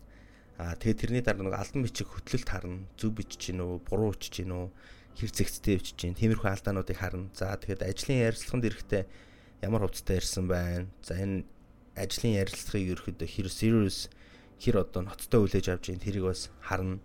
Аа 0.60 0.76
тэгээ 0.76 1.00
тэрний 1.00 1.24
дараа 1.24 1.48
нэг 1.48 1.56
алдан 1.56 1.82
бичиг 1.88 2.12
хөтлөлт 2.12 2.50
харна. 2.52 2.84
Зөв 3.00 3.16
бичиж 3.16 3.56
гин 3.56 3.64
үү, 3.64 3.80
буруу 3.88 4.12
бичиж 4.12 4.44
гин 4.44 4.52
үү, 4.52 4.68
хэр 5.16 5.32
зэгцтэй 5.32 5.80
бичиж 5.80 5.96
гин. 5.96 6.20
Тиймэрхүү 6.20 6.52
алдаануудыг 6.52 7.00
харна. 7.00 7.32
За 7.32 7.56
тэгээд 7.56 7.88
ажлын 7.88 8.28
ярилцлаганд 8.28 8.68
эрэхтэй 8.68 9.04
ямар 9.64 9.88
хувцастай 9.88 10.20
ирсэн 10.20 10.46
байна. 10.52 10.92
За 11.00 11.16
энэ 11.16 11.48
ажлын 11.96 12.44
ярилцлагыг 12.44 12.92
ерөөхдөө 13.00 13.28
хэр 13.28 13.48
serious 13.48 14.12
хэр 14.60 14.84
одоо 14.84 15.08
ноцтой 15.08 15.40
хүлээж 15.48 15.68
авч 15.72 15.96
ийн 15.96 16.04
тэрийг 16.04 16.28
бас 16.28 16.52
харна. 16.60 17.00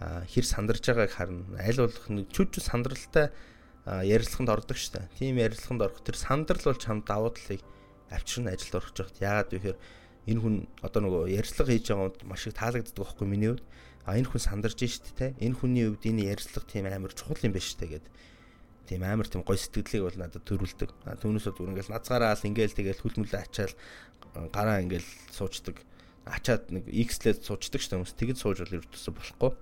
хэр 0.00 0.44
сандарж 0.48 0.80
байгааг 0.80 1.12
харна. 1.12 1.44
Аль 1.60 1.76
болох 1.76 2.08
нэг 2.08 2.32
чүж 2.32 2.64
сандралтай 2.64 3.28
ярилцлаганд 3.86 4.50
ордог 4.50 4.76
штэ. 4.76 5.08
Тийм 5.18 5.38
ярилцлаганд 5.38 5.82
орох 5.86 6.00
тэр 6.04 6.16
сандрал 6.16 6.64
бол 6.64 6.80
чамд 6.80 7.04
давуу 7.06 7.30
талыг 7.32 7.62
авчирна 8.10 8.52
ажилд 8.52 8.74
орох 8.74 8.92
жахт. 8.96 9.16
Яагаад 9.20 9.50
вэ 9.52 9.58
гэхээр 9.58 9.78
энэ 10.28 10.40
хүн 10.40 10.54
одоо 10.84 11.00
нөгөө 11.06 11.22
ярилцлага 11.32 11.72
хийж 11.72 11.86
байгаа 11.88 12.08
хүнд 12.10 12.22
маш 12.28 12.46
их 12.46 12.54
таалагддаг 12.58 12.96
байхгүй 12.96 13.26
миний 13.26 13.50
хувьд. 13.56 13.64
А 14.04 14.16
энэ 14.18 14.28
хүн 14.28 14.42
сандарж 14.42 14.78
штэ 14.78 15.12
те. 15.16 15.26
Энэ 15.40 15.56
хүний 15.56 15.86
хувьд 15.88 16.04
энэ 16.04 16.28
ярилцлага 16.34 16.66
тийм 16.68 16.86
амар 16.90 17.12
чухал 17.16 17.40
юм 17.40 17.54
байна 17.56 17.64
штэ 17.64 17.86
гэдэг 17.88 18.12
тийм 18.90 19.06
амар 19.06 19.28
тийм 19.30 19.46
гой 19.46 19.54
сэтгэлийг 19.54 20.02
бол 20.02 20.18
надад 20.18 20.42
төрүүлдэг. 20.42 20.90
Түүнээс 21.22 21.46
зүгээр 21.46 21.70
ингээл 21.78 21.94
нацгаараа 21.94 22.34
л 22.34 22.42
ингээл 22.42 22.74
тэгэл 22.74 23.02
хүлмүлээ 23.06 23.42
ачаал 23.46 23.74
гараа 24.50 24.82
ингээл 24.82 25.06
суучдаг. 25.30 25.78
Ачаад 26.26 26.74
нэг 26.74 26.90
X-лээд 26.90 27.46
суучдаг 27.46 27.78
ч 27.78 27.86
хүмүүс 27.86 28.18
тэгэд 28.18 28.42
сууж 28.42 28.66
бол 28.66 28.82
ердөөсө 28.82 29.14
болохгүй. 29.14 29.52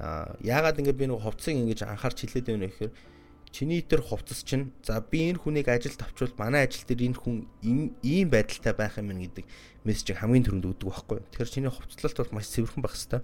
Аа 0.00 0.32
яагаад 0.40 0.80
ингээд 0.80 0.96
би 0.96 1.06
нэг 1.12 1.20
хувцсыг 1.20 1.60
ингэж 1.60 1.84
анхаарч 1.84 2.24
хилээд 2.24 2.48
байна 2.48 2.64
вэ 2.64 2.72
гэхээр 2.72 2.92
чиний 3.50 3.82
тэр 3.82 4.02
хувцас 4.02 4.44
чинь 4.44 4.72
за 4.84 5.00
би 5.00 5.28
энэ 5.30 5.40
хүнийг 5.40 5.68
ажилд 5.68 6.00
авчвал 6.02 6.34
манай 6.36 6.66
ажил 6.68 6.84
дээр 6.84 7.12
энэ 7.12 7.18
хүн 7.18 7.36
ийм 7.62 8.26
байдалтай 8.28 8.74
байх 8.76 8.98
юм 9.00 9.12
гэдэг 9.12 9.46
мессежийг 9.84 10.20
хамгийн 10.20 10.44
түрүүнд 10.44 10.68
өгдөг 10.68 10.88
байхгүй. 10.88 11.18
Тэгэхээр 11.32 11.54
чиний 11.54 11.72
хувцлалт 11.72 12.18
бол 12.18 12.34
маш 12.36 12.46
цэвэрхэн 12.52 12.82
байх 12.84 12.94
хэрэгтэй 12.94 13.22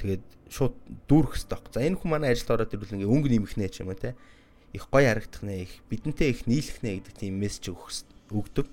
тэгээд 0.00 0.24
шууд 0.48 0.74
дүүрэх 1.06 1.36
хэрэгтэй. 1.36 1.60
За 1.76 1.84
энэ 1.84 2.00
хүн 2.00 2.10
манай 2.10 2.32
ажилд 2.32 2.50
ороод 2.56 2.72
ирвэл 2.72 2.96
ингээ 2.96 3.12
өнгө 3.12 3.28
нэмэх 3.28 3.54
нэ 3.60 3.68
ч 3.68 3.84
юм 3.84 3.92
уу 3.92 4.00
те. 4.00 4.16
Их 4.72 4.88
гоё 4.88 5.12
харагдах 5.12 5.44
нэ, 5.44 5.68
их 5.68 5.72
бидэнтэй 5.92 6.32
их 6.32 6.48
нийлэх 6.48 6.80
нэ 6.80 7.04
гэдэг 7.04 7.14
тийм 7.20 7.36
мессеж 7.36 7.76
өгдөг. 8.32 8.66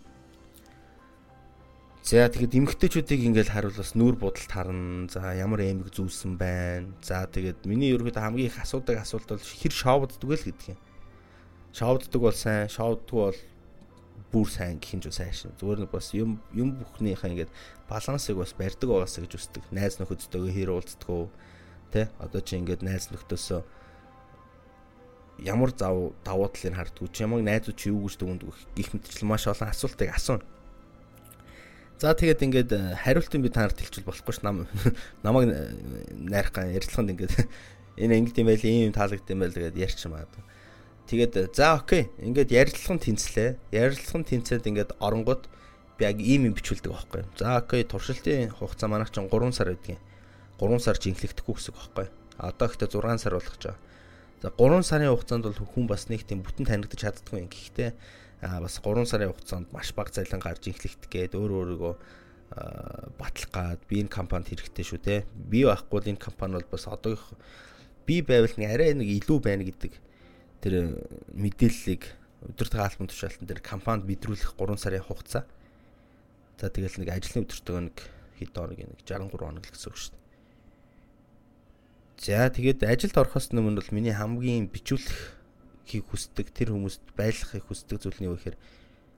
За 2.07 2.23
тэгээд 2.31 2.55
эмгтээчүүдийг 2.55 3.19
ингээл 3.19 3.51
харуулвал 3.51 3.91
нүүр 3.99 4.15
будалд 4.15 4.47
харна. 4.47 5.11
За 5.11 5.35
ямар 5.35 5.59
эмэг 5.67 5.91
зүүсэн 5.91 6.39
байна. 6.39 6.95
За 7.03 7.27
тэгээд 7.27 7.67
миний 7.67 7.91
ерөөхдөө 7.91 8.23
хамгийн 8.23 8.47
их 8.47 8.63
асуудаг 8.63 9.03
асуулт 9.03 9.27
бол 9.27 9.43
хэр 9.43 9.73
шоуддаг 9.75 10.23
л 10.23 10.39
гэдэг 10.47 10.71
юм. 10.71 10.79
Шоуддаг 11.75 12.21
бол 12.23 12.31
сайн, 12.31 12.71
шоуддгүй 12.71 13.19
бол 13.27 13.39
бүр 14.31 14.47
сайн 14.47 14.79
гэх 14.79 14.95
юм 14.95 15.03
ч 15.03 15.11
сайн 15.11 15.35
шин. 15.35 15.51
Зүгээр 15.59 15.83
нэг 15.83 15.91
бас 15.91 16.15
юм 16.15 16.39
юм 16.55 16.79
бүхнийхээ 16.79 17.43
ингээд 17.43 17.51
балансыг 17.91 18.39
бас 18.39 18.55
барьдаг 18.55 18.87
байгаасаа 18.87 19.27
гэж 19.27 19.33
үздэг. 19.35 19.63
Найз 19.75 19.99
нөхөдтэйгээ 19.99 20.55
хэр 20.63 20.71
уулздаг 20.79 21.27
тэ 21.91 22.07
одоо 22.23 22.39
чи 22.39 22.55
ингээд 22.55 22.87
найз 22.87 23.11
нөхдөсөө 23.11 23.67
ямар 25.43 25.75
зав 25.75 26.15
давуу 26.23 26.47
талыг 26.55 26.71
хардггүй 26.71 27.11
чи 27.11 27.27
ямар 27.27 27.43
найзууд 27.43 27.75
чи 27.75 27.91
юу 27.91 28.07
гэж 28.07 28.15
дүгндэг 28.15 28.55
гих 28.79 28.95
мэтчил 28.95 29.27
маш 29.27 29.43
олон 29.51 29.67
асуултыг 29.67 30.15
асууна. 30.15 30.47
За 31.97 32.13
тэгээд 32.13 32.45
ингээд 32.45 32.71
э, 32.77 32.93
хариултын 32.93 33.41
би 33.41 33.49
танарт 33.49 33.81
хэлчихвэл 33.81 34.13
болохгүй 34.13 34.33
ш 34.37 34.45
нам 34.45 34.69
намайг 35.25 35.49
найрах 36.13 36.53
ган 36.53 36.69
ярилцлаганд 36.69 37.17
ингээд 37.17 37.33
энэ 38.01 38.21
ингээд 38.21 38.37
юм 38.37 38.47
байл 38.53 38.61
ийм 38.61 38.93
таалагдсан 38.93 39.33
юм 39.33 39.41
байл 39.41 39.57
тэгээд 39.57 39.81
ярьчих 39.81 40.13
магадгүй. 40.13 40.43
Тэгээд 41.09 41.55
за 41.57 41.79
окей. 41.81 42.11
Ингээд 42.21 42.53
ярилцлагын 42.53 43.01
тэнцлээ. 43.01 43.49
Ярилцлагын 43.73 44.29
тэнцээд 44.29 44.69
ингээд 44.69 44.91
оронгууд 45.01 45.49
би 45.97 46.03
яг 46.05 46.21
ийм 46.21 46.51
юм 46.51 46.53
бичүүлдэг 46.53 46.91
байхгүй. 46.93 47.23
За 47.39 47.57
окей, 47.57 47.81
туршилтын 47.81 48.53
хугацаа 48.53 48.91
манайх 48.91 49.09
чинь 49.09 49.25
3 49.25 49.55
сар 49.55 49.73
байдгийн. 49.73 49.97
3 50.59 50.83
сар 50.83 51.01
жинхлэгдэхгүй 51.01 51.55
гэсэн 51.57 51.73
байхгүй. 51.73 52.07
Одоо 52.37 52.67
ихтэй 52.69 52.91
6 52.91 53.23
сар 53.23 53.33
болгож 53.33 53.57
байгаа. 53.57 53.79
За 54.43 54.53
3 54.53 54.83
сарын 54.85 55.09
хугацаанд 55.15 55.49
бол 55.49 55.57
хүн 55.57 55.87
бас 55.89 56.05
нэг 56.13 56.21
тийм 56.27 56.45
бүтэн 56.45 56.69
танигдаж 56.69 57.01
чаддгүй 57.01 57.41
юм. 57.41 57.49
Гэхдээ 57.49 57.89
бас 58.41 58.79
3 58.83 59.05
сарын 59.09 59.33
хугацаанд 59.33 59.73
маш 59.73 59.93
бага 59.97 60.13
цалин 60.13 60.41
гарч 60.41 60.69
инхлэгдэх 60.69 61.09
гээд 61.09 61.33
өөр 61.33 61.51
өөрийгөө 61.57 61.93
батлах 63.17 63.51
гад 63.51 63.81
би 63.89 64.01
энэ 64.05 64.13
компанид 64.13 64.53
хэрэгтэй 64.53 64.85
шүү 64.85 65.01
те. 65.01 65.25
Би 65.35 65.65
байхгүй 65.65 65.89
бол 65.89 66.11
энэ 66.13 66.21
компани 66.21 66.53
бол 66.61 66.69
бас 66.71 66.87
одоо 66.87 67.17
би 68.05 68.21
байвал 68.21 68.53
нэг 68.57 68.69
арай 68.71 68.93
нэг 68.93 69.09
илүү 69.25 69.39
байна 69.41 69.65
гэдэг 69.65 69.93
тэр 70.61 70.73
мэдээллийг 71.33 72.03
өдөртөг 72.53 72.79
албан 72.79 73.09
тушаалтан 73.09 73.49
дээр 73.49 73.61
компанид 73.65 74.05
бидрүүлэх 74.05 74.53
3 74.53 74.77
сарын 74.77 75.01
хугацаа. 75.01 75.43
За 76.61 76.69
тэгэл 76.69 77.01
нэг 77.01 77.09
ажлын 77.09 77.43
өдөртөг 77.43 77.77
нэг 77.89 77.97
хэд 78.37 78.53
хоног 78.53 78.77
нэг 78.77 79.01
63 79.01 79.33
хоног 79.33 79.65
л 79.65 79.73
гэсэн 79.73 79.89
үг 79.91 79.97
шүү 79.97 80.13
дээ. 80.13 80.25
За 82.17 82.49
тэгээд 82.49 82.85
ажилд 82.85 83.17
орохоос 83.17 83.49
өмнө 83.53 83.81
бол 83.81 83.93
миний 83.93 84.13
хамгийн 84.13 84.69
бичүүлэх 84.69 85.36
хийх 85.87 86.05
хүсдэг 86.11 86.51
тэр 86.51 86.75
хүмүүст 86.75 87.03
байлгахыг 87.15 87.63
хүсдэг 87.63 87.97
зүйл 88.03 88.19
нь 88.19 88.27
юу 88.27 88.35
гэхээр 88.35 88.57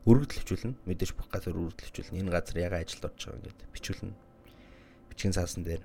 өргөдөл 0.05 0.39
хвчүүлнэ. 0.45 0.77
Мэдээж 0.86 1.12
бүх 1.17 1.27
газар 1.34 1.58
өргөдөл 1.58 1.89
хвчүүлнэ. 1.89 2.19
Энэ 2.21 2.29
газар 2.29 2.58
яга 2.62 2.77
ажилд 2.79 3.03
орж 3.10 3.19
байгаа 3.25 3.39
ингээд 3.41 3.60
бичүүлнэ. 3.73 4.15
Бичгийн 5.10 5.36
цаасан 5.36 5.63
дээр. 5.65 5.84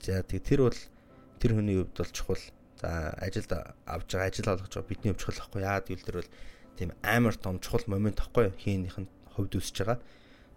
За 0.00 0.22
тэгээд 0.22 0.46
тэр 0.46 0.60
бол 0.70 0.80
тэр 1.42 1.50
хүний 1.58 1.76
хувьд 1.82 1.96
бол 1.98 2.12
чухал. 2.14 2.44
За 2.78 3.12
ажилд 3.18 3.50
авж 3.50 4.08
байгаа 4.14 4.28
ажил 4.30 4.48
олгож 4.54 4.72
байгаа 4.72 4.88
бидний 4.88 5.10
хувьд 5.12 5.22
чухал 5.26 5.38
байхгүй. 5.42 5.60
Яагаад 5.66 5.86
гэвэл 5.90 6.08
тэр 6.08 6.18
бол 6.22 6.30
тийм 6.78 6.90
амар 7.02 7.34
том 7.36 7.58
чухал 7.58 7.84
момент 7.90 8.22
байхгүй. 8.22 8.54
Хийнийх 8.56 8.96
нь 9.02 9.10
хувьд 9.34 9.58
үсэж 9.58 9.76
байгаа. 9.82 9.98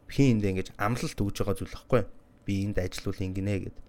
Хин 0.08 0.40
энд 0.40 0.46
ингэж 0.46 0.70
амлалт 0.78 1.18
өгж 1.18 1.36
байгаа 1.42 1.58
зүйл 1.58 1.74
байхгүй. 1.74 2.02
Би 2.46 2.54
энд 2.64 2.78
ажиллавал 2.78 3.26
ингэнэ 3.26 3.56
гэдэг 3.66 3.84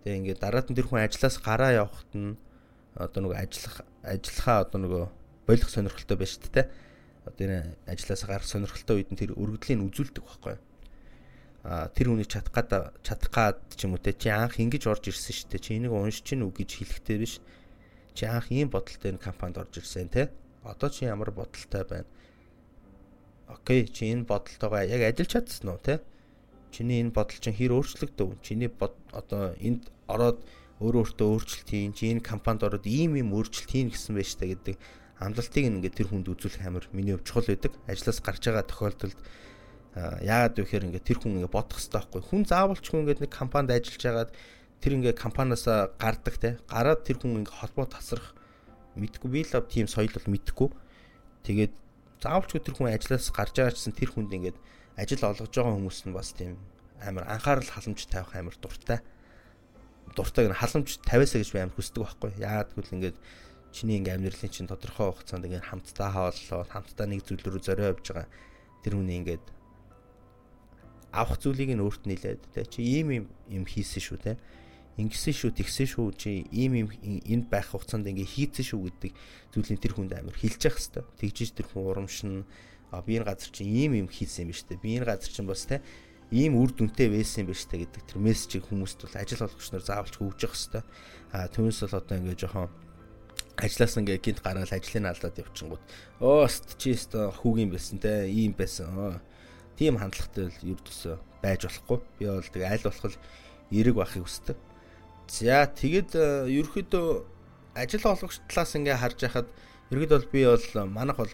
Тэгээ 0.00 0.16
ингээд 0.16 0.40
дараад 0.40 0.66
нь 0.72 0.76
тэр 0.80 0.88
хүн 0.88 1.04
ажлаас 1.04 1.36
гараа 1.44 1.84
явахт 1.84 2.08
нь 2.16 2.40
одоо 2.96 3.20
нөгөө 3.20 3.36
ажиллах 3.36 3.84
ажиллахаа 4.02 4.64
одоо 4.64 4.78
нөгөө 4.80 5.04
болох 5.46 5.70
сонирхолтой 5.70 6.16
байж 6.16 6.30
шүү 6.36 6.52
дээ. 6.52 6.66
Одоо 7.26 7.42
энэ 7.46 7.60
ажлаас 7.86 8.22
гарах 8.24 8.48
сонирхолтой 8.48 8.96
үед 9.00 9.10
нь 9.12 9.20
тэр 9.20 9.32
өргөдлийн 9.36 9.84
үзүүлдэг 9.84 10.24
байхгүй 10.24 10.52
юу? 10.56 10.62
А 11.64 11.92
тэр 11.92 12.08
хүний 12.08 12.24
чадах 12.24 12.54
гад 12.56 12.96
чадах 13.04 13.30
гад 13.30 13.58
ч 13.76 13.84
юм 13.84 13.96
уу 13.96 14.00
те 14.00 14.16
чи 14.16 14.32
анх 14.32 14.56
ингэж 14.56 14.88
орж 14.88 15.12
ирсэн 15.12 15.34
шүү 15.36 15.48
дээ. 15.52 15.60
Чи 15.60 15.70
энийг 15.76 15.92
уншиж 15.92 16.24
чинь 16.24 16.44
үг 16.44 16.56
гэж 16.56 16.70
хэлэхтэй 16.80 17.18
биш. 17.20 17.44
Чи 18.16 18.24
анх 18.24 18.48
ийм 18.48 18.72
бодолтой 18.72 19.12
энэ 19.12 19.20
компанид 19.20 19.60
орж 19.60 19.76
ирсэн 19.76 20.08
те. 20.08 20.32
Одоо 20.64 20.88
чи 20.88 21.04
ямар 21.04 21.28
бодолтой 21.30 21.84
байна? 21.84 22.08
Окей, 23.48 23.84
чи 23.92 24.08
энэ 24.08 24.24
бодолтойгоо 24.24 24.88
яг 24.88 25.04
ажиллаж 25.04 25.28
чадсан 25.28 25.76
уу 25.76 25.80
те? 25.84 26.00
чиний 26.70 27.02
энэ 27.02 27.10
бодол 27.10 27.38
чинь 27.38 27.54
хэр 27.54 27.74
өөрчлөгдөв? 27.74 28.38
Чиний 28.42 28.70
одоо 29.12 29.54
энд 29.58 29.90
ороод 30.06 30.38
өөрөө 30.80 31.00
өөртөө 31.12 31.28
өөрчлөлт 31.28 31.68
хийн, 31.68 31.92
чи 31.92 32.08
энэ 32.08 32.24
компанид 32.24 32.64
ороод 32.64 32.88
ийм 32.88 33.20
ийм 33.20 33.36
өөрчлөлт 33.36 33.68
хийн 33.68 33.92
гэсэн 33.92 34.16
байж 34.16 34.32
та 34.34 34.48
гэдэг 34.48 34.76
амлалтыг 35.20 35.64
ингээд 35.68 35.96
тэр 36.00 36.08
хүнд 36.08 36.32
үзүүлэх 36.32 36.64
амар 36.64 36.88
миний 36.96 37.12
өв 37.12 37.22
чухал 37.28 37.44
байдаг. 37.44 37.76
Ажлаас 37.84 38.24
гарч 38.24 38.40
байгаа 38.48 38.64
тохиолдолд 38.64 39.20
яагаад 40.24 40.56
вэ 40.56 40.64
гэхээр 40.64 40.86
ингээд 40.88 41.04
тэр 41.04 41.18
хүн 41.20 41.36
ингээд 41.36 41.52
бодох 41.52 41.76
хэрэгтэй 41.76 42.00
байхгүй. 42.00 42.22
Хүн 42.24 42.42
заавалчгүй 42.48 42.98
ингээд 43.04 43.20
нэг 43.20 43.32
компанид 43.34 43.76
ажиллаж 43.76 44.00
байгаад 44.00 44.30
тэр 44.80 44.92
ингээд 44.96 45.18
компаниас 45.20 45.64
гардаг 46.00 46.34
те. 46.40 46.56
Гараад 46.64 47.04
тэр 47.04 47.16
хүн 47.20 47.44
ингээд 47.44 47.58
холбоо 47.60 47.84
тасрах 47.84 48.32
мэдгүй 48.96 49.28
би 49.28 49.44
л 49.44 49.52
тийм 49.68 49.84
соёл 49.84 50.08
бол 50.16 50.32
мэдгүй. 50.32 50.68
Тэгээд 51.44 51.74
заавалчгүй 52.24 52.60
тэр 52.64 52.74
хүн 52.80 52.88
ажлаас 52.96 53.28
гарч 53.28 53.54
байгаа 53.60 53.76
гэсэн 53.76 53.92
тэр 53.92 54.10
хүнд 54.16 54.32
ингээд 54.32 54.58
ажил 54.96 55.28
олгож 55.28 55.52
байгаа 55.52 55.76
хүмүүс 55.76 55.98
нь 56.08 56.16
бас 56.16 56.32
тийм 56.32 56.56
амар 57.04 57.28
анхаарал 57.28 57.68
халамж 57.68 58.00
тавих 58.08 58.32
амар 58.32 58.56
дуртай. 58.56 59.04
Дуртай 60.16 60.46
гэн 60.46 60.58
халамж 60.58 60.98
тавиасаа 61.06 61.40
гэж 61.40 61.50
би 61.54 61.60
амар 61.60 61.76
хүсдэг 61.76 62.02
байхгүй. 62.02 62.30
Яагаад 62.42 62.70
гэвэл 62.74 62.94
ингээд 62.98 63.18
чиний 63.70 63.98
ингээм 64.02 64.26
амьдралын 64.26 64.50
чинь 64.50 64.70
тодорхой 64.70 65.14
хугацаанд 65.14 65.46
ингээд 65.46 65.68
хамтдаа 65.70 66.10
хааллоо, 66.10 66.66
хамтдаа 66.66 67.06
нэг 67.06 67.22
зүйл 67.22 67.46
рүү 67.46 67.62
зорио 67.62 67.94
явж 67.94 68.06
байгаа. 68.10 68.26
Тэр 68.82 68.98
хүний 68.98 69.18
ингээд 69.22 69.44
авах 71.14 71.38
зүйлийг 71.42 71.74
нь 71.74 71.82
өөрт 71.82 72.06
нийлээд 72.06 72.42
тэ 72.54 72.66
чи 72.70 72.82
ийм 72.82 73.08
юм 73.10 73.24
юм 73.50 73.64
хийсэн 73.66 74.02
шүү 74.02 74.18
тэ 74.22 74.38
ингэсэн 74.98 75.34
шүү 75.34 75.50
тэгсэн 75.58 75.86
шүү 75.90 76.06
чи 76.14 76.30
ийм 76.54 76.86
юм 76.86 76.88
энд 77.02 77.50
байх 77.50 77.74
хугацаанд 77.74 78.06
ингээ 78.06 78.26
хийцэн 78.26 78.66
шүү 78.66 78.80
гэдэг 78.86 79.12
зүйлийг 79.50 79.80
тэр 79.82 79.94
хүнд 79.98 80.12
амар 80.14 80.36
хэлж 80.38 80.60
явах 80.70 80.78
хэвээр 80.78 81.06
тэгжиж 81.18 81.50
тэр 81.58 81.66
хүн 81.66 81.82
урамшин 81.90 82.46
а 82.94 83.02
би 83.02 83.18
энэ 83.18 83.26
газар 83.26 83.50
чинь 83.50 83.70
ийм 83.70 83.92
юм 83.98 84.08
хийсэн 84.10 84.46
юм 84.46 84.54
ба 84.54 84.58
штэ 84.58 84.78
би 84.78 84.88
энэ 84.98 85.08
газар 85.08 85.30
чинь 85.30 85.50
бас 85.50 85.66
те 85.66 85.82
ийм 86.30 86.58
үр 86.58 86.70
дүнтэй 86.70 87.10
байсан 87.10 87.44
юм 87.44 87.48
ба 87.50 87.54
штэ 87.58 87.82
гэдэг 87.82 88.02
тэр 88.06 88.18
мессежийг 88.22 88.64
хүмүүст 88.70 89.02
бол 89.02 89.18
ажил 89.18 89.44
олгогч 89.44 89.68
нар 89.70 89.84
заавалч 89.84 90.14
хөгжих 90.18 90.54
хэвээр 90.54 90.86
а 91.34 91.50
түүнээс 91.50 91.78
бол 91.86 91.98
одоо 91.98 92.16
ингээ 92.18 92.38
жоохон 92.38 92.68
ажлаас 93.58 93.94
ингээ 93.98 94.18
гинт 94.22 94.40
гараад 94.40 94.70
ажлыг 94.70 95.04
алдаад 95.04 95.40
явчихгууд 95.42 95.84
өөст 96.22 96.66
чи 96.78 96.94
өстө 96.94 97.34
хүүгийн 97.42 97.70
байсан 97.74 97.98
те 97.98 98.30
ийм 98.30 98.54
байсан 98.54 99.18
тийм 99.74 99.98
хандлагатай 99.98 100.48
л 100.48 100.78
ердөөсөө 100.78 101.16
байж 101.42 101.66
болохгүй 101.66 101.98
би 102.18 102.24
бол 102.30 102.48
тэг 102.50 102.62
аль 102.62 102.84
болох 102.86 103.16
эрэг 103.70 103.94
байхыг 103.98 104.24
хүсдэг 104.24 104.58
за 105.26 105.66
тэгэд 105.66 106.14
ерөөхдөө 106.46 107.06
ажил 107.74 108.04
олгогч 108.06 108.38
талаас 108.50 108.74
ингээ 108.74 108.98
харж 108.98 109.18
байхад 109.24 109.48
ерөөд 109.90 110.10
бол 110.10 110.28
би 110.30 110.40
бол 110.46 110.86
манах 110.86 111.18
бол 111.18 111.32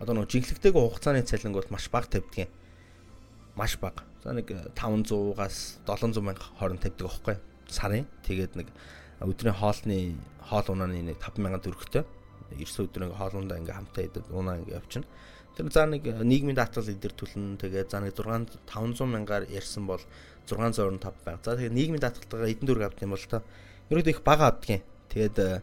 одоо 0.00 0.14
нөгөө 0.14 0.30
жинхлэгтэйг 0.32 0.74
хугацааны 0.74 1.22
цалинг 1.24 1.56
бол 1.56 1.72
маш 1.72 1.88
бага 1.88 2.08
тавьдаг 2.12 2.48
юм. 2.48 2.50
Маш 3.56 3.78
бага. 3.78 4.04
За 4.24 4.32
нэг 4.32 4.48
500-аас 4.72 5.84
700 5.84 6.24
мянга 6.24 6.48
хооронд 6.56 6.80
тавьдаг 6.80 7.12
аахгүй 7.12 7.36
сарын. 7.68 8.08
Тэгээд 8.24 8.56
нэг 8.56 8.72
өдрийн 9.20 9.52
хоолны 9.52 10.16
хоол 10.40 10.66
унааны 10.72 11.12
нэг 11.12 11.20
5000 11.20 11.60
төгрөгтэй. 11.60 12.04
Эрс 12.56 12.76
өдрийн 12.80 13.12
хоол 13.12 13.44
ундаа 13.44 13.60
ингээм 13.60 13.84
хамтаа 13.84 14.04
идээд 14.08 14.32
унаа 14.32 14.56
ингээ 14.64 14.80
явчихна. 14.80 15.04
Тэр 15.54 15.68
за 15.68 15.84
нэг 15.84 16.08
нийгмийн 16.08 16.56
даатгал 16.56 16.88
эдэр 16.88 17.12
түлэн 17.12 17.60
тэгээд 17.60 17.92
за 17.92 18.00
нэг 18.00 18.16
6 18.16 18.64
500 18.64 19.12
мянгаар 19.12 19.44
ярьсан 19.52 19.84
бол 19.84 20.00
625 20.48 21.04
байг. 21.24 21.44
За 21.44 21.52
тэгээд 21.60 21.76
нийгмийн 21.76 22.00
даатгалтайгаа 22.00 22.48
эдэн 22.48 22.64
дөрөв 22.64 22.88
авт 22.88 23.04
юм 23.04 23.12
бол 23.12 23.28
та 23.28 23.44
ерөөд 23.92 24.08
их 24.08 24.24
бага 24.24 24.48
авдаг 24.50 24.80
юм. 24.80 24.82
Тэгээд 25.12 25.62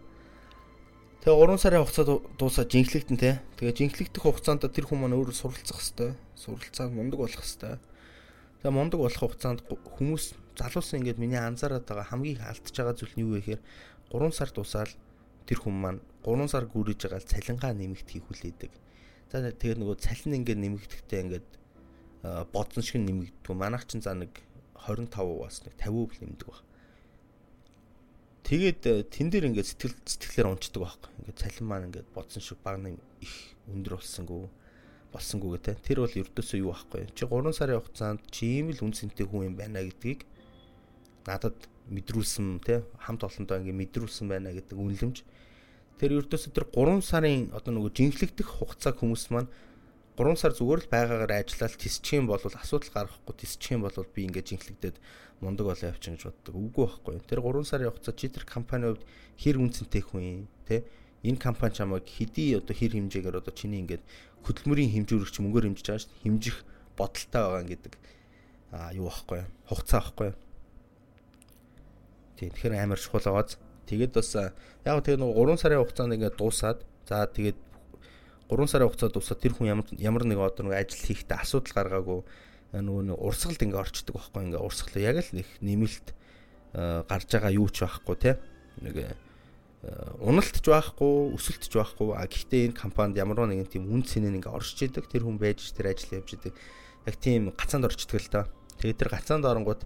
Тэгээ 1.22 1.38
3 1.38 1.62
сарын 1.62 1.86
хугацаа 1.86 2.06
дуусаад 2.38 2.70
жинхлэгдэн 2.74 3.18
те. 3.18 3.42
Тэгээ 3.62 3.78
жинхлэгдэх 3.78 4.26
хугацаанд 4.26 4.66
тэр 4.66 4.90
хүн 4.90 5.06
маань 5.06 5.14
өөрөө 5.18 5.38
суралцах 5.38 5.78
хэвээр. 5.78 6.18
Суралцаад 6.34 6.90
мундаг 6.90 7.22
болох 7.22 7.46
хэвээр. 7.46 7.78
Тэгээ 8.62 8.78
мундаг 8.78 9.02
болох 9.02 9.18
хугацаанд 9.18 9.66
хүмүүс 9.66 10.38
залуусан 10.54 11.02
ингээд 11.02 11.18
миний 11.18 11.42
анзаараад 11.42 11.82
байгаа 11.82 12.14
хамгийн 12.14 12.38
их 12.38 12.46
алдчихж 12.46 12.78
байгаа 12.78 12.94
зүйл 12.94 13.16
нь 13.18 13.26
юу 13.26 13.34
вэ 13.34 13.42
гэхээр 13.42 13.62
3 14.14 14.38
сар 14.38 14.50
дуусаад 14.54 14.94
тэр 15.50 15.60
хүн 15.66 15.76
маань 15.82 16.02
3 16.22 16.46
сар 16.46 16.70
гүрэж 16.70 17.10
байгаа 17.10 17.26
цалингаа 17.26 17.74
нэмэгт 17.74 18.06
хийх 18.06 18.30
хүлээдэг. 18.30 18.70
За 19.34 19.50
тэгээ 19.50 19.82
нөгөө 19.82 19.98
цалин 19.98 20.46
ингээд 20.46 20.62
нэмэгдэхдээ 20.62 21.22
ингээд 21.26 21.50
бодсон 22.54 22.84
шиг 22.86 23.02
нэмэгддэг. 23.02 23.50
Манайх 23.50 23.90
чинь 23.90 24.06
за 24.06 24.14
нэг 24.14 24.30
25 24.78 25.10
бас 25.42 25.66
нэг 25.66 25.74
50% 25.82 26.22
нэмдэг 26.22 26.46
баг. 26.46 26.62
Тэгээд 28.46 28.82
э, 28.86 28.94
тэн 29.10 29.34
дээр 29.34 29.50
ингээд 29.50 29.74
сэтгэл 29.74 29.98
сэтгэлээр 30.06 30.54
унцдаг 30.54 30.86
байхгүй. 30.86 31.10
Ингээд 31.18 31.42
цалин 31.42 31.66
маань 31.66 31.88
ингээд 31.90 32.14
бодсон 32.14 32.46
шиг 32.46 32.62
баг 32.62 32.78
нэм 32.78 33.02
их 33.26 33.58
өндөр 33.66 33.98
болсонгүй 33.98 34.54
болсонгүй 35.12 35.60
гэдэг. 35.60 35.78
Тэр 35.84 36.04
бол 36.04 36.16
ердөөсөө 36.16 36.60
юу 36.64 36.72
байхгүй. 36.72 37.12
Чи 37.16 37.28
3 37.28 37.52
сарын 37.52 37.80
хугацаанд 37.84 38.22
чи 38.32 38.60
ийм 38.60 38.72
л 38.72 38.84
үнцэнтэй 38.88 39.28
хүн 39.28 39.52
юм 39.52 39.56
байна 39.60 39.84
гэдгийг 39.84 40.24
надад 41.28 41.58
мэдрүүлсэн 41.92 42.64
те 42.64 42.88
хамт 42.96 43.28
олондоо 43.28 43.60
ингээд 43.60 43.82
мэдрүүлсэн 43.82 44.28
байна 44.32 44.56
гэдэг 44.56 44.78
үнэлэмж. 44.80 45.18
Тэр 46.00 46.12
ердөөсөө 46.24 46.52
тэр 46.56 46.66
3 46.72 47.04
сарын 47.04 47.52
одоо 47.52 47.72
нөгөө 47.76 47.92
жинхлэгдэх 47.92 48.48
хугацааг 48.48 49.04
хүмүүс 49.04 49.26
маань 49.36 49.52
3 50.16 50.40
сар 50.40 50.56
зүгээр 50.56 50.82
л 50.88 50.92
байгаагаар 50.92 51.34
ажиллаад 51.44 51.76
тисчих 51.76 52.16
юм 52.16 52.32
бол 52.32 52.40
асуудал 52.40 52.92
гарахгүй 52.92 53.36
тисчих 53.36 53.76
юм 53.76 53.84
бол 53.84 53.96
би 54.16 54.28
ингээд 54.28 54.50
жинхлэгдээд 54.56 54.98
мундаг 55.44 55.66
болоо 55.68 55.88
явчихна 55.92 56.16
гэж 56.16 56.26
боддог. 56.30 56.56
Үгүй 56.56 56.86
байхгүй. 56.88 57.16
Тэр 57.28 57.40
3 57.44 57.68
сарын 57.68 57.92
хугацаа 57.92 58.16
чи 58.16 58.28
тэр 58.32 58.46
компани 58.48 58.92
хувьд 58.92 59.04
хэр 59.40 59.58
үнцэнтэй 59.60 60.04
хүн 60.04 60.48
те 60.68 60.86
энэ 61.24 61.38
компани 61.38 61.74
чамайг 61.74 62.06
хэдий 62.06 62.58
одоо 62.58 62.74
хэр 62.74 62.98
хэмжээгээр 62.98 63.40
одоо 63.42 63.54
чиний 63.54 63.82
ингээд 63.82 64.02
хөдөлмөрийн 64.46 64.92
хэмжүүрэгч 64.96 65.36
мөнгөөр 65.42 65.66
хэмжиж 65.72 65.86
байгаа 65.88 66.04
шүү. 66.06 66.22
Хэмжих 66.26 66.58
бодолтой 66.98 67.42
байгаа 67.42 67.66
гэдэг 67.68 67.94
а 68.72 68.94
юу 68.96 69.08
байхгүй. 69.12 69.42
Хугацаа 69.68 70.00
байхгүй. 70.02 70.30
Тийм 72.40 72.50
тэгэхээр 72.56 72.80
амар 72.82 73.00
чухал 73.00 73.22
байгааз. 73.22 73.60
Тэгээд 73.86 74.14
бас 74.16 74.32
яг 74.36 74.98
тэгээ 75.04 75.20
нэг 75.20 75.36
3 75.36 75.62
сарын 75.62 75.82
хугацаанд 75.84 76.16
ингээд 76.16 76.38
дуусаад 76.40 76.80
за 77.06 77.28
тэгээд 77.28 77.60
3 78.48 78.72
сарын 78.72 78.88
хугацаа 78.88 79.10
дуусаад 79.12 79.40
тэр 79.44 79.54
хүн 79.54 79.68
ямар 79.68 79.88
ямар 80.00 80.24
нэг 80.24 80.40
одоо 80.40 80.72
нэг 80.72 80.80
ажил 80.80 81.04
хийхдээ 81.06 81.38
асуудал 81.44 81.76
гаргаагүй 81.76 82.20
нөгөө 82.72 83.04
нэг 83.12 83.18
урсгалд 83.20 83.60
ингээ 83.60 83.84
орчдөг 83.84 84.16
байхгүй 84.16 84.42
ингээ 84.48 84.64
урсгал 84.64 84.96
яг 85.04 85.18
л 85.20 85.36
нэг 85.36 85.48
нэмэлт 85.60 86.08
гарч 86.72 87.28
байгаа 87.36 87.52
юу 87.52 87.68
ч 87.68 87.84
байхгүй 87.84 88.16
те 88.16 88.40
нэг 88.80 89.20
уналтч 89.82 90.62
байхгүй 90.62 91.34
өсөлтч 91.34 91.74
байхгүй. 91.74 92.14
А 92.14 92.30
гэхдээ 92.30 92.70
энэ 92.70 92.78
компанид 92.78 93.18
ямар 93.18 93.50
нэгэн 93.50 93.66
тийм 93.66 93.90
үн 93.90 94.06
цэнэ 94.06 94.30
ингээ 94.30 94.54
оршиж 94.54 94.94
идэг. 94.94 95.10
Тэр 95.10 95.26
хүн 95.26 95.42
байж 95.42 95.74
тэр 95.74 95.90
ажил 95.90 96.22
явж 96.22 96.38
идэг. 96.38 96.54
Яг 97.10 97.16
тийм 97.18 97.50
гацаанд 97.50 97.90
орчдөг 97.90 98.22
л 98.22 98.30
та. 98.30 98.42
Тэгээд 98.78 99.00
тэр 99.02 99.10
гацаанд 99.10 99.50
оронгууд 99.50 99.82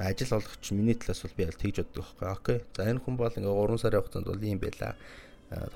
ажил 0.00 0.40
олгогч 0.40 0.64
миний 0.72 0.96
талаас 0.96 1.20
бол 1.20 1.36
би 1.36 1.44
аль 1.44 1.60
тэгж 1.60 1.84
боддог 1.84 2.08
байхгүй 2.16 2.28
окей. 2.32 2.58
За 2.72 2.88
энэ 2.88 3.04
хүн 3.04 3.16
бол 3.20 3.28
ингээ 3.28 3.52
3 3.52 3.84
сарын 3.84 4.00
хугацаанд 4.00 4.28
бол 4.32 4.40
ийм 4.40 4.58
байла. 4.64 4.96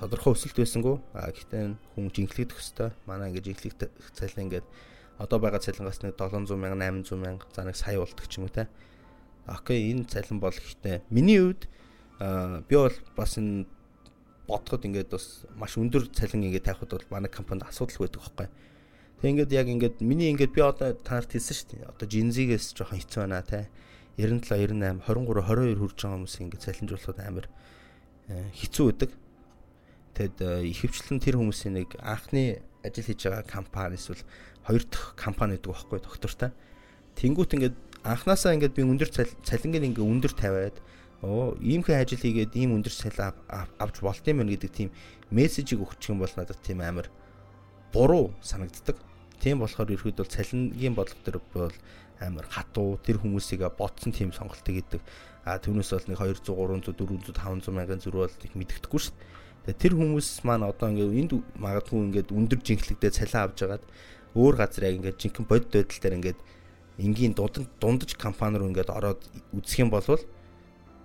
Тодорхой 0.01 0.33
өсөлт 0.33 0.57
байсангүй. 0.57 0.97
А 1.13 1.29
гэхдээ 1.29 1.61
хүн 1.93 2.09
жинхлэгдэх 2.09 2.57
хэвээр. 2.57 2.93
Манай 3.05 3.29
ингээд 3.29 3.47
жинхлэгдэх 3.53 4.11
цалин 4.17 4.49
ингээд 4.49 4.65
одоо 5.21 5.37
байгаа 5.37 5.61
цалингаас 5.61 6.01
нэг 6.01 6.17
700 6.17 6.57
мянга 6.57 6.89
800 7.05 7.21
мянга 7.21 7.45
за 7.53 7.69
нэг 7.69 7.77
сая 7.77 8.01
болдог 8.01 8.25
ч 8.25 8.41
юм 8.41 8.49
уу 8.49 8.55
те. 8.55 8.65
Окей 9.45 9.93
энэ 9.93 10.09
цалин 10.09 10.41
бол 10.41 10.57
гэхдээ 10.57 11.05
миний 11.13 11.37
хувьд 11.37 11.69
би 12.19 12.75
бол 12.75 12.95
бас 13.15 13.37
энэ 13.39 13.65
бодоход 14.47 14.83
ингээд 14.83 15.09
бас 15.13 15.45
маш 15.55 15.77
өндөр 15.79 16.11
цалин 16.11 16.49
ингээд 16.51 16.67
тавихад 16.67 16.91
бол 16.91 17.07
манай 17.13 17.31
компанид 17.31 17.63
асуудал 17.63 18.03
байдаг 18.03 18.21
байхгүй. 18.21 18.47
Тэг 19.21 19.29
ингээд 19.29 19.51
яг 19.55 19.67
ингээд 19.67 19.95
миний 20.03 20.31
ингээд 20.33 20.51
би 20.51 20.61
одоо 20.61 20.93
танарт 20.99 21.31
хэлсэн 21.31 21.55
шүү 21.55 21.67
дээ. 21.69 21.89
Одоо 21.91 22.07
жинзигээс 22.09 22.75
жоохон 22.75 22.99
хэцүү 22.99 23.19
байна 23.23 23.43
те. 23.45 23.69
97 24.19 24.75
98 24.75 24.99
23 25.07 25.47
22 25.47 25.79
хүрж 25.79 25.95
байгаа 25.95 26.15
хүмүүс 26.19 26.35
ингээд 26.43 26.65
цалинжуулахад 26.65 27.19
амар 27.23 27.47
хэцүү 28.27 28.85
байдаг. 28.91 29.11
Тэгэд 30.19 30.37
ихэвчлэн 30.75 31.19
тэр 31.23 31.35
хүмүүсийн 31.39 31.73
нэг 31.79 31.95
анхны 32.03 32.59
ажил 32.83 33.07
хийж 33.07 33.31
байгаа 33.31 33.47
компани 33.47 33.95
эсвэл 33.95 34.23
хоёр 34.67 34.83
дахь 34.83 35.15
компани 35.15 35.55
гэдэг 35.55 35.71
байхгүй 35.71 35.99
доктортай. 36.03 36.51
Тэнгүүт 37.15 37.55
ингээд 37.55 37.77
анханасаа 38.03 38.55
ингээд 38.59 38.75
би 38.75 38.83
өндөр 38.83 39.09
цалингийн 39.43 39.87
ингээ 39.95 40.03
өндөр 40.03 40.33
тавиад 40.35 40.77
оо 41.21 41.55
иймхэн 41.59 41.99
ажил 41.99 42.19
хийгээд 42.19 42.55
ийм 42.55 42.79
өндөр 42.79 42.93
цалин 42.95 43.35
авч 43.75 43.95
болт 43.99 44.23
юм 44.23 44.39
байна 44.39 44.55
гэдэг 44.55 44.71
тийм 44.71 44.89
мессежийг 45.31 45.83
өгчих 45.83 46.15
юм 46.15 46.23
бол 46.23 46.31
надад 46.35 46.59
тийм 46.63 46.79
амар 46.79 47.11
буруу 47.91 48.31
санагддаг. 48.41 48.95
Тийм 49.43 49.59
болохоор 49.59 49.91
ерөөд 49.91 50.15
бол 50.15 50.31
цалингийн 50.31 50.95
бодлого 50.95 51.23
төр 51.27 51.37
бол 51.53 51.75
амар 52.19 52.47
хатуу 52.47 52.99
тэр 53.03 53.19
хүмүүсийг 53.19 53.67
ботсон 53.75 54.15
тийм 54.15 54.31
сонголтыг 54.31 54.75
хийдэг. 54.79 55.01
А 55.43 55.59
түүнээс 55.59 55.91
бол 55.91 56.07
нэг 56.07 56.19
200 56.19 56.55
300 56.55 56.95
400 56.95 57.35
500 57.35 57.75
мянган 57.75 57.99
зүрх 57.99 58.23
бол 58.23 58.43
их 58.43 58.55
мэддэхгүй 58.55 58.99
шүү 58.99 59.15
дээ. 59.67 59.75
Тэр 59.75 59.93
хүмүүс 59.99 60.43
маань 60.47 60.67
одоо 60.67 60.87
ингээд 60.87 61.19
энд 61.19 61.31
магадгүй 61.59 61.99
ингээд 61.99 62.29
өндөр 62.31 62.59
жинхлэгдээ 62.63 63.11
цалин 63.11 63.43
авч 63.43 63.55
жагаад 63.59 63.83
өөр 64.35 64.55
газар 64.55 64.87
яг 64.87 64.95
ингээд 65.03 65.19
жинхэнэ 65.19 65.47
бодит 65.47 65.71
байдал 65.71 65.99
дээр 65.99 66.17
ингээд 66.19 66.39
энгийн 66.99 67.33
дундаж 67.35 68.11
компани 68.19 68.59
руу 68.59 68.71
ингээд 68.71 68.91
ороод 68.91 69.23
үзэх 69.55 69.83
юм 69.83 69.89
бол 69.91 70.03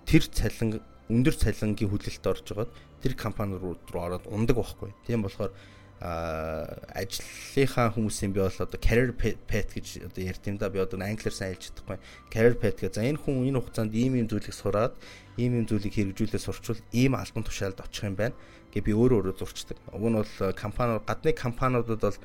тэр 0.05 0.23
цалин 0.29 0.81
өндөр 1.09 1.35
цалингийн 1.37 1.89
хүлээлт 1.89 2.25
орж 2.25 2.45
байгаад 2.49 2.71
тэр 3.01 3.13
компани 3.13 3.57
руу 3.57 3.77
ороод 3.93 4.25
ундаг 4.29 4.57
байхгүй. 4.57 4.93
Тийм 5.05 5.21
болохоор 5.25 5.53
ажлынхаа 6.01 7.95
хүмүүсийн 7.95 8.35
би 8.35 8.43
бол 8.43 8.51
одоо 8.51 8.79
career 8.81 9.15
path 9.15 9.71
гэж 9.71 10.03
одоо 10.11 10.21
ярьд 10.21 10.43
юм 10.45 10.57
да 10.59 10.69
би 10.69 10.77
одоо 10.83 10.99
англиар 10.99 11.31
сайн 11.31 11.55
хэлж 11.55 11.71
чадахгүй 11.71 11.97
career 12.27 12.55
path 12.59 12.83
гэж 12.83 12.99
за 12.99 13.07
энэ 13.07 13.23
хүн 13.23 13.47
энэ 13.47 13.63
хугацаанд 13.63 13.95
ийм 13.95 14.19
ийм 14.19 14.27
зүйлийг 14.27 14.51
сураад 14.51 14.93
ийм 15.39 15.55
ийм 15.55 15.65
зүйлийг 15.65 15.95
хэрэгжүүлээ 15.95 16.41
сурчвал 16.43 16.83
ийм 16.91 17.15
албан 17.15 17.47
тушаалд 17.47 17.79
очих 17.79 18.11
юм 18.11 18.19
байна 18.19 18.35
гэ 18.75 18.83
би 18.83 18.91
өөрөө 18.91 19.23
өөрөө 19.23 19.35
зурчдаг. 19.39 19.79
Уг 19.95 20.03
нь 20.03 20.19
бол 20.19 20.33
компани 20.51 20.99
гадны 20.99 21.31
компаниудад 21.31 22.01
бол 22.03 22.19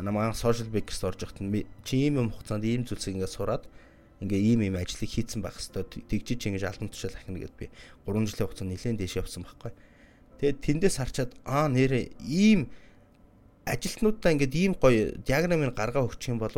намайг 0.00 0.32
social 0.32 0.72
backers 0.72 1.04
орж 1.04 1.20
нь 1.44 1.68
чи 1.84 2.08
ийм 2.08 2.24
юм 2.24 2.28
хугацаанд 2.32 2.64
ийм 2.64 2.88
зүйлсийг 2.88 3.20
ингээд 3.20 3.36
сураад 3.36 3.68
ингээ 4.20 4.40
ийм 4.52 4.60
ийм 4.68 4.76
ажлыг 4.76 5.08
хийцэн 5.08 5.40
байх 5.40 5.56
хэвээр 5.56 5.88
тэгжиж 6.08 6.40
ингэж 6.44 6.64
албан 6.68 6.92
тушаал 6.92 7.16
ахна 7.16 7.40
гэдээ 7.40 7.56
би 7.56 7.66
3 8.04 8.28
жилийн 8.28 8.46
хугацаанд 8.46 8.70
нэлээд 8.76 9.00
дэш 9.00 9.14
явсан 9.16 9.42
байхгүй. 9.48 9.72
Тэгээд 10.40 10.58
тэндээс 10.60 10.96
харчаад 11.00 11.32
аа 11.48 11.68
нэрээ 11.72 12.04
ийм 12.28 12.68
ажилтнуудаа 13.64 14.32
ингээд 14.36 14.54
ийм 14.54 14.72
гоё 14.76 15.16
диаграмыг 15.24 15.72
гаргаа 15.72 16.04
өгчих 16.04 16.36
юм 16.36 16.40
бол 16.40 16.52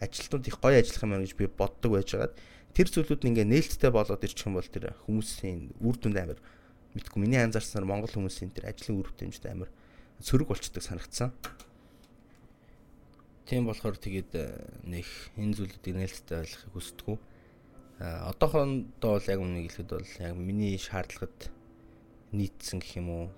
ажилтнууд 0.00 0.44
их 0.44 0.60
гоё 0.60 0.76
ажиллах 0.76 1.02
юм 1.04 1.10
байна 1.16 1.24
гэж 1.24 1.34
би 1.36 1.46
боддог 1.48 1.90
байжгаад 1.96 2.32
тэр 2.76 2.88
зүйлүүд 2.92 3.22
нь 3.24 3.28
ингээд 3.32 3.52
нээлттэй 3.52 3.90
болоод 3.92 4.20
ирчих 4.20 4.44
юм 4.44 4.60
бол 4.60 4.68
тэр 4.68 4.92
хүмүүсийн 5.08 5.72
үр 5.80 5.96
дүнд 5.96 6.20
амар 6.20 6.40
мэдгүй 6.92 7.20
миний 7.20 7.40
анзаарснаар 7.40 7.88
Монгол 7.88 8.12
хүмүүсийн 8.12 8.52
тэр 8.52 8.68
ажлын 8.68 9.00
үр 9.00 9.08
дүнд 9.16 9.44
амар 9.48 9.72
сөрөг 10.20 10.52
болчдөг 10.52 10.84
санагдсан. 10.84 11.32
Тийм 13.46 13.70
болохоор 13.70 13.94
тэгээд 13.94 14.34
э, 14.34 14.58
нэг 14.90 15.06
энэ 15.38 15.54
зүйлүүдийг 15.54 15.94
нээлттэй 15.94 16.42
ойлгохыг 16.42 16.74
хүсдэг. 16.74 17.14
А 18.02 18.34
одоохондоо 18.34 19.22
бол 19.22 19.30
яг 19.30 19.38
үнийг 19.38 19.70
хэлэхэд 19.70 19.94
бол 19.94 20.10
яг 20.18 20.34
миний 20.34 20.74
шаардлагад 20.74 21.54
нийцсэн 22.34 22.82
гэх 22.82 22.98
юм 22.98 23.08
уу. 23.14 23.30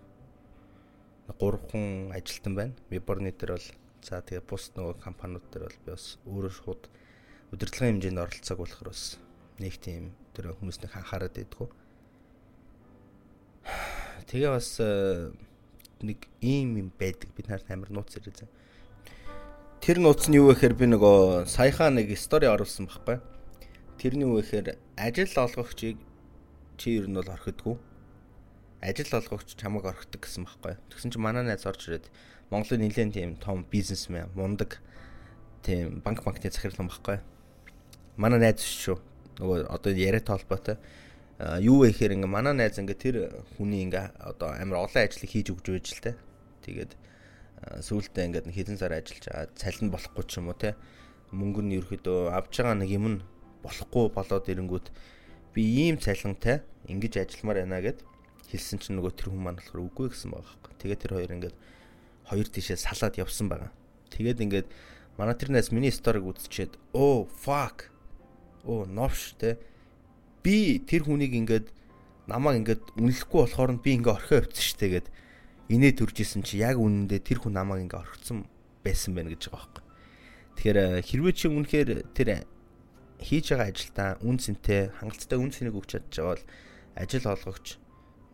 Гурван 1.36 2.09
ажилтан 2.16 2.56
байна. 2.56 2.72
Веборны 2.88 3.36
дээр 3.36 3.61
бол 3.61 3.68
за 4.00 4.24
тэгээд 4.24 4.48
бус 4.48 4.72
нөгөө 4.72 4.96
компаниуд 4.96 5.44
дээр 5.52 5.68
бол 5.68 5.76
би 5.84 5.92
бас 5.92 6.16
өөрөө 6.24 6.52
шууд 6.56 6.88
удирдлагын 7.52 8.00
хэмжээнд 8.00 8.24
оролцоог 8.24 8.64
болохоор 8.64 8.88
бас 8.88 9.20
нэг 9.61 9.76
тийм 9.76 10.16
тэр 10.32 10.56
хүмүүсний 10.56 10.88
анхаарал 10.88 11.28
дэдгүү. 11.28 11.68
Тэгээ 14.32 14.56
бас 14.56 14.80
э, 14.80 15.36
нэг 16.00 16.24
ийм 16.40 16.80
юм 16.80 16.88
байдаг. 16.96 17.28
Бид 17.36 17.52
нарт 17.52 17.68
амар 17.68 17.92
нууц 17.92 18.16
ирээ. 18.16 18.48
Тэр 19.89 20.05
нууц 20.05 20.28
нь 20.28 20.36
юу 20.36 20.53
гэхээр 20.53 20.76
би 20.76 20.84
нөгөө 20.84 21.49
саяхаа 21.49 21.89
нэг 21.89 22.12
стори 22.20 22.45
оруулсан 22.45 22.93
байхгүй. 22.93 23.24
Тэрний 23.97 24.28
юу 24.28 24.36
гэхээр 24.36 24.76
ажил 25.01 25.32
олгогчийг 25.41 25.97
чи 26.76 27.01
ер 27.01 27.09
нь 27.09 27.16
бол 27.16 27.24
орхидгүй. 27.24 27.80
Ажил 28.84 29.16
олгогч 29.16 29.57
чамайг 29.57 29.89
орхидог 29.89 30.20
гэсэн 30.20 30.45
байхгүй. 30.45 30.76
Тэгсэн 30.93 31.09
чинь 31.16 31.24
манай 31.24 31.41
найз 31.41 31.64
орж 31.64 31.89
ирээд 31.89 32.12
Монголын 32.53 32.84
нэлээд 32.84 33.16
тийм 33.16 33.41
том 33.41 33.64
бизнесмен, 33.64 34.28
мундаг 34.36 34.76
тийм 35.64 36.05
банк 36.05 36.20
банкны 36.20 36.53
захирлан 36.53 36.93
байхгүй. 36.93 37.24
Манай 38.20 38.45
найз 38.45 38.61
шүү. 38.61 39.01
Нөгөө 39.41 39.72
одоо 39.72 39.93
яриа 39.97 40.20
толботой 40.20 40.76
юу 41.64 41.80
вэ 41.80 41.97
гэхээр 41.97 42.20
ингээ 42.20 42.28
манай 42.28 42.53
найз 42.53 42.76
ингээ 42.76 43.01
тэр 43.01 43.16
хүний 43.57 43.89
ингээ 43.89 44.20
одоо 44.20 44.53
амар 44.53 44.84
олон 44.84 45.01
ажлыг 45.01 45.32
хийж 45.32 45.49
өгч 45.49 45.64
байж 45.72 45.89
л 45.97 46.05
та. 46.05 46.12
Тэгээд 46.68 46.93
сүүлдээ 47.84 48.24
ингээд 48.28 48.46
хэдэн 48.48 48.76
сар 48.80 48.92
ажиллаж 48.96 49.24
байгаа 49.28 49.46
цалин 49.56 49.88
болохгүй 49.92 50.24
ч 50.24 50.40
юм 50.40 50.48
уу 50.48 50.56
те 50.56 50.74
мөнгө 51.32 51.62
нь 51.64 51.76
ерөөдөө 51.78 52.32
авж 52.32 52.52
байгаа 52.56 52.76
нэг 52.80 52.90
юм 52.92 53.06
нь 53.08 53.18
болохгүй 53.64 54.04
болоод 54.14 54.48
ирэнгүүт 54.48 54.86
би 55.52 55.62
ийм 55.84 55.96
цалинтай 56.00 56.64
ингэж 56.88 57.20
ажилламаар 57.20 57.64
байна 57.66 57.84
гэд 57.84 58.00
хэлсэн 58.48 58.80
чинь 58.80 58.96
нөгөө 58.96 59.12
тэр 59.12 59.28
хүн 59.34 59.42
маань 59.44 59.60
болохоор 59.60 59.84
үгүй 59.92 60.08
гэсэн 60.08 60.32
байгаа 60.32 60.48
байхгүй. 60.48 60.72
Тэгээд 60.80 61.02
тэр 61.04 61.12
хоёр 61.20 61.32
ингээд 61.36 61.56
хоёр 62.32 62.48
тишээ 62.48 62.78
салаад 62.80 63.14
явсан 63.20 63.46
байгаа. 63.52 63.72
Тэгээд 64.08 64.40
ингээд 64.40 64.68
манай 65.20 65.36
тэр 65.36 65.52
найз 65.52 65.68
миний 65.68 65.92
сториг 65.92 66.24
үзчихэд 66.24 66.80
оо 66.96 67.28
fuck 67.28 67.92
оо 68.64 68.88
новш 68.88 69.36
те 69.36 69.60
би 70.40 70.80
тэр 70.80 71.04
хүнийг 71.04 71.36
ингээд 71.36 71.66
намайг 72.24 72.64
ингээд 72.64 72.82
үнэлэхгүй 72.96 73.40
болохоор 73.44 73.70
нь 73.76 73.82
би 73.84 73.90
ингээ 74.00 74.16
орхио 74.16 74.40
явцсан 74.40 74.64
штэ 74.64 74.86
гэд 74.88 75.06
инээ 75.68 75.92
төрж 76.00 76.24
исэн 76.24 76.42
чи 76.42 76.60
яг 76.64 76.80
үнэндээ 76.80 77.20
тэр 77.20 77.44
хүн 77.44 77.54
намайг 77.56 77.84
ингээ 77.84 78.00
орхицсан 78.00 78.48
байсан 78.80 79.12
байна 79.12 79.32
гэж 79.32 79.52
байгаа 79.52 79.68
байхгүй. 79.68 79.84
Тэгэхээр 80.56 80.78
э, 80.80 81.02
хэрвээ 81.04 81.34
чи 81.36 81.46
үнэхээр 81.48 81.90
тэр 82.16 82.28
хийж 83.20 83.52
байгаа 83.52 83.68
ажилдаа 83.68 84.10
үн 84.24 84.36
цэнтэй 84.40 84.90
хангалттай 84.96 85.38
үн 85.38 85.52
цэнийг 85.52 85.76
өгч 85.76 85.90
чадж 85.92 86.12
байгаа 86.16 86.34
бол 86.34 86.44
ажил 86.96 87.26
олгогч 87.28 87.66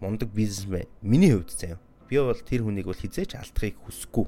мундаг 0.01 0.29
бизнесмен 0.31 0.87
миний 1.03 1.33
хувьд 1.35 1.51
заяа. 1.51 1.79
Би 2.09 2.21
бол 2.23 2.39
тэр 2.39 2.63
хүнийг 2.63 2.87
бол 2.87 2.97
хизээч 2.97 3.35
алдахыг 3.35 3.77
хүсэхгүй. 3.83 4.27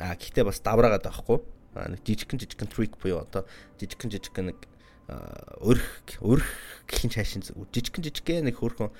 А 0.00 0.16
гэхдээ 0.16 0.44
бас 0.46 0.62
давраагаад 0.64 1.04
байхгүй. 1.04 1.38
Нэг 1.72 2.00
жижигхэн 2.06 2.40
жижигхэн 2.40 2.70
трик 2.70 2.96
буюу 2.96 3.24
одоо 3.24 3.44
жижигхэн 3.80 4.12
жижигхэн 4.12 4.46
нэг 4.52 4.58
өрх 5.60 5.84
өрх 6.20 6.48
гэх 6.86 7.10
чаашин 7.10 7.42
жижигхэн 7.42 8.04
жижигхэн 8.06 8.46
нэг 8.46 8.56
хөрхөн 8.60 8.92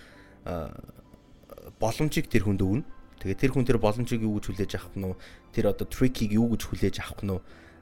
боломжийг 1.78 2.26
тэр 2.28 2.48
хүнд 2.48 2.62
өгнө. 2.62 2.84
Тэгээ 3.22 3.38
тэр 3.38 3.52
хүн 3.54 3.66
тэр 3.66 3.78
боломжийг 3.78 4.22
юу 4.22 4.38
гэж 4.38 4.44
хүлээж 4.50 4.72
авах 4.78 4.96
нь 4.98 5.14
тэр 5.54 5.70
одоо 5.70 5.86
трикийг 5.86 6.34
юу 6.34 6.50
гэж 6.54 6.62
хүлээж 6.66 6.96
авах 7.02 7.22
нь 7.22 7.38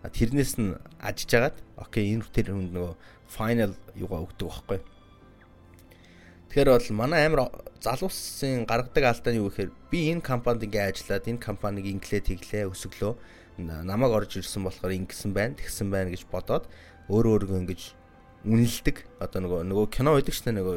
тэрнээс 0.09 0.53
нь 0.61 0.77
ажиж 1.01 1.31
агаад 1.37 1.57
окей 1.77 2.13
энэ 2.13 2.29
тэр 2.33 2.53
хүнд 2.53 2.73
нөгөө 2.73 2.95
final 3.29 3.73
юугаа 3.97 4.25
өгдөг 4.25 4.49
байхгүй. 4.49 4.81
Тэгэхээр 6.51 6.71
бол 6.73 6.89
манай 6.99 7.25
амир 7.29 7.41
залуусын 7.81 8.67
гаргадаг 8.67 9.05
алдаа 9.07 9.33
нь 9.33 9.41
юу 9.41 9.49
гэхээр 9.49 9.71
би 9.93 10.11
энэ 10.13 10.25
компанид 10.25 10.67
ингээ 10.67 10.89
ажиллаад 10.93 11.25
энэ 11.31 11.41
компаниг 11.41 11.85
инглээ 11.87 12.21
тэглээ 12.27 12.69
өсөглөө 12.73 13.15
намайг 13.65 14.13
орж 14.13 14.41
ирсэн 14.41 14.65
болохоор 14.65 14.93
ингэсэн 14.99 15.31
байна 15.37 15.55
тэгсэн 15.55 15.89
байна 15.93 16.11
гэж 16.11 16.27
бодоод 16.33 16.65
өөрөө 17.07 17.33
өөргөө 17.45 17.61
ингэж 17.65 17.83
үнэлдэг 18.49 18.97
одоо 19.21 19.41
нөгөө 19.45 19.61
нөгөө 19.69 19.87
кино 19.93 20.17
байдаг 20.17 20.35
шнэ 20.35 20.53
нөгөө 20.57 20.77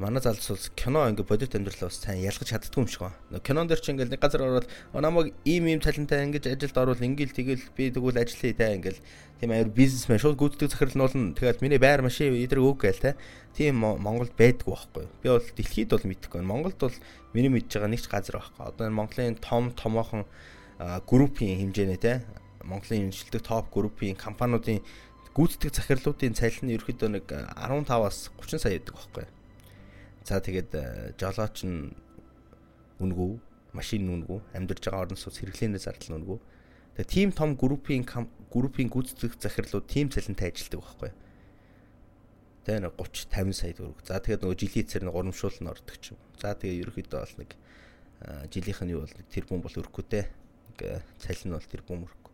манай 0.00 0.22
залс 0.24 0.48
бол 0.48 0.64
кино 0.80 1.04
ингээ 1.12 1.28
бодит 1.28 1.52
амьдралаа 1.52 1.92
бас 1.92 2.00
сайн 2.00 2.24
ялгаж 2.24 2.48
чаддгүй 2.48 2.80
юм 2.80 2.88
шиг 2.88 3.04
байна. 3.04 3.44
Кинон 3.44 3.68
дээр 3.68 3.80
чи 3.84 3.92
ингээл 3.92 4.16
нэг 4.16 4.22
газар 4.24 4.48
ороод 4.48 4.68
намайг 4.96 5.36
ийм 5.44 5.68
ийм 5.68 5.80
талантай 5.84 6.24
ингэж 6.24 6.48
ажилд 6.56 6.76
оруул 6.80 7.04
ингээл 7.04 7.36
тэгэл 7.36 7.68
би 7.76 7.92
тэгвэл 7.92 8.16
ажиллая 8.16 8.56
та 8.56 8.72
ингээл 8.72 9.00
тийм 9.44 9.52
аяр 9.52 9.68
бизнесмен 9.68 10.16
шууд 10.16 10.40
гүйцэтгэх 10.40 10.72
захирал 10.72 10.96
нь 10.96 11.04
болно. 11.04 11.36
Тэгээд 11.36 11.60
миний 11.60 11.76
байр 11.76 12.00
машин 12.00 12.32
эдрэг 12.32 12.64
өг 12.64 12.80
гээл 12.80 13.04
те. 13.04 13.16
Тийм 13.52 13.76
Монголд 13.76 14.32
байдгүй 14.40 14.72
байхгүй. 14.72 15.04
Би 15.20 15.28
бол 15.28 15.44
дэлхийд 15.44 15.92
бол 15.92 16.08
мэдэхгүй. 16.08 16.40
Монголд 16.48 16.80
бол 16.80 16.96
миний 17.36 17.52
мэдж 17.52 17.68
байгаа 17.76 17.92
нэг 17.92 18.00
ч 18.00 18.08
газар 18.08 18.40
байхгүй. 18.40 18.72
Одоо 18.72 18.88
энэ 18.88 18.96
Монголын 18.96 19.36
том 19.36 19.68
томоохон 19.76 20.24
группийн 21.04 21.60
хэмжээний 21.60 22.00
те. 22.00 22.24
Монголын 22.64 23.12
шинжилдэг 23.12 23.44
топ 23.44 23.68
группийн 23.68 24.16
компаниудын 24.16 24.80
гүйцэтгэх 25.36 25.76
захирлуудын 25.76 26.32
цалин 26.32 26.72
нь 26.72 26.74
ерөөхдөө 26.80 27.08
нэг 27.20 27.28
15-аас 27.28 28.32
30 28.40 28.64
сая 28.64 28.80
байдаг 28.80 28.96
байхгүй 28.96 29.39
За 30.24 30.40
тэгээд 30.40 30.70
э, 30.76 30.84
жолооч 31.16 31.64
нь 31.64 31.96
үнгүү, 33.00 33.32
машин 33.72 34.08
үнгүү, 34.12 34.38
амьдарч 34.52 34.84
байгаа 34.84 35.08
орон 35.08 35.16
сууц 35.16 35.40
хэрэглэнээс 35.40 35.88
зардал 35.88 36.20
үнгүү. 36.20 36.38
Тэгээд 37.00 37.10
team 37.10 37.30
том 37.32 37.56
группийн 37.56 38.04
группийн 38.04 38.92
гүйцэтгэх 38.92 39.40
захирлууд 39.40 39.86
team 39.88 40.12
цалинтай 40.12 40.52
ажилладаг 40.52 40.84
байхгүй. 40.84 41.10
Тэгээ 42.68 42.80
нэг 42.84 42.94
30 43.00 43.32
50 43.32 43.56
сая 43.56 43.72
төгрөг. 43.72 43.98
За 44.04 44.20
тэгээд 44.20 44.42
нөгөө 44.44 44.58
жилийн 44.60 44.86
цэр 44.90 45.02
нэг 45.08 45.16
урамшуул 45.16 45.58
нь 45.64 45.70
ордог 45.72 45.96
ч 45.96 46.12
юм. 46.12 46.20
За 46.36 46.52
тэгээ 46.52 46.84
ерөөхдөө 46.84 47.20
бол 47.24 47.36
нэг 47.40 47.50
э, 47.56 48.44
жилийнх 48.52 48.80
нь 48.84 48.92
юу 48.92 49.00
бол 49.08 49.16
нэг 49.16 49.26
тэрбум 49.32 49.60
бол. 49.64 49.72
Нэг 49.72 50.78
э, 50.84 51.00
цалин 51.16 51.56
бол 51.56 51.72
тэрбум 51.72 52.04
өрөхгүй. 52.04 52.32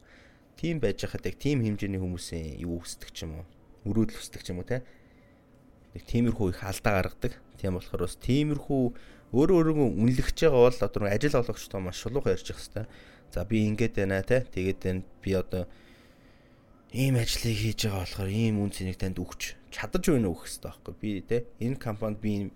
Тим 0.59 0.83
байж 0.83 0.99
хахад 1.07 1.31
яг 1.31 1.39
тим 1.39 1.63
хэмжээний 1.63 2.03
хүмүүсийн 2.03 2.59
юу 2.65 2.83
өсдөг 2.83 3.15
ч 3.15 3.23
юм 3.23 3.39
уу. 3.39 3.47
өрөөдөл 3.87 4.19
өсдөг 4.19 4.43
ч 4.43 4.51
юм 4.51 4.59
уу 4.59 4.67
те. 4.67 4.83
Нэг 5.97 6.05
тиймэрхүү 6.05 6.53
их 6.53 6.61
алдаа 6.61 6.93
гаргадаг. 7.01 7.33
Тийм 7.57 7.81
болохоор 7.81 8.05
бас 8.05 8.21
тиймэрхүү 8.21 8.83
өөрөө 9.33 9.57
өөрийгөө 9.57 9.89
үнэлгэж 9.97 10.37
байгаа 10.45 10.63
бол 10.69 10.81
одоо 10.85 11.09
ажил 11.09 11.41
олгогчтой 11.41 11.81
маш 11.81 11.97
шулуухан 12.05 12.37
ярьж 12.37 12.53
явах 12.53 12.61
хэрэгтэй. 12.61 12.87
За 13.33 13.49
би 13.49 13.65
ингэж 13.65 13.93
байна 13.97 14.21
те. 14.21 14.45
Тэгээд 14.45 14.81
энэ 14.85 15.03
би 15.25 15.31
одоо 15.33 15.65
ийм 16.93 17.17
ажлыг 17.17 17.57
хийж 17.57 17.89
байгаа 17.89 18.05
болохоор 18.05 18.29
ийм 18.29 18.61
үн 18.61 18.77
цэнийг 18.77 19.01
танд 19.01 19.17
өгч 19.17 19.57
чадаж 19.73 20.05
байна 20.05 20.29
уу 20.29 20.37
гэх 20.37 20.53
хэрэгтэй 20.53 20.69
байхгүй 20.69 20.95
би 21.01 21.11
те. 21.25 21.49
Энэ 21.65 21.81
компанид 21.81 22.21
би 22.21 22.53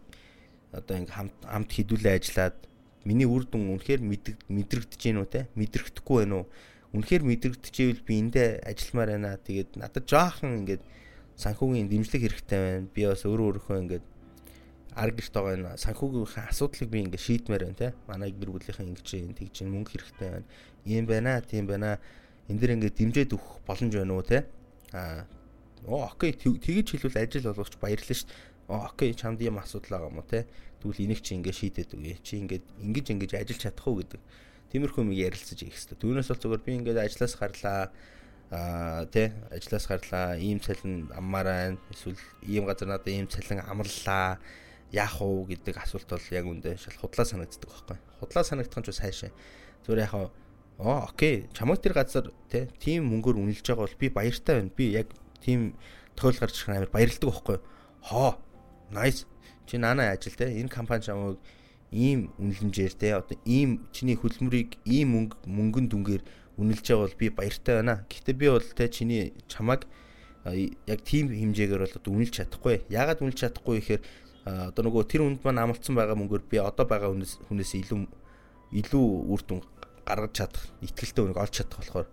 одоо 0.76 1.00
ингээм 1.00 1.16
хамт 1.16 1.36
хамт 1.40 1.70
хідүүлээ 1.72 2.14
ажиллаад 2.20 2.56
миний 3.08 3.26
үр 3.26 3.48
дүн 3.48 3.74
үнэхээр 3.74 4.04
мэдрэгдэж 4.04 5.00
гин 5.00 5.24
үү 5.24 5.28
те 5.32 5.40
мэдрэгдэхгүй 5.56 6.28
байна 6.28 6.44
уу 6.44 6.46
үнэхээр 6.94 7.22
мэдрэгдэжээвэл 7.26 8.06
би 8.06 8.14
эндээ 8.22 8.48
ажилламаар 8.68 9.10
байна 9.16 9.40
тэгээд 9.40 9.70
надад 9.80 10.04
жаахан 10.06 10.62
ингээд 10.62 10.82
санхүүгийн 11.40 11.88
дэмжлэг 11.88 12.22
хэрэгтэй 12.22 12.58
байна. 12.60 12.88
Би 12.92 13.02
бас 13.08 13.24
өөрөө 13.24 13.46
өөрийнхөө 13.48 13.78
ингээд 13.80 14.04
арга 14.94 15.16
гэрт 15.16 15.34
байгаа 15.34 15.54
энэ 15.56 15.80
санхүүгийн 15.80 16.46
асуудлыг 16.52 16.88
би 16.92 16.98
ингээд 17.08 17.24
шийдмээр 17.24 17.62
байна 17.64 17.80
те. 17.80 17.88
Манай 18.04 18.30
гэр 18.30 18.50
бүлийнхэн 18.52 18.90
ингэж 18.92 19.08
юм 19.16 19.32
тэгж 19.32 19.54
юм 19.64 19.68
мөнгө 19.72 19.90
хэрэгтэй 19.96 20.28
байна. 20.30 20.46
Ийм 20.84 21.04
байна 21.08 21.40
тийм 21.40 21.64
байна. 21.64 21.96
Энэ 22.52 22.60
дэр 22.60 22.74
ингээд 22.76 22.98
дэмжээд 23.00 23.34
өгөх 23.34 23.64
боломж 23.64 23.92
байна 23.96 24.12
уу 24.12 24.24
те? 24.26 24.44
А 24.92 25.24
оо 25.88 26.12
окей. 26.12 26.36
Тэгэж 26.36 26.86
хэлвэл 27.00 27.22
ажил 27.22 27.48
болгоч 27.48 27.74
баярлалаа 27.80 28.16
шүү 28.18 28.28
дээ. 28.28 28.84
Окей. 28.90 29.10
Чамд 29.16 29.40
юм 29.40 29.56
асуудал 29.62 29.96
байгаа 29.96 30.10
юм 30.12 30.20
уу 30.20 30.28
те? 30.28 30.44
Тэгвэл 30.82 31.04
энийг 31.08 31.20
чи 31.24 31.36
ингээд 31.38 31.56
шийдээд 31.56 31.90
үгүй 31.96 32.16
чи 32.20 32.36
ингээд 32.40 32.64
ингэж 32.84 33.06
ингэж 33.16 33.30
ажиллаж 33.40 33.60
чадах 33.64 33.86
уу 33.88 34.00
гэдэг. 34.00 34.20
Тиймэрхүү 34.70 35.02
юм 35.02 35.12
ярилцаж 35.14 35.58
их 35.66 35.74
хэвээр 35.74 35.98
түүнээс 35.98 36.28
бол 36.30 36.42
зүгээр 36.42 36.62
би 36.64 36.72
ингээд 36.78 36.98
ажлаас 37.04 37.34
гарлаа 37.36 37.90
аа 38.50 39.06
тий 39.06 39.30
ажлаас 39.54 39.86
гарлаа 39.86 40.36
ийм 40.38 40.58
цалин 40.58 41.10
аммаар 41.14 41.46
байна 41.46 41.78
эсвэл 41.94 42.18
ийм 42.42 42.66
газар 42.66 42.88
надад 42.88 43.08
ийм 43.08 43.28
цалин 43.30 43.62
амлалаа 43.62 44.38
яах 44.90 45.22
уу 45.22 45.46
гэдэг 45.46 45.78
асуулт 45.78 46.10
бол 46.10 46.26
яг 46.34 46.46
үндэ 46.50 46.74
шал 46.74 46.98
худлаа 46.98 47.26
санагддаг 47.26 47.70
байхгүй. 47.70 47.98
Худлаа 48.18 48.42
санагдах 48.42 48.78
нь 48.82 48.86
ч 48.86 48.90
сайшаа 48.90 49.30
зүгээр 49.86 50.02
яг 50.02 50.14
оо 50.18 50.30
окей 51.06 51.46
чамайг 51.54 51.78
тэр 51.78 51.94
газар 51.94 52.34
тий 52.50 52.66
тийм 52.82 53.06
мөнгөөр 53.06 53.38
үнэлж 53.38 53.62
байгаа 53.62 53.86
бол 53.86 54.00
би 54.02 54.08
баяртай 54.10 54.54
байна. 54.58 54.74
Би 54.74 54.84
яг 54.98 55.14
тийм 55.38 55.78
тохиол 56.18 56.42
гарч 56.42 56.58
ирэх 56.58 56.74
амар 56.74 56.90
баярлдаг 56.90 57.30
байхгүй. 57.30 57.58
Хоо 58.02 58.34
nice. 58.90 59.30
Чи 59.66 59.78
наана 59.78 60.10
ажил 60.10 60.34
те 60.34 60.50
энэ 60.58 60.68
компани 60.68 61.06
чамайг 61.06 61.38
ийм 61.94 62.34
үнэлэмжээр 62.38 62.94
те 62.98 63.14
одоо 63.14 63.38
ийм 63.46 63.86
чиний 63.94 64.18
хөдөлмөрийг 64.18 64.78
ийм 64.86 65.14
мөнгө 65.14 65.36
мөнгөн 65.46 65.86
дүнгээр 65.86 66.22
үнэлж 66.60 66.84
байгаа 66.84 67.08
бол 67.08 67.16
би 67.16 67.26
баяртай 67.32 67.74
байна. 67.80 68.04
Гэхдээ 68.06 68.36
би 68.36 68.46
бол 68.52 68.68
те 68.76 68.88
чиний 68.92 69.32
чамайг 69.48 69.88
яг 70.44 71.00
тийм 71.04 71.32
хэмжээгээр 71.32 71.82
бол 71.84 71.96
одоо 71.96 72.12
үнэлж 72.12 72.34
чадахгүй. 72.36 72.84
Яагаад 72.92 73.24
үнэлж 73.24 73.38
чадахгүй 73.40 73.80
гэхээр 73.80 74.02
одоо 74.44 74.82
нөгөө 74.84 75.02
тэр 75.08 75.24
хүнд 75.24 75.40
маань 75.44 75.62
амлцсан 75.64 75.96
байгаа 75.96 76.16
мөнгөөр 76.16 76.44
би 76.48 76.56
одоо 76.60 76.84
байгаа 76.84 77.12
хүнээс 77.12 77.44
хүнээс 77.48 77.72
илүү 77.80 78.00
илүү 78.70 79.06
үр 79.28 79.42
дүн 79.44 79.60
гаргаж 80.06 80.32
чадах, 80.32 80.64
ихтгэлтэй 80.80 81.22
үнийг 81.24 81.38
олж 81.38 81.54
чадах 81.60 81.78
болохоор 81.80 82.08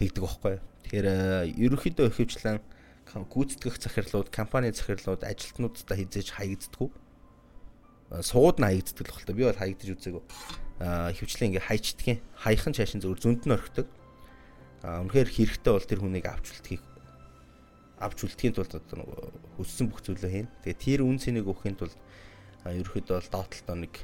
тэгдэг 0.00 0.22
байхгүй. 0.24 0.56
Тэгэхээр 0.82 1.06
ерөнхийдөө 1.54 2.06
ихэвчлэн 2.10 2.58
гүйцэтгэх 3.08 3.76
захирлууд, 3.78 4.28
компани 4.34 4.72
захирлууд 4.74 5.22
ажилтнуудтай 5.24 5.96
хизээж 6.04 6.28
хаягддаггүй. 6.34 6.90
Сууд 8.24 8.56
нь 8.58 8.66
хаягддаг 8.66 9.06
л 9.08 9.14
байна. 9.14 9.36
Би 9.36 9.44
бол 9.46 9.60
хаягдаж 9.60 9.88
үзээгүй. 9.94 10.24
Аа 10.78 11.10
хөвчлэн 11.10 11.54
ингээ 11.54 11.66
хайчдгийн 11.66 12.18
хаяхан 12.38 12.74
чаашин 12.74 13.02
зөвөр 13.02 13.18
зөнд 13.18 13.42
нь 13.46 13.54
орхидог. 13.54 13.86
Аа 14.86 15.02
үнэхээр 15.02 15.30
хэрэгтэй 15.30 15.72
бол 15.74 15.86
тэр 15.86 16.00
хүнийг 16.02 16.26
авч 16.30 16.54
үлдэхийг 16.54 16.82
авч 17.98 18.18
үлдэхийн 18.22 18.54
тулд 18.54 18.74
одоо 18.78 19.34
хүссэн 19.58 19.90
бүх 19.90 20.02
зүйлээ 20.06 20.30
хийн. 20.30 20.48
Тэгээ 20.62 20.78
тэр 20.78 21.00
үн 21.02 21.18
цэнийг 21.18 21.50
өгөхийн 21.50 21.78
тулд 21.78 21.98
ерөөхдөө 22.62 23.14
бол 23.18 23.30
доотлолтоо 23.34 23.76
нэг 23.76 23.94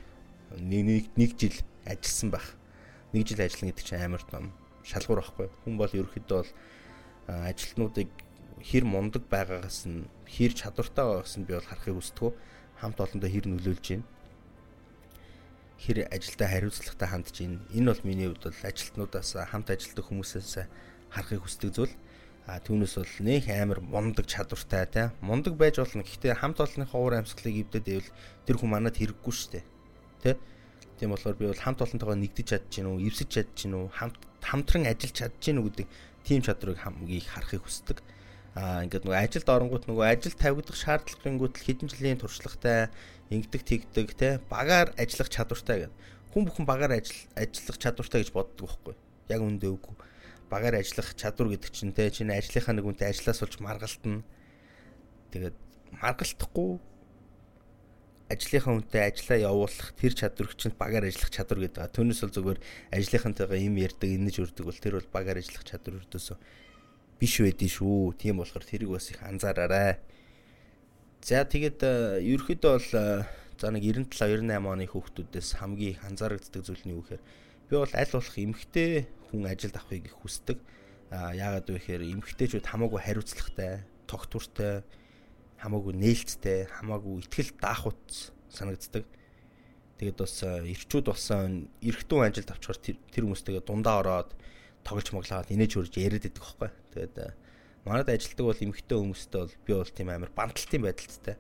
нэг 0.59 1.07
нэг 1.15 1.31
жил 1.39 1.55
ажилласан 1.87 2.31
байх. 2.35 2.59
Нэг 3.15 3.23
жил 3.31 3.39
ажиллана 3.39 3.71
гэдэг 3.71 3.87
чинь 3.87 4.03
амар 4.03 4.23
том 4.27 4.51
шалгуур 4.83 5.23
байхгүй. 5.23 5.47
Хүн 5.63 5.75
бол 5.79 5.95
ерөөхдөө 5.95 6.39
бол 6.43 6.51
ажилтнуудыг 7.31 8.11
хэр 8.67 8.85
мундаг 8.85 9.23
байгаагаас 9.31 9.87
нь 9.87 10.11
хэр 10.27 10.53
чадвартай 10.59 11.05
байгаагаас 11.07 11.37
нь 11.39 11.47
би 11.47 11.55
бол 11.55 11.71
харахыг 11.71 11.95
хүсдэг. 11.95 12.35
Хамт 12.83 12.99
олондоо 12.99 13.31
хэр 13.31 13.47
нөлөөлж 13.47 13.87
байна. 13.95 14.07
Хэр 15.79 16.07
ажилдаа 16.11 16.49
хариуцлагатай 16.49 17.09
хандж 17.09 17.35
байна. 17.41 17.61
Энэ 17.75 17.89
бол 17.91 18.03
миний 18.05 18.29
хувьд 18.29 18.45
бол 18.45 18.63
ажилтнуудаас 18.69 19.31
хамт 19.51 19.69
ажилладаг 19.71 20.05
хүмүүсээс 20.07 20.53
харахыг 21.11 21.43
хүсдэг 21.43 21.71
зүйл. 21.75 21.95
А 22.47 22.61
түүнээс 22.61 22.95
бол 23.01 23.15
нөх 23.25 23.47
амар 23.49 23.81
мундаг 23.81 24.27
чадвартай 24.29 24.87
тий. 24.87 25.07
Мундаг 25.21 25.55
байж 25.57 25.81
болно. 25.81 26.05
Гэхдээ 26.05 26.39
хамт 26.39 26.61
олонныхоо 26.61 27.01
уур 27.01 27.15
амьсгалыг 27.19 27.67
эвдээд 27.67 27.87
ивэл 27.89 28.11
тэр 28.47 28.57
хүн 28.61 28.71
манад 28.71 28.97
хэрэггүй 29.01 29.35
дээ. 29.51 29.65
Тий. 30.23 30.35
Тийм 31.01 31.11
болохоор 31.11 31.37
би 31.41 31.49
бол 31.51 31.59
хамт 31.59 31.83
олонтойгоо 31.83 32.17
нэгдэж 32.21 32.47
чадж 32.55 32.69
гин 32.71 32.89
үү, 32.95 33.11
эвсэж 33.11 33.29
чадж 33.33 33.55
гин 33.59 33.75
үү, 33.75 33.87
хамт 33.99 34.21
хамтран 34.45 34.87
ажиллаж 34.87 35.17
чадж 35.17 35.41
гин 35.43 35.59
үү 35.59 35.67
гэдэг 35.73 35.87
тийм 36.23 36.41
чадрыг 36.45 36.79
хамгийн 36.79 37.25
харахыг 37.27 37.65
хүсдэг 37.65 37.99
аа 38.55 38.87
ингээд 38.87 39.03
нөгөө 39.03 39.19
ажилд 39.19 39.49
оронгууд 39.51 39.85
нөгөө 39.91 40.07
ажил 40.07 40.37
тавигдах 40.39 40.79
шаардлагынгууд 40.79 41.55
л 41.59 41.67
хэдэн 41.67 41.91
жилийн 41.91 42.23
туршлагатай 42.23 42.87
ингэдэг 43.31 43.63
тэгдэг 43.65 44.09
те 44.19 44.41
багаар 44.51 44.93
ажиллах 44.99 45.31
чадвартай 45.31 45.87
гэдэг. 45.87 45.97
Хүн 46.33 46.45
бүхэн 46.49 46.67
багаар 46.67 46.99
ажил 46.99 47.21
ажиллах 47.39 47.79
чадвартай 47.79 48.21
гэж 48.25 48.31
боддог 48.35 48.69
байхгүй. 48.69 48.95
Яг 49.31 49.41
үндэ 49.41 49.69
үгүй. 49.71 49.95
Багаар 50.51 50.81
ажиллах 50.83 51.15
чадвар 51.15 51.55
гэдэг 51.55 51.71
чинь 51.73 51.95
те 51.95 52.11
чинь 52.11 52.35
ажлынхаа 52.35 52.75
нэг 52.77 52.85
үнтэй 52.85 53.09
ажлаас 53.09 53.41
болж 53.41 53.57
маргалтна. 53.63 54.25
Тэгээд 55.33 55.57
маргалтахгүй 55.95 56.83
ажлынхаа 58.29 58.75
үнтэй 58.81 59.03
ажиллаа 59.05 59.39
явуулах 59.39 59.93
тэр 60.01 60.13
чадвар 60.17 60.49
чинь 60.57 60.75
багаар 60.77 61.05
ажиллах 61.09 61.31
чадвар 61.31 61.61
гэдэг. 61.69 61.93
Түүнээс 61.93 62.21
бол 62.25 62.35
зүгээр 62.35 62.61
ажлынхантайгаа 62.97 63.61
юм 63.61 63.77
ярьдаг, 63.77 64.09
инэж 64.09 64.37
өрдөг 64.41 64.65
бол 64.65 64.81
тэр 64.81 64.97
бол 64.97 65.11
багаар 65.13 65.39
ажиллах 65.45 65.65
чадвар 65.69 66.01
өрдөөсөө 66.01 66.37
биш 67.21 67.35
байдیں 67.41 67.69
шүү. 67.69 68.17
Тийм 68.17 68.41
болохоор 68.41 68.65
тэрийг 68.65 68.91
бас 68.91 69.13
их 69.13 69.21
анзаараарай. 69.21 70.01
За 71.25 71.41
тэгээд 71.41 71.81
э, 71.81 72.21
ерөөхдөө 72.21 72.69
бол 72.77 72.91
э, 73.01 73.25
за 73.57 73.73
нэг 73.73 73.81
97 73.81 74.45
98 74.45 74.61
оны 74.61 74.85
хүүхдүүдээс 74.85 75.57
хамгийн 75.57 75.97
их 75.97 76.05
анзаарэгддэг 76.05 76.61
зүйл 76.61 76.85
нь 76.85 76.93
юу 76.93 77.01
гэхээр 77.01 77.25
би 77.65 77.75
бол 77.81 77.95
аль 77.97 78.13
болох 78.13 78.37
эмгтэй 78.37 79.09
хүн 79.33 79.49
ажилд 79.49 79.73
авахыг 79.73 80.05
их 80.05 80.17
хүсдэг. 80.21 80.61
А 81.09 81.33
яагаад 81.33 81.65
вэ 81.65 81.81
гэхээр 81.81 82.05
эмгтэйчүүд 82.13 82.69
хамаагүй 82.69 83.01
хариуцлагатай, 83.01 83.89
тогтвортой, 84.05 84.85
хамаагүй 85.65 85.93
нээлттэй, 85.97 86.69
хамаагүй 86.69 87.25
ихтгэл 87.25 87.57
даахут 87.57 88.05
санагддаг. 88.53 89.09
Тэгээд 89.97 90.21
бас 90.21 90.45
э, 90.45 90.61
эрчүүд 90.77 91.09
болсон 91.09 91.73
эргэтүүн 91.81 92.29
ажилд 92.29 92.53
авчгаар 92.53 92.79
тэр 92.85 93.25
хүмүүстэйгээ 93.25 93.65
дундаа 93.65 94.05
ороод 94.05 94.37
тоглож 94.85 95.09
моглоод 95.17 95.49
инээж 95.49 95.73
хөрж 95.73 95.97
яриад 95.97 96.29
байдаг 96.29 96.45
хөөхгүй. 96.45 96.71
Тэгээд 96.93 97.17
манад 97.85 98.09
ажилтдаг 98.09 98.45
бол 98.45 98.65
эмхтэй 98.65 98.97
хүмүүстэй 98.97 99.41
бол 99.45 99.55
би 99.67 99.73
бол 99.77 99.93
тийм 99.93 100.09
амар 100.09 100.33
банталтын 100.33 100.83
байдалтай. 100.83 101.37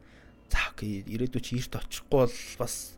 За 0.52 0.70
чи 0.76 1.04
эрт 1.08 1.34
очихгүй 1.36 2.08
бол 2.08 2.36
бас 2.60 2.94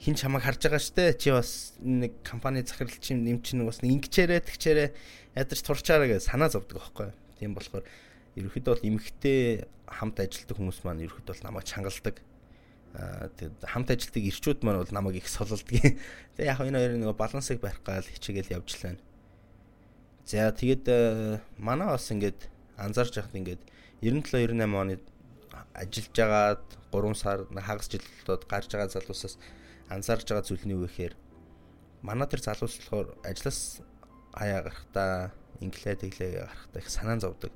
хин 0.00 0.14
чамайг 0.16 0.44
харж 0.44 0.60
байгаа 0.64 0.80
штэ 0.80 1.16
чи 1.16 1.32
бас 1.32 1.76
нэг 1.80 2.12
компани 2.24 2.64
захирал 2.64 2.92
чинь 3.00 3.24
нэм 3.24 3.40
чинь 3.44 3.64
бас 3.64 3.80
ингэчээрээ 3.80 4.40
тэгчээрээ 4.44 4.88
ядарч 5.36 5.60
турчаараа 5.64 6.08
гэж 6.08 6.28
санаа 6.28 6.48
зовдөг 6.52 6.80
байхгүй. 6.80 7.12
Тийм 7.40 7.56
болохоор 7.56 7.84
ерөөхдөө 8.36 8.72
бол 8.76 8.88
эмхтэй 8.88 9.68
хамт 9.88 10.20
ажилтдаг 10.20 10.56
хүмүүс 10.56 10.80
маань 10.84 11.04
ерөөхдөө 11.04 11.34
бол 11.36 11.44
намайг 11.44 11.64
чангалдаг. 11.68 12.16
Аа 12.96 13.28
тэгээд 13.36 13.58
хамт 13.64 13.88
ажилтдаг 13.92 14.22
ирчүүд 14.24 14.60
маань 14.64 14.80
бол 14.80 14.94
намайг 14.96 15.20
их 15.20 15.28
солилдог. 15.28 15.68
Тэгээд 16.36 16.48
яг 16.48 16.60
энэ 16.64 16.78
хоёрын 16.80 17.00
нэг 17.04 17.16
балансыг 17.16 17.60
барих 17.60 17.82
гал 17.84 18.02
хичээгээл 18.02 18.56
явж 18.56 18.70
лээ. 18.80 18.98
За 20.26 20.50
тэгээд 20.50 20.84
э, 20.88 21.38
манай 21.58 21.86
бас 21.92 22.10
ингээд 22.10 22.50
анзаарч 22.80 23.14
яхад 23.20 23.36
ингээд 23.36 23.62
97 24.00 24.56
98 24.56 24.80
оны 24.80 24.94
ажиллаж 25.76 26.16
байгаад 26.16 26.64
3 26.92 27.14
сар 27.22 27.38
хагас 27.52 27.88
жил 27.92 28.04
болоод 28.24 28.42
гарч 28.48 28.70
байгаа 28.72 28.88
залуусаас 28.88 29.34
анзаарч 29.94 30.26
байгаа 30.28 30.46
зүйл 30.48 30.64
нь 30.66 30.74
юу 30.74 30.84
гэхээр 30.86 31.14
манай 32.02 32.26
тэр 32.28 32.40
залуус 32.40 32.74
болохоор 32.80 33.08
ажлаас 33.24 33.84
хаяа 34.32 34.64
гарахтаа 34.64 35.32
инглээ 35.60 35.96
тэглээ 36.00 36.30
гарахтаа 36.40 36.80
их 36.80 36.88
санаа 36.88 37.20
зовдөг. 37.20 37.52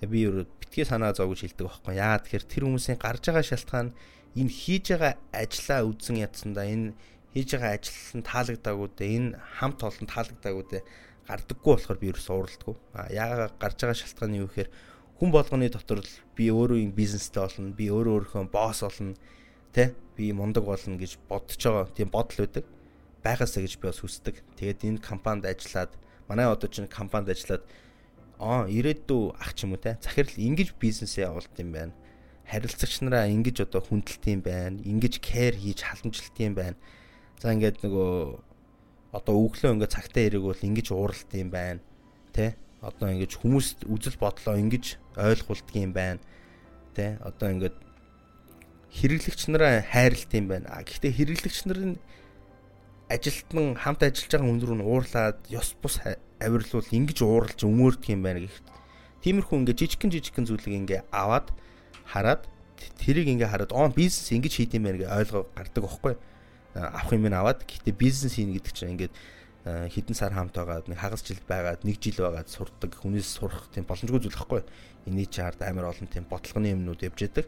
Тэгээ 0.00 0.10
би 0.10 0.18
юу 0.26 0.46
битгий 0.60 0.84
санаа 0.84 1.14
зов 1.14 1.30
гэж 1.30 1.40
хэлдэг 1.46 1.66
байхгүй. 1.66 1.94
Яа 1.94 2.18
тэгэхээр 2.18 2.44
тэр 2.50 2.64
хүмүүсийн 2.66 2.98
гарч 2.98 3.22
байгаа 3.30 3.44
шалтгаан 3.46 3.88
энэ 4.34 4.50
хийж 4.50 4.84
байгаа 4.94 5.14
ажлаа 5.32 5.80
үзэн 5.86 6.16
ядсандаа 6.26 6.66
энэ 6.66 6.94
хийж 7.34 7.48
байгаа 7.54 7.72
ажил 7.78 8.18
нь 8.18 8.26
таалагдаагүй 8.26 8.88
дээ 8.98 9.10
энэ 9.18 9.30
хамт 9.58 9.80
олон 9.86 10.06
таалагдаагүй 10.08 10.64
дээ 10.70 10.82
гардаггүй 11.28 11.72
болохоор 11.76 11.98
би 12.00 12.08
ерөөс 12.08 12.28
уралдаггүй. 12.32 12.76
А 12.96 13.12
яагаад 13.12 13.54
гарч 13.60 13.76
байгаа 13.84 14.00
шалтгаан 14.00 14.30
нь 14.32 14.40
юу 14.40 14.48
гэхээр 14.48 14.70
хүн 15.20 15.30
болгоны 15.30 15.68
дотор 15.68 16.00
л 16.00 16.12
би 16.32 16.48
өөрөө 16.48 16.88
бизнестэй 16.96 17.44
болно, 17.44 17.76
би 17.76 17.86
өөрөө 17.92 18.32
өөрийнхөө 18.32 18.48
босс 18.48 18.80
болно, 18.80 19.12
тэ? 19.76 19.92
Би 20.16 20.32
мундаг 20.32 20.64
болно 20.64 20.96
гэж 20.96 21.20
бодож 21.28 21.60
байгаа. 21.60 21.92
Тийм 21.92 22.08
бодол 22.08 22.48
байдаг. 22.48 22.64
Байгаасаа 23.20 23.60
гэж 23.60 23.76
би 23.76 23.84
бас 23.92 24.00
хүсдэг. 24.00 24.40
Тэгээд 24.56 24.88
энэ 24.88 25.04
компанид 25.04 25.44
ажиллаад 25.44 25.92
манай 26.32 26.48
одоо 26.48 26.68
чинь 26.72 26.88
компанид 26.88 27.28
ажиллаад 27.36 27.64
аа 28.40 28.64
ирээдүй 28.70 29.34
ах 29.36 29.52
ч 29.52 29.68
юм 29.68 29.76
уу 29.76 29.82
те 29.82 29.98
захирал 30.00 30.32
ингэж 30.32 30.80
бизнесээ 30.80 31.28
явуулт 31.28 31.52
юм 31.60 31.76
байна. 31.76 31.94
Харилцагч 32.48 33.04
нараа 33.04 33.28
ингэж 33.28 33.68
одоо 33.68 33.82
хүндэлт 33.84 34.24
юм 34.32 34.40
байна. 34.40 34.80
Ингэж 34.80 35.20
care 35.20 35.58
хийж 35.58 35.84
халамжилт 35.84 36.36
юм 36.40 36.54
байна. 36.56 36.78
За 37.42 37.52
ингээд 37.52 37.84
нөгөө 37.84 38.47
одоо 39.12 39.34
өглөө 39.48 39.72
ингээд 39.78 39.94
цагтаа 39.94 40.24
ирэх 40.28 40.44
бол 40.44 40.66
ингэж 40.68 40.86
ууралт 40.92 41.30
юм 41.32 41.48
байна. 41.48 41.80
Тэ? 42.32 42.56
Одоо 42.84 43.08
ингэж 43.08 43.32
хүмүүст 43.40 43.88
үзэл 43.88 44.20
бодлоо 44.20 44.56
ингэж 44.60 45.00
ойлгуулдаг 45.16 45.76
юм 45.76 45.92
байна. 45.96 46.20
Тэ? 46.92 47.16
Одоо 47.24 47.48
ингээд 47.56 47.76
хэрэглэгч 48.92 49.40
нараа 49.48 49.80
хайрлт 49.80 50.30
юм 50.36 50.46
байна. 50.52 50.68
Гэхдээ 50.84 51.12
хэрэглэгч 51.12 51.58
нарын 51.68 51.96
ажилтнан 53.08 53.76
хамт 53.80 54.04
ажиллаж 54.04 54.32
байгаа 54.36 54.60
рүү 54.68 54.76
нь 54.76 54.84
уурлаад 54.84 55.38
ёс 55.48 55.72
бус 55.80 55.96
авирлуул 56.40 56.88
ингэж 56.92 57.18
ууралж 57.24 57.60
өмөрдөг 57.64 58.12
юм 58.12 58.22
байна 58.22 58.44
гэх. 58.44 58.60
Тиймэрхүү 59.24 59.56
ингээ 59.64 59.76
жижигхэн 59.80 60.12
жижигхэн 60.12 60.46
зүйлийг 60.46 60.76
ингээ 60.84 61.00
аваад 61.08 61.48
хараад 62.04 62.44
тэрийг 63.00 63.32
ингээ 63.32 63.48
хараад 63.48 63.72
оо 63.72 63.88
бизнес 63.88 64.28
ингэж 64.28 64.52
хийд 64.52 64.76
юм 64.76 64.84
байна 64.84 65.00
гэж 65.00 65.08
ойлгоо 65.08 65.42
гардаг 65.56 65.82
байхгүй 65.84 66.14
авах 66.78 67.12
юм 67.12 67.26
аваад 67.32 67.66
гэхдээ 67.66 67.94
бизнес 67.94 68.38
хийн 68.38 68.54
гэдэг 68.54 68.72
чинь 68.72 68.92
ингээд 68.94 69.14
хэдэн 69.66 70.16
сар 70.16 70.32
хамт 70.32 70.54
байгаад 70.54 70.86
нэг 70.88 70.98
хагас 70.98 71.26
жил 71.26 71.42
байгаад 71.44 71.82
нэг 71.84 71.98
жил 71.98 72.22
байгаад 72.22 72.48
сурдаг 72.48 72.94
хүнээс 72.94 73.28
сурах 73.28 73.68
тийм 73.74 73.84
боломжгүй 73.84 74.22
зүйл 74.22 74.38
байхгүй. 74.38 74.62
Эний 75.10 75.26
чард 75.26 75.60
амар 75.60 75.90
олон 75.90 76.08
тийм 76.08 76.24
бодлогоны 76.30 76.72
юмнууд 76.72 77.02
явж 77.04 77.20
яадаг 77.26 77.46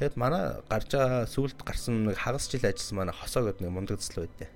тэгэд 0.00 0.16
манай 0.16 0.62
гарч 0.70 0.96
байгаа 0.96 1.28
сүулт 1.28 1.60
гарсан 1.60 2.08
нэг 2.08 2.16
хагас 2.16 2.48
жил 2.48 2.64
ажилласан 2.64 2.96
манай 2.96 3.12
хосоо 3.12 3.44
гэдэг 3.44 3.60
нэг 3.60 3.72
мундаг 3.74 4.00
цэцэл 4.00 4.24
байдэ 4.24 4.48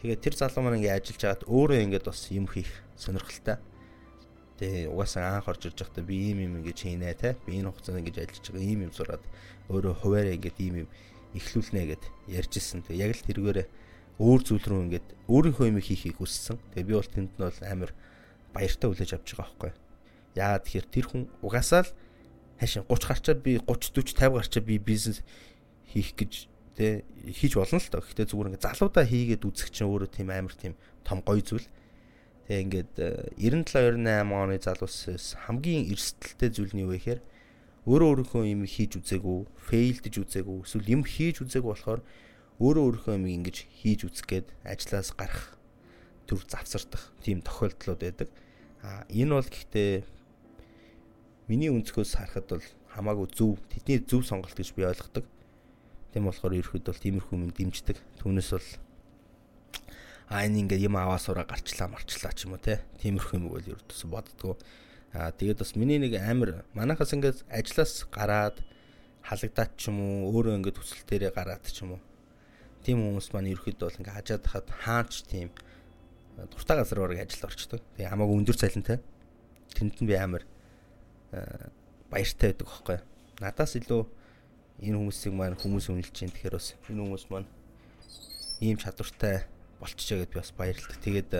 тэгээд 0.00 0.22
тэр 0.24 0.34
залуу 0.38 0.62
маань 0.64 0.78
ингээд 0.80 0.96
ажиллаж 0.96 1.20
байгаад 1.20 1.44
өөрөө 1.44 1.78
ингээд 1.84 2.04
бас 2.08 2.20
юм 2.32 2.46
хийх 2.46 2.70
сонирхолтой. 2.96 3.58
Тэгээ 4.56 4.88
угаасаа 4.88 5.36
анх 5.36 5.48
орж 5.48 5.68
ирж 5.68 5.78
байхдаа 5.84 6.04
би 6.04 6.32
ийм 6.32 6.40
юм 6.40 6.52
ингэж 6.60 6.78
хийнэ 6.88 7.12
те. 7.20 7.36
Би 7.44 7.60
энэ 7.60 7.68
хугацаанд 7.68 8.00
ингэж 8.00 8.16
ажиллаж 8.24 8.46
байгаа 8.48 8.64
ийм 8.64 8.80
юм 8.88 8.92
сураад 8.96 9.24
өөрөө 9.68 9.94
хуваараа 10.00 10.36
ингэж 10.36 10.56
ийм 10.64 10.74
юм 10.84 10.88
эхлүүлнэ 11.36 11.82
гэд 11.92 12.04
ярьжсэн. 12.32 12.84
Тэгээ 12.88 13.02
яг 13.04 13.12
л 13.16 13.26
тэргээрээ 13.28 13.66
өөр 14.16 14.40
зүйл 14.40 14.64
рүү 14.64 14.80
ингээд 14.88 15.08
өөрийнхөө 15.28 15.66
юм 15.68 15.78
хийхийг 15.84 16.16
хүссэн. 16.16 16.56
Тэгээ 16.72 16.88
би 16.88 16.94
бол 16.96 17.12
тэнд 17.12 17.32
нь 17.36 17.44
бол 17.44 17.60
амар 17.68 17.90
баяртай 18.56 18.88
хүлээж 18.88 19.12
авч 19.12 19.28
байгаа 19.36 19.44
байхгүй. 19.44 19.72
Яагаад 20.40 20.64
тэгэхээр 20.64 20.88
тэр 20.88 21.06
хүн 21.12 21.22
угаасаа 21.44 21.84
л 21.84 21.92
хашин 22.56 22.84
30 22.88 23.08
гарчаад 23.12 23.40
би 23.44 23.52
30 23.60 23.92
40 23.92 24.16
50 24.16 24.40
гарчаад 24.40 24.64
би 24.64 24.76
бизнес 24.80 25.20
хийх 25.92 26.16
гэж 26.16 26.32
тэ 26.76 27.04
хийж 27.28 27.52
болно 27.60 27.76
л 27.76 27.88
доо. 27.92 28.00
Гэхдээ 28.00 28.28
зүгээр 28.32 28.48
ингээд 28.56 28.64
залуудаа 28.64 29.04
хийгээд 29.04 29.44
үзэх 29.44 29.68
чинь 29.72 29.88
өөрөө 29.88 30.10
тийм 30.12 30.28
амар 30.32 30.56
тийм 30.56 30.72
том 31.04 31.20
гоё 31.20 31.44
зүйл. 31.44 31.68
Тэгээ 32.48 32.64
ингээд 32.64 32.92
97 33.36 34.00
98 34.00 34.32
оны 34.32 34.56
залуус 34.60 34.96
хамгийн 35.44 35.92
эрсдэлтэй 35.92 36.50
зүйл 36.52 36.72
нь 36.72 36.84
юу 36.84 36.96
вэ 36.96 37.00
гэхээр 37.00 37.20
өөрөө 37.86 38.08
өөрийнхөө 38.10 38.42
юм 38.50 38.66
хийж 38.66 38.98
үзээгүй, 38.98 39.38
фейлдж 39.70 40.14
үзээгүй, 40.18 40.58
эсвэл 40.66 40.90
юм 40.90 41.02
хийж 41.06 41.38
үзээгүй 41.46 41.70
болохоор 41.70 42.02
өөрөө 42.58 42.82
өөрийнхөө 42.82 43.14
юм 43.14 43.26
ингэж 43.30 43.56
хийж 43.70 44.00
үзэх 44.10 44.26
гээд 44.26 44.48
ажлаас 44.66 45.14
гарах 45.14 45.54
төр 46.26 46.42
завсардах 46.50 47.14
тийм 47.22 47.46
тохиолдлууд 47.46 48.00
байдаг. 48.02 48.28
А 48.82 49.06
энэ 49.06 49.38
бол 49.38 49.46
гэхдээ 49.46 50.02
миний 51.46 51.70
өнцгөөс 51.70 52.18
харахад 52.18 52.50
бол 52.50 52.66
хамаагүй 52.90 53.26
зөв, 53.30 53.54
тэдний 53.70 54.02
зөв 54.02 54.26
сонголт 54.26 54.58
гэж 54.58 54.74
би 54.74 54.82
ойлгодог. 54.82 55.24
Тийм 56.10 56.26
болохоор 56.26 56.58
ерөөд 56.58 56.90
бол 56.90 57.02
тиймэрхүү 57.06 57.34
юм 57.38 57.54
дэмждэг. 57.54 57.98
Түүнээс 58.18 58.50
бол 58.50 58.68
а 60.26 60.42
энэ 60.42 60.66
ингээ 60.66 60.90
юм 60.90 60.98
аваа 60.98 61.22
сураа 61.22 61.46
гарчлаа 61.46 61.86
марчлаа 61.86 62.34
ч 62.34 62.50
юм 62.50 62.58
уу 62.58 62.62
те 62.62 62.82
тиймэрхүү 62.98 63.38
юм 63.38 63.46
бол 63.46 63.62
ердөөс 63.62 64.02
боддгоо 64.10 64.58
а 65.16 65.32
тэгээд 65.32 65.64
бас 65.64 65.72
миний 65.80 65.96
нэг 65.96 66.20
амир 66.20 66.68
манахаас 66.76 67.16
ингээ 67.16 67.48
ажлаас 67.48 68.04
гараад 68.12 68.60
халагдаад 69.24 69.72
ч 69.80 69.88
юм 69.88 69.98
уу 70.04 70.28
өөрөө 70.36 70.60
ингээ 70.60 70.76
төсөл 70.76 71.02
дээрээ 71.08 71.32
гараад 71.32 71.64
ч 71.64 71.80
юм 71.80 71.96
уу. 71.96 72.02
Тийм 72.84 73.00
хүмүүс 73.00 73.32
маань 73.32 73.50
ерөөхдөө 73.56 73.86
бол 73.88 74.00
ингээ 74.04 74.16
хажаад 74.20 74.44
хахад 74.44 74.68
хаач 74.70 75.12
тийм 75.24 75.48
дуртай 76.52 76.76
газар 76.76 77.00
бараг 77.00 77.24
ажил 77.24 77.48
орчдөг. 77.48 77.80
Тэгээ 77.96 78.12
хамаагүй 78.12 78.36
өндөр 78.44 78.56
цалинтай. 78.60 78.98
Тэнд 79.72 79.96
нь 80.04 80.06
би 80.06 80.14
амир 80.14 80.44
баяртай 82.12 82.52
байдаг 82.52 82.68
байхгүй. 82.68 82.98
Надаас 83.40 83.72
илүү 83.80 84.02
энэ 84.84 84.96
хүмүүсийг 85.00 85.32
маань 85.32 85.56
хүмүүс 85.56 85.88
үнэлж 85.90 86.12
чинь. 86.12 86.30
Тэгэхээр 86.30 86.56
бас 86.60 86.76
энэ 86.92 87.02
хүмүүс 87.02 87.24
маань 87.32 87.48
ийм 88.60 88.76
чадвартай 88.76 89.48
болчихоо 89.80 90.22
гэдээ 90.22 90.32
би 90.36 90.40
бас 90.44 90.52
баярлалаа. 90.52 90.98
Тэгээд 91.00 91.30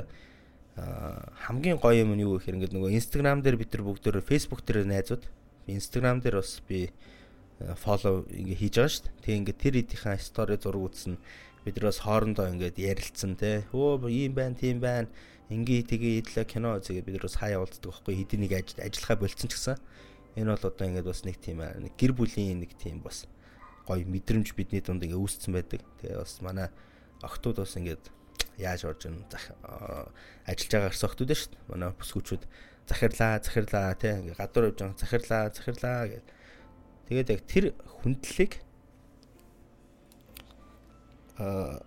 хамгийн 0.77 1.81
гоё 1.81 2.05
юм 2.05 2.13
нь 2.13 2.25
юу 2.25 2.37
гэхээр 2.37 2.61
ингээд 2.61 2.75
нөгөө 2.77 2.93
Instagram 3.01 3.41
дээр 3.41 3.57
бид 3.57 3.73
нар 3.73 3.85
бүгдөө 3.89 4.21
Facebook 4.21 4.61
дээр 4.61 4.85
найзууд. 4.85 5.25
Instagram 5.73 6.21
дээр 6.21 6.45
бас 6.45 6.61
би 6.69 6.93
follow 7.81 8.29
ингээ 8.29 8.61
хийж 8.61 8.75
байгаа 8.77 8.93
шүү 8.93 9.05
дээ. 9.09 9.17
Тэгээ 9.25 9.41
ингээ 9.41 9.57
тэр 9.57 9.75
хэдийнхэн 9.81 10.21
story 10.21 10.57
зураг 10.61 10.85
үзсэн. 10.93 11.17
Бид 11.65 11.75
нар 11.81 11.89
бас 11.89 12.05
хоорондоо 12.05 12.47
ингээд 12.53 12.77
ярилцсан 12.77 13.41
те. 13.41 13.65
Өө 13.73 14.05
ийм 14.13 14.37
байна, 14.37 14.53
тийм 14.53 14.85
байна. 14.85 15.09
Ингээ 15.49 15.89
тэгээ 15.89 16.21
идлээ 16.21 16.45
кино 16.45 16.77
үзээгээд 16.77 17.07
бид 17.09 17.17
нар 17.17 17.25
бас 17.25 17.41
хаяа 17.41 17.65
уулздаг 17.65 17.89
байхгүй 17.97 18.15
хэдийн 18.21 18.43
нэг 18.45 18.53
ажиллахаа 18.77 19.17
болцсон 19.17 19.49
ч 19.49 19.57
гэсэн. 19.57 19.81
Энэ 20.37 20.53
бол 20.53 20.69
одоо 20.69 20.85
ингээд 20.85 21.09
бас 21.09 21.25
нэг 21.25 21.37
тийм 21.41 21.65
нэг 21.65 21.97
гэр 21.97 22.13
бүлийн 22.13 22.61
нэг 22.61 22.77
тийм 22.77 23.01
бас 23.01 23.25
гоё 23.89 24.05
мэдрэмж 24.05 24.53
бидний 24.53 24.85
дунд 24.85 25.01
ингээ 25.01 25.17
үүсцэн 25.17 25.57
байдаг. 25.57 25.81
Тэгээ 26.05 26.21
бас 26.21 26.37
манай 26.45 26.69
охтууд 27.25 27.65
бас 27.65 27.73
ингээд 27.81 28.13
яаж 28.59 28.85
орж 28.89 29.07
ин 29.09 29.25
ажиллаж 30.49 30.71
байгаа 30.73 30.89
гарсан 30.89 31.11
хүмүүс 31.13 31.37
шүү 31.37 31.53
дээ. 31.53 31.69
Манай 31.69 31.93
бүсгүүчүүд 31.97 32.43
захирлаа, 32.89 33.33
захирлаа 33.43 33.95
тий 34.01 34.13
ингээ 34.17 34.41
гадуур 34.41 34.69
явж 34.73 34.79
байгаа 34.81 35.01
захирлаа, 35.01 35.43
захирлаа 35.53 36.09
гэд. 36.09 36.27
Тэгээд 37.07 37.33
яг 37.35 37.43
тэр 37.45 37.65
хүндлэлийг 38.03 38.53
а 41.37 41.85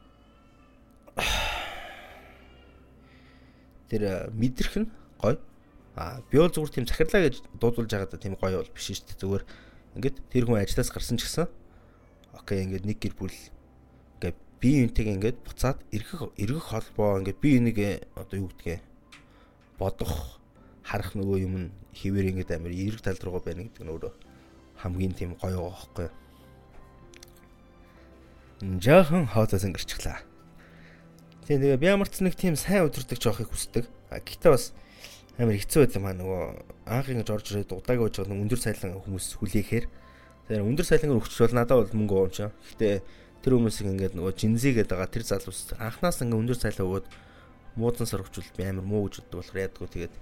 тэр 3.89 4.29
мэдрэх 4.35 4.75
нь 4.77 4.91
гоё. 5.17 5.41
А 5.97 6.21
би 6.29 6.37
бол 6.37 6.53
зүгээр 6.53 6.75
тийм 6.75 6.85
захирлаа 6.85 7.21
гэж 7.27 7.35
дуудулж 7.57 7.89
байгаа 7.89 8.13
да 8.13 8.21
тийм 8.21 8.37
гоё 8.37 8.61
бол 8.61 8.75
биш 8.75 8.93
шүү 8.93 9.09
дээ. 9.09 9.21
Зүгээр 9.23 9.43
ингээд 9.97 10.17
тэр 10.29 10.43
хүн 10.45 10.61
ажлаас 10.61 10.93
гарсан 10.93 11.17
ч 11.17 11.25
гэсэн 11.25 11.49
окей 12.37 12.61
ингээд 12.63 12.85
нэг 12.85 13.01
гэр 13.01 13.17
бүл 13.17 13.33
би 14.59 14.83
юунтэйг 14.83 15.07
ингээд 15.07 15.37
буцаад 15.47 15.79
эргэх 15.95 16.35
эргэх 16.35 16.65
холбоо 16.67 17.19
ингээд 17.23 17.39
би 17.39 17.49
энийг 17.57 17.79
э, 17.79 18.03
одоо 18.15 18.43
юу 18.43 18.51
гэдгээ 18.51 18.79
бодох 19.79 20.39
харах 20.83 21.15
нөгөө 21.15 21.37
юм 21.47 21.71
хിവэр 21.95 22.35
ингээд 22.35 22.59
амар 22.59 22.75
эрг 22.75 22.99
тал 22.99 23.15
руугаа 23.23 23.43
байна 23.43 23.63
гэдэг 23.63 23.83
нь 23.87 23.91
өөрөө 23.91 24.13
хамгийн 24.83 25.13
тийм 25.15 25.39
гоё 25.39 25.71
байгаа 25.71 26.11
юу. 26.11 26.15
Жаахан 28.83 29.27
хоолоос 29.31 29.63
ингэрчихлаа. 29.63 30.19
Тийм 31.47 31.63
тэгээ 31.63 31.79
би 31.79 31.87
ямарч 31.87 32.19
нэг 32.19 32.35
тийм 32.35 32.59
сайн 32.59 32.91
өдөртөг 32.91 33.19
жоохыг 33.19 33.47
хүсдэг. 33.47 33.87
А 34.11 34.19
гэхдээ 34.19 34.51
бас 34.51 34.75
амар 35.39 35.55
хэцүү 35.55 35.87
байдлаа 35.87 36.03
маа 36.03 36.15
нөгөө 36.19 36.41
анх 36.83 37.07
ингэж 37.07 37.29
орж 37.31 37.45
ирээд 37.55 37.71
удаагийн 37.71 38.03
ууж 38.03 38.15
байгаа 38.19 38.35
өндөр 38.43 38.59
сайлан 38.59 38.99
хүмүүс 38.99 39.39
хүлээхээр 39.39 39.85
тэр 40.51 40.67
өндөр 40.67 40.83
сайлангаар 40.83 41.21
өгчвөл 41.23 41.55
надад 41.55 41.79
бол 41.79 41.95
мөнгө 41.95 42.15
оомч. 42.19 42.37
Гэхдээ 42.43 42.99
тэр 43.39 43.55
хүмүүсийг 43.55 43.87
ингээд 43.87 44.15
нөгөө 44.19 44.33
жинзээ 44.35 44.73
гэдэг 44.83 44.95
байгаа 44.95 45.15
тэр 45.15 45.23
залуус 45.23 45.71
анханаас 45.79 46.19
ингээд 46.19 46.41
өндөр 46.43 46.59
цайлаа 46.59 46.85
өгөөд 46.87 47.07
муудан 47.79 48.07
сарвчвал 48.09 48.51
би 48.57 48.63
амар 48.67 48.83
муу 48.83 49.07
гэж 49.07 49.23
боддог 49.23 49.39
болохоор 49.39 49.63
яадгүй 49.63 49.87
тэгээд 49.87 50.13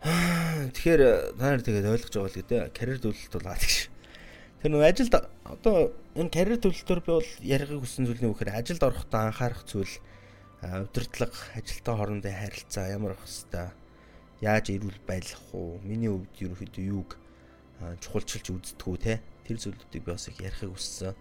тэгэхээр 0.00 1.02
та 1.36 1.44
нар 1.44 1.62
тэгээд 1.62 1.92
ойлгож 1.92 2.14
байгаа 2.16 2.32
л 2.32 2.38
гэдэг 2.40 2.60
карьер 2.72 2.98
төлөлт 3.04 3.34
бол 3.36 3.48
аа 3.52 3.60
гэж. 3.60 3.74
Тэр 4.60 4.70
нөгөө 4.72 4.88
ажилд 4.88 5.14
одоо 5.44 5.76
энэ 6.16 6.32
карьер 6.32 6.58
төлөлтөөр 6.58 7.00
би 7.04 7.10
бол 7.12 7.30
ярихыг 7.44 7.80
хүссэн 7.84 8.08
зүйлний 8.08 8.30
үхээр 8.32 8.50
ажилд 8.56 8.80
орохдоо 8.80 9.20
анхаарах 9.28 9.62
зүйл 9.68 9.94
удирдлага 10.64 11.36
ажилтаа 11.56 11.94
хоорондын 12.00 12.32
харилцаа 12.32 12.86
ямар 12.88 13.12
ах 13.12 13.24
хэвээр 13.24 13.72
яаж 14.40 14.66
эрүүл 14.72 15.00
байлгах 15.04 15.44
уу 15.52 15.80
миний 15.84 16.08
хувьд 16.08 16.32
ерөөхдөө 16.48 16.84
юуг 16.84 17.10
чухалчилж 18.00 18.46
үздэг 18.56 18.88
үү 18.88 18.98
те. 19.04 19.20
Тэр 19.44 19.56
зүйлүүдийг 19.60 20.04
би 20.04 20.12
бас 20.12 20.28
их 20.28 20.40
ярихыг 20.40 20.72
хүссэн 20.76 21.12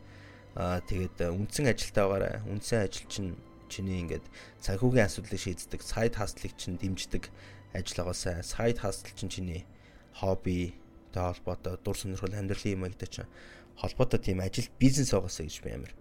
Аа 0.60 0.84
тэгээд 0.84 1.24
үндсэн 1.24 1.72
ажилтаа 1.72 2.12
байгаарай. 2.12 2.44
Үндсэн 2.52 2.84
ажил 2.84 3.08
чинь 3.08 3.40
чиний 3.72 4.04
ингээд 4.04 4.28
санхүүгийн 4.60 5.08
асуудлыг 5.08 5.40
шийддэг, 5.40 5.80
сайд 5.80 6.20
хаслыг 6.20 6.52
чинь 6.60 6.76
дэмждэг 6.76 7.32
ажил 7.72 8.04
байгаасай. 8.04 8.44
Сайд 8.44 8.84
хасл 8.84 9.08
чинь 9.16 9.32
чиний 9.32 9.64
хобби 10.12 10.76
тэ 11.16 11.24
холбоотой 11.24 11.80
дур 11.80 11.96
сонирхол 11.96 12.36
амьдралын 12.36 12.76
юм 12.76 12.84
гэдэг 12.92 13.08
чинь 13.08 13.32
холбоотой 13.80 14.20
тийм 14.20 14.44
ажил 14.44 14.68
бизнес 14.76 15.16
байгаасай 15.16 15.48
гэж 15.48 15.64
би 15.64 15.72
амар 15.72 15.94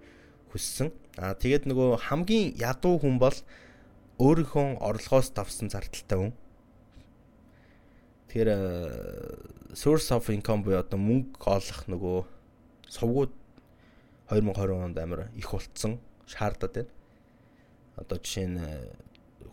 хүссэн. 0.51 0.91
Аа 1.23 1.39
тэгээд 1.39 1.71
нөгөө 1.71 2.11
хамгийн 2.11 2.59
ядуу 2.59 2.99
хүн 2.99 3.23
бол 3.23 3.39
өөрийнхөө 4.19 4.83
орлогоос 4.83 5.31
давсан 5.39 5.71
зардалтай 5.71 6.19
хүн. 6.19 6.35
Тэгэхээр 8.27 8.51
source 9.79 10.11
of 10.11 10.27
income 10.35 10.67
буюу 10.67 10.83
одоо 10.83 10.99
мөнгө 10.99 11.47
олох 11.47 11.81
нөгөө 11.87 12.19
сувгууд 12.91 13.33
2020 14.31 14.85
онд 14.85 14.99
амар 14.99 15.31
их 15.35 15.51
болцсон 15.51 16.01
шаардаад 16.27 16.75
байна. 16.75 16.93
Одоо 17.97 18.19
жишээ 18.23 18.47
нь 18.47 18.59
э, 18.61 18.93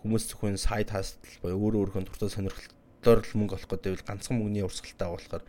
хүмүүс 0.04 0.30
зөвхөн 0.30 0.60
сайт 0.60 0.92
хастл 0.92 1.18
боёо 1.42 1.58
өөрөө 1.58 1.80
өөрийнхөө 1.90 2.06
дуртай 2.06 2.30
сонирхолтой 2.30 2.76
дотор 3.06 3.22
л 3.22 3.38
мөнгө 3.38 3.54
олох 3.54 3.70
гэдэг 3.70 3.94
бол 3.94 4.08
ганцхан 4.10 4.38
мөнгөний 4.42 4.66
урсгалтай 4.66 5.10
болохоор 5.14 5.44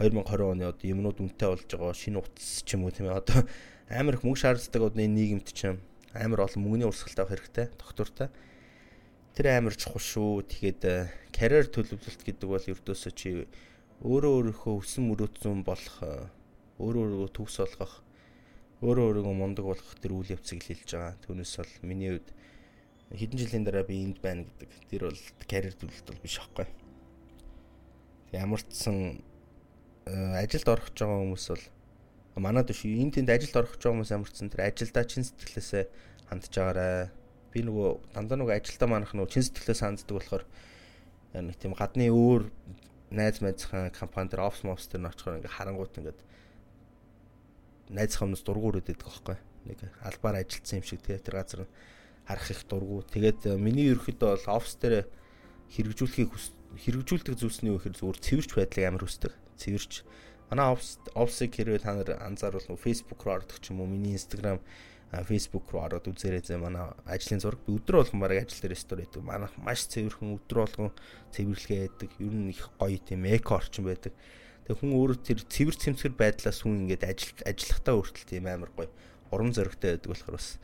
2020 0.00 0.48
оны 0.48 0.64
одоо 0.64 0.88
юмнууд 0.88 1.20
үнэтэй 1.20 1.48
болж 1.52 1.68
байгаа 1.68 1.92
шинэ 1.92 2.24
утас 2.24 2.64
ч 2.64 2.68
юм 2.72 2.88
уу 2.88 2.92
тийм 2.92 3.12
ээ. 3.12 3.20
Одоо 3.20 3.44
амар 3.92 4.16
их 4.16 4.24
мөнгө 4.24 4.40
шаарддаг 4.40 4.80
одоо 4.80 4.96
энэ 4.96 5.16
нийгэмд 5.20 5.48
чинь 5.52 5.84
амар 6.16 6.48
олон 6.48 6.64
мөнгөний 6.64 6.88
урсгалтай 6.88 7.28
авах 7.28 7.36
хэрэгтэй 7.36 7.66
доктортой. 7.76 8.28
Тэр 9.36 9.46
амар 9.52 9.76
чухал 9.76 10.00
шүү 10.00 10.48
тэгэхэд 10.48 10.82
карьер 11.36 11.68
төлөвлөлт 11.68 12.22
гэдэг 12.24 12.48
бол 12.48 12.64
ердөөсөө 12.64 13.12
чи 13.12 13.44
өөрөө 14.00 14.32
өөрийнхөө 14.32 14.72
өсөн 14.80 15.04
мөрөөдсөн 15.12 15.60
болох 15.68 15.96
өөрөө 16.80 17.02
өөрийгөө 17.12 17.30
төгс 17.36 17.60
болгох 17.60 18.00
өөрөө 18.82 19.06
өөрийгөө 19.22 19.34
мундаг 19.38 19.64
болгох 19.64 19.94
тэр 20.02 20.12
үйл 20.18 20.34
явцыг 20.34 20.58
хэлж 20.58 20.90
байгаа. 20.90 21.14
Түүнээс 21.22 21.54
бол 21.62 21.74
миний 21.86 22.10
хувьд 22.18 22.28
хэдэн 23.14 23.38
жилийн 23.38 23.64
дараа 23.64 23.86
би 23.86 24.02
энд 24.02 24.18
байна 24.18 24.42
гэдэг. 24.42 24.70
Тэр 24.90 25.02
бол 25.06 25.20
карьер 25.46 25.74
төлөвлөлт 25.78 26.08
бол 26.10 26.24
биш 26.26 26.36
аахгүй. 26.42 26.66
Ямар 28.34 28.62
ч 28.66 28.74
сан 28.74 29.22
ажилд 30.10 30.66
орох 30.66 30.90
гэж 30.90 30.98
байгаа 30.98 31.20
хүмүүс 31.22 31.46
бол 31.54 31.64
манад 32.42 32.66
биш 32.66 32.82
энэ 32.82 33.14
тэнд 33.22 33.30
ажилд 33.30 33.54
орох 33.54 33.72
гэж 33.78 33.82
байгаа 33.86 33.94
хүмүүс 34.02 34.14
ямар 34.18 34.30
ч 34.30 34.34
сан 34.42 34.50
тэр 34.50 34.66
ажилдаа 34.66 35.04
чин 35.06 35.22
сэтгэлээсээ 35.30 35.84
хандж 36.26 36.50
байгаарай. 36.50 37.14
Би 37.54 37.60
нөгөө 37.62 37.88
дандаа 38.18 38.36
нөгөө 38.40 38.56
ажилдаа 38.58 38.88
манах 38.90 39.14
нөгөө 39.14 39.30
чин 39.30 39.46
сэтгэлээс 39.46 39.82
ханддаг 39.86 40.16
болохоор 40.18 40.44
нэг 41.38 41.56
тийм 41.60 41.78
гадны 41.78 42.10
өөр 42.10 42.50
найз 43.12 43.38
найзхан 43.44 43.92
компани 43.92 44.32
дээр 44.32 44.48
офс 44.48 44.64
мовс 44.64 44.88
дээр 44.88 45.06
очихоор 45.12 45.38
ингээ 45.38 45.52
харангуут 45.52 45.96
ингээд 46.00 46.20
найз 47.92 48.16
хамнаас 48.16 48.42
дургуур 48.42 48.80
өгдөг 48.80 48.98
байхгүй. 48.98 49.36
Нэг 49.68 49.78
албаар 50.02 50.42
ажилтсан 50.42 50.80
юм 50.80 50.86
шиг 50.88 51.04
тэгээ 51.04 51.22
тэр 51.22 51.36
газар 51.38 51.60
харах 52.26 52.50
их 52.50 52.64
дургу. 52.66 53.04
Тэгээд 53.06 53.46
миний 53.60 53.92
ерөөхдөө 53.92 54.28
бол 54.42 54.56
офс 54.56 54.74
дээр 54.80 55.06
хэрэгжүүлэхийг 55.76 56.30
хэрэгжүүлдэг 56.32 57.36
зүйлсний 57.36 57.72
үхээр 57.76 57.96
зүгээр 57.96 58.18
цэвэрч 58.18 58.50
байдлыг 58.56 58.84
амар 58.88 59.04
хүсдэг. 59.04 59.32
Цэвэрч. 59.60 59.92
Манай 60.50 60.66
офс 60.72 60.98
офсыг 61.14 61.52
хэрвээ 61.52 61.84
та 61.84 61.94
нар 61.94 62.10
анзаарвал 62.20 62.64
нөө 62.68 62.80
Facebook 62.80 63.20
руу 63.24 63.40
ордог 63.40 63.58
ч 63.60 63.72
юм 63.72 63.84
уу 63.84 63.88
миний 63.88 64.16
Instagram 64.16 64.60
Facebook 65.12 65.68
руу 65.68 65.84
ороод 65.84 66.08
үзээрэй 66.08 66.40
зэ 66.40 66.56
манай 66.56 66.88
ажлын 67.04 67.40
зураг 67.40 67.60
би 67.68 67.76
өдөр 67.76 68.00
болгон 68.00 68.20
бараг 68.24 68.48
ажил 68.48 68.64
дээр 68.64 68.80
стори 68.80 69.04
хийдэг. 69.04 69.20
Манайх 69.20 69.52
маш 69.60 69.84
цэвэрхэн 69.92 70.40
өдөр 70.40 70.58
болгон 70.64 70.92
цэвэрлэгээ 71.36 71.80
яадаг. 71.84 72.10
Ер 72.16 72.32
нь 72.32 72.52
их 72.52 72.68
гоё 72.80 72.96
тийм 72.96 73.28
эко 73.28 73.60
орчин 73.60 73.84
байдаг. 73.84 74.16
Тэгээ 74.66 74.78
хүн 74.78 74.92
өөрөө 74.94 75.18
тэр 75.26 75.40
цэвэр 75.42 75.76
цэмцгэр 75.76 76.14
байдлаас 76.14 76.62
хүн 76.62 76.86
ингээд 76.86 77.02
ажил 77.06 77.34
ажиллахтаа 77.42 77.94
өөртөл 77.98 78.26
тийм 78.30 78.46
амар 78.46 78.70
гоё 78.74 78.90
урам 79.34 79.50
зоригтой 79.50 79.98
байдаг 79.98 80.10
болохоор 80.12 80.36
бас 80.38 80.58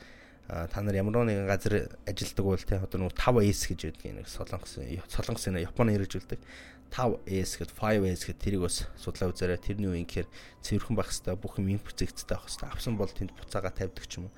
та 0.48 0.80
нар 0.80 0.96
ямар 0.96 1.26
нэгэн 1.26 1.50
газар 1.50 1.92
ажилдаг 2.06 2.44
бол 2.46 2.62
те 2.62 2.78
одоо 2.78 2.98
нөгөө 3.10 3.18
5S 3.18 3.62
гэж 3.68 3.80
байдаг 3.90 4.12
нэг 4.22 4.28
солонгос 4.30 4.78
солонгос 5.12 5.44
нэ 5.50 5.66
Японы 5.66 5.92
хэрэгжүүлдэг 5.92 6.40
5S 6.88 7.60
гэд 7.60 7.70
5S 7.76 8.22
гэд 8.32 8.38
тэрийг 8.40 8.62
бас 8.64 8.88
судлаа 8.96 9.28
үзээрэй. 9.28 9.60
Тэрний 9.60 9.92
үе 9.92 10.00
инхээр 10.02 10.28
цэвэрхэн 10.64 10.96
байх 10.96 11.12
хэвээр 11.12 11.36
бүх 11.36 11.60
юм 11.60 11.68
инпут 11.76 12.00
зэгцтэй 12.00 12.32
байх 12.32 12.48
хэвээр 12.48 12.72
авсан 12.72 12.96
бол 12.96 13.12
тэнд 13.12 13.36
буцаага 13.36 13.76
тавьдаг 13.76 14.08
ч 14.08 14.16
юм 14.16 14.32
уу. 14.32 14.36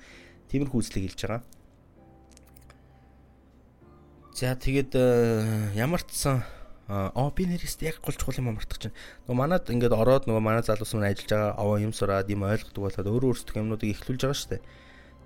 Тиймэрхүү 0.51 0.79
үзлийг 0.83 1.15
хэлж 1.15 1.21
байгаа. 1.23 1.41
За 4.35 4.55
тэгээд 4.55 4.91
ямар 5.79 6.03
ч 6.03 6.11
сан 6.11 6.43
аа 6.91 7.31
би 7.31 7.47
нэрээс 7.47 7.79
яг 7.87 8.03
гол 8.03 8.19
чухал 8.19 8.43
юм 8.43 8.51
мартах 8.51 8.77
чинь. 8.83 8.95
Нөгөө 9.23 9.39
манад 9.39 9.71
ингээд 9.71 9.95
ороод 9.95 10.27
нөгөө 10.27 10.43
манай 10.43 10.59
залуус 10.59 10.91
мань 10.91 11.07
ажиллаж 11.07 11.31
байгаа 11.31 11.51
аваа 11.55 11.79
юм 11.79 11.95
сураад 11.95 12.27
юм 12.27 12.43
ойлгодог 12.43 12.83
болоод 12.83 13.07
өөрөө 13.07 13.29
өөрсдөө 13.31 13.61
юмнуудыг 13.63 13.89
ихлүүлж 13.95 14.21
байгаа 14.27 14.49
дээ. 14.51 14.63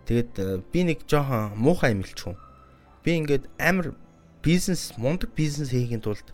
Тэгээд 0.05 0.34
э, 0.38 0.45
би 0.70 0.80
нэг 0.86 0.99
жоохон 1.09 1.57
муухай 1.57 1.97
юм 1.97 2.05
хэлчихв. 2.05 2.38
Би 3.01 3.18
ингээд 3.18 3.49
амар 3.57 3.97
бизнес, 4.45 4.93
мундаг 5.01 5.34
бизнес 5.34 5.74
хийхин 5.74 6.05
тулд 6.05 6.30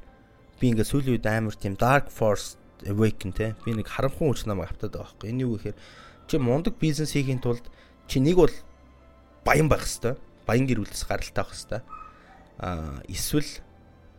би 0.60 0.76
ингээд 0.76 0.92
сүүлийн 0.92 1.16
үед 1.16 1.28
амар 1.32 1.56
тийм 1.56 1.80
dark 1.80 2.12
force 2.12 2.60
awaken 2.84 3.32
те 3.32 3.56
би 3.64 3.72
нэг 3.72 3.88
харанхуй 3.88 4.36
хүч 4.36 4.44
намайг 4.52 4.76
автаад 4.76 5.00
байгаа 5.00 5.16
байхгүй. 5.16 5.32
Энэ 5.32 5.44
юу 5.48 5.56
гэхээр 5.56 5.78
чи 6.28 6.36
мундаг 6.38 6.76
бизнес 6.76 7.16
хийхин 7.16 7.40
тулд 7.40 7.64
чи 8.12 8.20
нэг 8.20 8.36
бол 8.36 8.56
баян 9.48 9.72
байх 9.72 9.88
хэвээр, 9.88 10.20
баян 10.44 10.66
гэр 10.68 10.84
бүлээс 10.84 11.08
гаралтай 11.08 11.40
байх 11.40 11.56
хэвээр. 11.56 11.84
Аа 12.60 13.00
эсвэл 13.08 13.64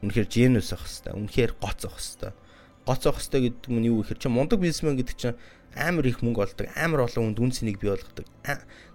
Үнэхээр 0.02 0.28
genius 0.28 0.74
авах 0.74 0.90
хэвээр. 0.90 1.14
Үнэхээр 1.14 1.52
гоц 1.62 1.80
авах 1.86 2.02
хэвээр. 2.02 2.34
Гоц 2.82 3.02
авах 3.06 3.22
хэвээр 3.22 3.42
гэдэг 3.54 3.70
нь 3.70 3.86
юу 3.86 4.02
гэхээр 4.02 4.18
чи 4.18 4.28
мундаг 4.28 4.58
бизнесмен 4.58 4.98
гэдэг 4.98 5.16
чинь 5.16 5.38
амар 5.74 6.04
их 6.06 6.20
мөнгө 6.20 6.42
олдог, 6.42 6.68
амар 6.76 7.08
олон 7.08 7.32
хүнд 7.32 7.40
үн 7.40 7.52
цэнийг 7.52 7.80
бий 7.80 7.94
болгодог. 7.94 8.26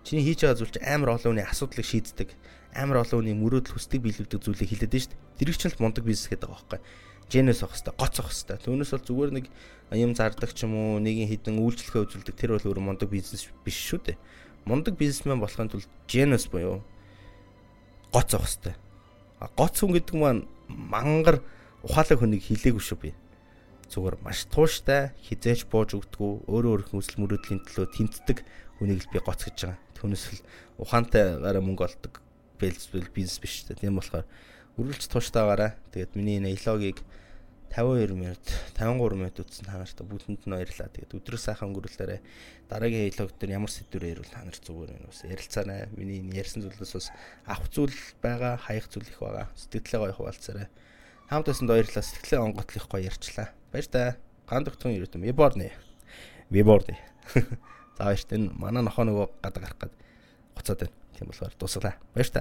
Чиний 0.06 0.24
хийж 0.28 0.46
байгаа 0.46 0.58
зүйл 0.62 0.74
чинь 0.76 0.86
амар 0.86 1.18
олон 1.18 1.34
хүний 1.34 1.48
асуудлыг 1.48 1.86
шийддэг, 1.86 2.30
амар 2.78 3.02
олон 3.02 3.26
хүний 3.26 3.34
мөрөөдөл 3.34 3.74
хүсдэг 3.74 4.02
биелүүлдэг 4.06 4.40
зүйлийг 4.44 4.70
хэлээд 4.70 4.94
нь 4.94 5.02
шүү 5.02 5.12
дээ. 5.16 5.42
Тэр 5.42 5.50
их 5.50 5.58
чинь 5.58 5.74
л 5.74 5.82
мундаг 5.82 6.04
бизнес 6.06 6.30
гэдэг 6.30 6.50
байгаа 6.52 6.78
байхгүй. 6.78 6.80
Genius 7.28 7.62
авах 7.66 7.76
хэвээр, 7.82 7.98
гоц 7.98 8.16
авах 8.22 8.36
хэвээр. 8.36 8.62
Түүнээс 8.62 8.92
бол 8.94 9.08
зүгээр 9.10 9.32
нэг 9.34 9.46
юм 9.98 10.12
зардаг 10.14 10.52
ч 10.54 10.60
юм 10.64 10.74
уу, 10.78 11.02
нэгin 11.02 11.28
хідэн 11.34 11.58
үйлчлэгээ 11.58 12.04
үзүүлдэг 12.06 12.36
тэр 12.38 12.52
бол 12.56 12.68
өөр 12.70 12.80
мундаг 12.84 13.10
бизнес 13.10 13.50
биш 13.66 13.78
шүү 13.82 14.14
дээ. 14.14 14.18
Мундаг 14.70 14.94
бизнесмен 15.00 15.42
болохын 15.42 15.72
тулд 15.72 15.90
genius 16.06 16.46
буюу 16.46 16.86
гоц 18.14 18.32
авах 18.38 18.54
хэвээр. 18.54 18.78
Гоц 19.38 19.76
хүн 19.82 19.94
гэдэг 19.98 20.16
маань 20.18 20.50
мангар 20.68 21.46
ухаалаг 21.86 22.18
хүнийг 22.18 22.42
хилээгүй 22.42 22.82
шүү 22.82 22.98
би. 22.98 23.12
Зүгээр 23.88 24.18
маш 24.20 24.50
тууштай, 24.52 25.16
хизээч 25.24 25.70
бууж 25.72 25.96
өгдөггүй, 25.96 26.50
өөрөө 26.50 26.72
өөрийнхөө 26.76 27.00
хүсэл 27.00 27.22
мөрөөдлийн 27.24 27.62
төлөө 27.64 27.88
тэмцдэг 27.96 28.38
хүнийг 28.82 29.00
л 29.06 29.12
би 29.14 29.20
гоц 29.24 29.48
гэж 29.48 29.58
байгаа. 29.64 29.80
Түүнээс 29.96 30.24
л 30.36 30.42
ухаантай 30.82 31.40
гараа 31.40 31.64
мөнгө 31.64 31.88
олдог 31.88 32.14
бэлсбэл 32.60 33.14
бизнес 33.16 33.40
биш 33.40 33.64
үү. 33.64 33.80
Тийм 33.80 33.96
болохоор 34.02 34.28
үргэлж 34.76 35.08
тууштайгаараа. 35.08 35.80
Тэгээд 35.94 36.18
миний 36.18 36.42
энэ 36.42 36.58
илогийг 36.58 37.00
52 37.72 38.16
минут 38.16 38.44
53 38.78 39.18
минут 39.18 39.40
үтсэн 39.40 39.66
та 39.68 39.78
нарт 39.78 40.00
бүгдэнд 40.02 40.44
нь 40.48 40.54
баярлалаа. 40.56 40.90
Тэгээд 40.90 41.18
өдрөө 41.18 41.40
сайхан 41.40 41.70
өнгөрүүлээрэ 41.72 42.20
дараагийн 42.72 43.10
илог 43.12 43.32
дээр 43.38 43.58
ямар 43.60 43.72
сэдвээр 43.72 44.18
ярил 44.18 44.32
та 44.32 44.44
нар 44.44 44.58
зүгээр 44.58 44.92
байна 44.96 45.10
ус 45.12 45.22
ярилцаанаа. 45.24 45.88
Миний 45.96 46.24
ярьсан 46.36 46.64
зүйлээс 46.64 46.94
бас 46.96 47.08
авах 47.46 47.70
зүйл 47.72 47.98
байгаа, 48.24 48.58
хаях 48.58 48.88
зүйл 48.92 49.08
их 49.08 49.20
байгаа. 49.20 49.48
Сэтгэлээ 49.56 50.02
гоё 50.04 50.16
хуваалцаарай. 50.16 50.68
Хамт 51.28 51.48
байсанд 51.48 51.70
баярлалаа. 51.72 52.04
Сэтгэлээ 52.04 52.46
онготлох 52.46 52.88
гоё 52.88 53.04
ярьчлаа. 53.08 53.52
Баяр 53.72 53.88
та. 53.88 54.18
Гандагтун 54.48 54.96
ирээдүйн 54.96 55.28
веборны. 55.28 55.72
Веборны. 56.50 56.96
За 57.98 58.08
баяр 58.08 58.24
та. 58.24 58.36
Энэ 58.36 58.56
манай 58.56 58.84
нохоо 58.84 59.04
нөгөө 59.04 59.28
гадаг 59.44 59.64
гарах 59.64 59.80
гээд 59.80 59.96
гоцоод 60.56 60.80
байна. 60.88 60.96
Тийм 61.16 61.28
болохоор 61.28 61.54
дуусгалаа. 61.60 61.96
Баяр 62.16 62.30
та. 62.32 62.36